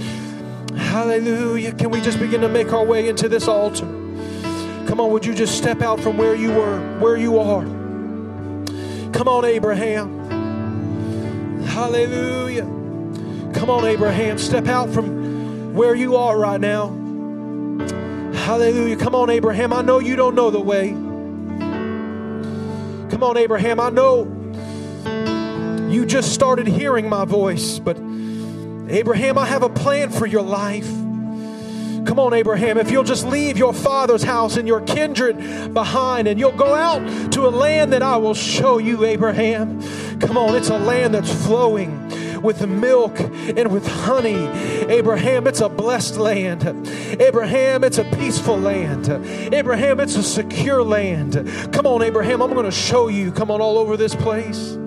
Hallelujah. 0.76 1.74
Can 1.74 1.90
we 1.90 2.02
just 2.02 2.20
begin 2.20 2.42
to 2.42 2.50
make 2.50 2.72
our 2.72 2.86
way 2.86 3.10
into 3.10 3.28
this 3.28 3.48
altar? 3.48 3.86
Come 4.88 5.02
on, 5.02 5.12
would 5.12 5.26
you 5.26 5.36
just 5.36 5.58
step 5.58 5.82
out 5.82 6.00
from 6.00 6.18
where 6.18 6.36
you 6.36 6.52
were, 6.52 7.00
where 7.00 7.18
you 7.18 7.40
are? 7.40 7.77
Come 9.14 9.28
on, 9.28 9.46
Abraham. 9.46 10.18
Hallelujah. 11.64 12.64
Come 13.54 13.70
on, 13.70 13.86
Abraham. 13.86 14.38
Step 14.38 14.68
out 14.68 14.90
from 14.90 15.74
where 15.74 15.96
you 15.96 16.16
are 16.16 16.38
right 16.38 16.60
now. 16.60 16.88
Hallelujah. 18.34 18.98
Come 18.98 19.16
on, 19.16 19.30
Abraham. 19.30 19.74
I 19.74 19.82
know 19.82 20.00
you 20.00 20.16
don't 20.16 20.36
know 20.36 20.50
the 20.50 20.60
way. 20.60 20.90
Come 23.10 23.24
on, 23.24 23.38
Abraham. 23.38 23.80
I 23.80 23.90
know 23.90 24.26
you 25.90 26.06
just 26.06 26.34
started 26.34 26.68
hearing 26.68 27.10
my 27.10 27.26
voice, 27.26 27.80
but 27.80 27.98
Abraham, 28.90 29.38
I 29.38 29.46
have 29.46 29.64
a 29.64 29.70
plan 29.70 30.12
for 30.12 30.26
your 30.26 30.44
life. 30.44 30.90
Come 32.08 32.20
on, 32.20 32.34
Abraham, 32.34 32.78
if 32.78 32.90
you'll 32.90 33.04
just 33.04 33.28
leave 33.28 33.58
your 33.58 33.74
father's 33.74 34.24
house 34.24 34.56
and 34.56 34.66
your 34.66 34.80
kindred 34.80 35.74
behind 35.74 36.30
and 36.30 36.40
you'll 36.40 36.54
go 36.54 36.74
out 36.74 37.34
to 37.34 37.46
a 37.46 37.50
land 37.50 37.92
that 37.92 38.02
I 38.02 38.16
will 38.16 38.34
show 38.34 38.78
you, 38.78 39.04
Abraham. 39.04 39.82
Come 40.22 40.38
on, 40.38 40.56
it's 40.56 40.70
a 40.70 40.78
land 40.78 41.14
that's 41.14 41.32
flowing 41.46 42.42
with 42.42 42.66
milk 42.66 43.20
and 43.20 43.72
with 43.72 43.86
honey. 43.86 44.48
Abraham, 44.90 45.48
it's 45.48 45.60
a 45.60 45.68
blessed 45.68 46.16
land. 46.16 46.66
Abraham, 47.20 47.84
it's 47.84 47.98
a 47.98 48.06
peaceful 48.06 48.58
land. 48.58 49.10
Abraham, 49.54 50.00
it's 50.00 50.16
a 50.16 50.24
secure 50.24 50.84
land. 50.84 51.34
Come 51.74 51.86
on, 51.86 52.02
Abraham, 52.02 52.42
I'm 52.42 52.54
going 52.54 52.66
to 52.66 52.72
show 52.72 53.10
you. 53.10 53.34
Come 53.34 53.52
on, 53.52 53.60
all 53.60 53.78
over 53.78 53.98
this 53.98 54.16
place. 54.16 54.78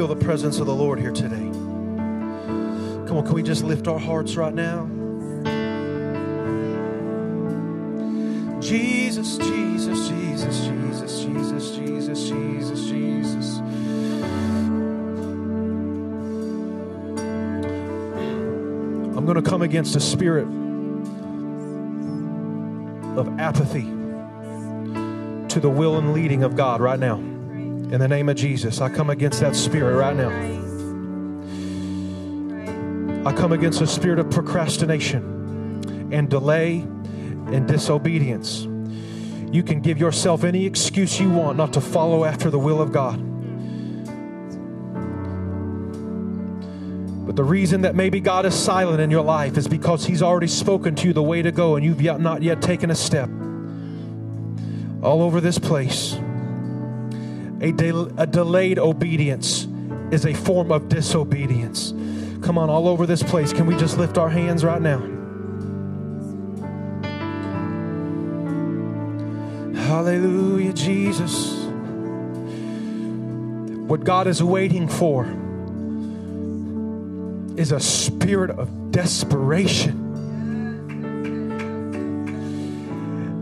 Feel 0.00 0.08
the 0.08 0.16
presence 0.16 0.58
of 0.58 0.66
the 0.66 0.74
Lord 0.74 0.98
here 0.98 1.10
today. 1.10 1.36
Come 3.06 3.18
on, 3.18 3.22
can 3.26 3.34
we 3.34 3.42
just 3.42 3.62
lift 3.62 3.86
our 3.86 3.98
hearts 3.98 4.34
right 4.34 4.54
now? 4.54 4.86
Jesus, 8.62 9.36
Jesus, 9.36 10.08
Jesus, 10.08 10.64
Jesus, 10.64 11.22
Jesus, 11.26 11.76
Jesus, 11.76 12.30
Jesus, 12.30 12.86
Jesus. 12.88 13.58
I'm 19.18 19.26
going 19.26 19.36
to 19.36 19.42
come 19.42 19.60
against 19.60 19.96
a 19.96 20.00
spirit 20.00 20.46
of 23.18 23.28
apathy 23.38 23.82
to 25.50 25.60
the 25.60 25.68
will 25.68 25.98
and 25.98 26.14
leading 26.14 26.42
of 26.42 26.56
God 26.56 26.80
right 26.80 26.98
now. 26.98 27.22
In 27.90 27.98
the 27.98 28.06
name 28.06 28.28
of 28.28 28.36
Jesus, 28.36 28.80
I 28.80 28.88
come 28.88 29.10
against 29.10 29.40
that 29.40 29.56
spirit 29.56 29.96
right 29.96 30.14
now. 30.14 30.30
I 33.28 33.32
come 33.32 33.50
against 33.50 33.80
a 33.80 33.86
spirit 33.86 34.20
of 34.20 34.30
procrastination 34.30 36.08
and 36.12 36.30
delay 36.30 36.78
and 36.78 37.66
disobedience. 37.66 38.62
You 39.52 39.64
can 39.64 39.80
give 39.80 39.98
yourself 39.98 40.44
any 40.44 40.66
excuse 40.66 41.18
you 41.18 41.30
want 41.30 41.56
not 41.56 41.72
to 41.72 41.80
follow 41.80 42.24
after 42.24 42.48
the 42.48 42.60
will 42.60 42.80
of 42.80 42.92
God. 42.92 43.16
But 47.26 47.34
the 47.34 47.42
reason 47.42 47.80
that 47.80 47.96
maybe 47.96 48.20
God 48.20 48.46
is 48.46 48.54
silent 48.54 49.00
in 49.00 49.10
your 49.10 49.24
life 49.24 49.56
is 49.58 49.66
because 49.66 50.06
He's 50.06 50.22
already 50.22 50.46
spoken 50.46 50.94
to 50.94 51.08
you 51.08 51.12
the 51.12 51.24
way 51.24 51.42
to 51.42 51.50
go 51.50 51.74
and 51.74 51.84
you've 51.84 52.00
yet 52.00 52.20
not 52.20 52.40
yet 52.44 52.62
taken 52.62 52.92
a 52.92 52.94
step. 52.94 53.28
All 55.02 55.22
over 55.22 55.40
this 55.40 55.58
place. 55.58 56.16
A, 57.60 57.72
de- 57.72 58.12
a 58.16 58.26
delayed 58.26 58.78
obedience 58.78 59.66
is 60.10 60.24
a 60.24 60.32
form 60.32 60.72
of 60.72 60.88
disobedience. 60.88 61.92
Come 62.42 62.56
on, 62.56 62.70
all 62.70 62.88
over 62.88 63.06
this 63.06 63.22
place. 63.22 63.52
Can 63.52 63.66
we 63.66 63.76
just 63.76 63.98
lift 63.98 64.16
our 64.16 64.30
hands 64.30 64.64
right 64.64 64.80
now? 64.80 64.98
Hallelujah, 69.74 70.72
Jesus. 70.72 71.64
What 73.88 74.04
God 74.04 74.26
is 74.26 74.42
waiting 74.42 74.88
for 74.88 75.26
is 77.56 77.72
a 77.72 77.80
spirit 77.80 78.50
of 78.50 78.90
desperation. 78.90 80.06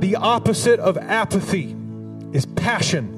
The 0.01 0.17
opposite 0.17 0.81
of 0.81 0.97
apathy 0.97 1.77
is 2.33 2.47
passion. 2.47 3.18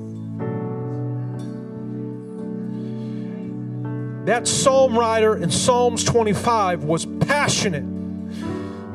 That 4.26 4.46
psalm 4.46 4.98
writer 4.98 5.36
in 5.36 5.50
Psalms 5.50 6.04
25 6.04 6.84
was 6.84 7.06
passionate 7.06 7.84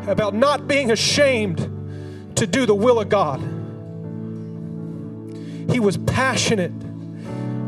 about 0.07 0.35
not 0.35 0.67
being 0.67 0.91
ashamed 0.91 1.57
to 2.35 2.45
do 2.45 2.65
the 2.65 2.75
will 2.75 2.99
of 2.99 3.09
God. 3.09 3.39
He 5.71 5.79
was 5.79 5.97
passionate 5.97 6.71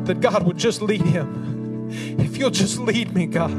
that 0.06 0.22
God 0.22 0.44
would 0.44 0.58
just 0.58 0.82
lead 0.84 1.02
him. 1.02 1.90
If 2.20 2.38
you'll 2.38 2.52
just 2.52 2.78
lead 2.78 3.14
me, 3.14 3.26
God, 3.26 3.52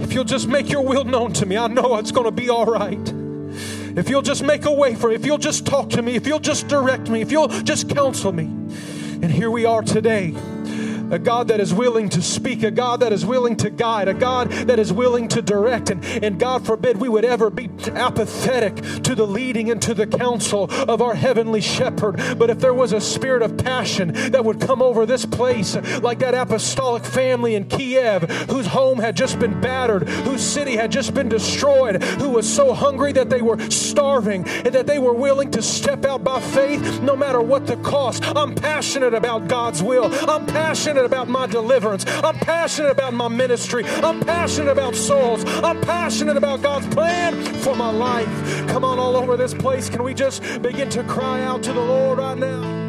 if 0.00 0.12
you'll 0.12 0.24
just 0.24 0.48
make 0.48 0.68
your 0.68 0.82
will 0.82 1.04
known 1.04 1.32
to 1.34 1.46
me, 1.46 1.56
I 1.56 1.68
know 1.68 1.96
it's 1.98 2.10
going 2.10 2.26
to 2.26 2.32
be 2.32 2.48
all 2.48 2.66
right. 2.66 3.12
If 3.96 4.08
you'll 4.08 4.22
just 4.22 4.42
make 4.42 4.64
a 4.64 4.72
way 4.72 4.96
for 4.96 5.10
me, 5.10 5.14
if 5.14 5.24
you'll 5.24 5.38
just 5.38 5.66
talk 5.66 5.90
to 5.90 6.02
me, 6.02 6.16
if 6.16 6.26
you'll 6.26 6.40
just 6.40 6.66
direct 6.66 7.08
me, 7.08 7.20
if 7.20 7.30
you'll 7.30 7.46
just 7.48 7.88
counsel 7.88 8.32
me. 8.32 8.44
And 8.44 9.30
here 9.30 9.52
we 9.52 9.64
are 9.64 9.82
today 9.82 10.34
a 11.14 11.18
God 11.18 11.46
that 11.48 11.60
is 11.60 11.72
willing 11.72 12.08
to 12.08 12.20
speak, 12.20 12.64
a 12.64 12.72
God 12.72 12.98
that 12.98 13.12
is 13.12 13.24
willing 13.24 13.54
to 13.58 13.70
guide, 13.70 14.08
a 14.08 14.14
God 14.14 14.50
that 14.50 14.80
is 14.80 14.92
willing 14.92 15.28
to 15.28 15.40
direct. 15.40 15.90
And, 15.90 16.04
and 16.04 16.40
God 16.40 16.66
forbid 16.66 16.96
we 16.96 17.08
would 17.08 17.24
ever 17.24 17.50
be 17.50 17.70
apathetic 17.92 18.74
to 19.04 19.14
the 19.14 19.24
leading 19.24 19.70
and 19.70 19.80
to 19.82 19.94
the 19.94 20.08
counsel 20.08 20.64
of 20.88 21.00
our 21.00 21.14
heavenly 21.14 21.60
shepherd. 21.60 22.16
But 22.36 22.50
if 22.50 22.58
there 22.58 22.74
was 22.74 22.92
a 22.92 23.00
spirit 23.00 23.42
of 23.42 23.56
passion 23.56 24.12
that 24.32 24.44
would 24.44 24.60
come 24.60 24.82
over 24.82 25.06
this 25.06 25.24
place, 25.24 25.76
like 26.00 26.18
that 26.18 26.34
apostolic 26.34 27.04
family 27.04 27.54
in 27.54 27.66
Kiev, 27.66 28.22
whose 28.50 28.66
home 28.66 28.98
had 28.98 29.16
just 29.16 29.38
been 29.38 29.60
battered, 29.60 30.08
whose 30.08 30.42
city 30.42 30.74
had 30.74 30.90
just 30.90 31.14
been 31.14 31.28
destroyed, 31.28 32.02
who 32.02 32.30
was 32.30 32.52
so 32.52 32.74
hungry 32.74 33.12
that 33.12 33.30
they 33.30 33.40
were 33.40 33.58
starving, 33.70 34.44
and 34.48 34.74
that 34.74 34.88
they 34.88 34.98
were 34.98 35.14
willing 35.14 35.52
to 35.52 35.62
step 35.62 36.04
out 36.04 36.24
by 36.24 36.40
faith 36.40 37.00
no 37.02 37.14
matter 37.14 37.40
what 37.40 37.68
the 37.68 37.76
cost. 37.76 38.24
I'm 38.34 38.56
passionate 38.56 39.14
about 39.14 39.46
God's 39.46 39.80
will. 39.80 40.12
I'm 40.28 40.44
passionate 40.46 41.03
passionate 41.04 41.28
about 41.28 41.28
my 41.28 41.46
deliverance. 41.46 42.04
I'm 42.06 42.36
passionate 42.36 42.90
about 42.90 43.12
my 43.12 43.28
ministry. 43.28 43.84
I'm 43.84 44.20
passionate 44.20 44.70
about 44.70 44.94
souls. 44.94 45.44
I'm 45.62 45.80
passionate 45.82 46.36
about 46.36 46.62
God's 46.62 46.86
plan 46.94 47.42
for 47.62 47.74
my 47.76 47.90
life. 47.90 48.68
Come 48.68 48.84
on, 48.84 48.98
all 48.98 49.16
over 49.16 49.36
this 49.36 49.54
place. 49.54 49.88
Can 49.90 50.02
we 50.02 50.14
just 50.14 50.42
begin 50.62 50.88
to 50.90 51.04
cry 51.04 51.42
out 51.42 51.62
to 51.64 51.72
the 51.72 51.80
Lord 51.80 52.18
right 52.18 52.38
now? 52.38 52.83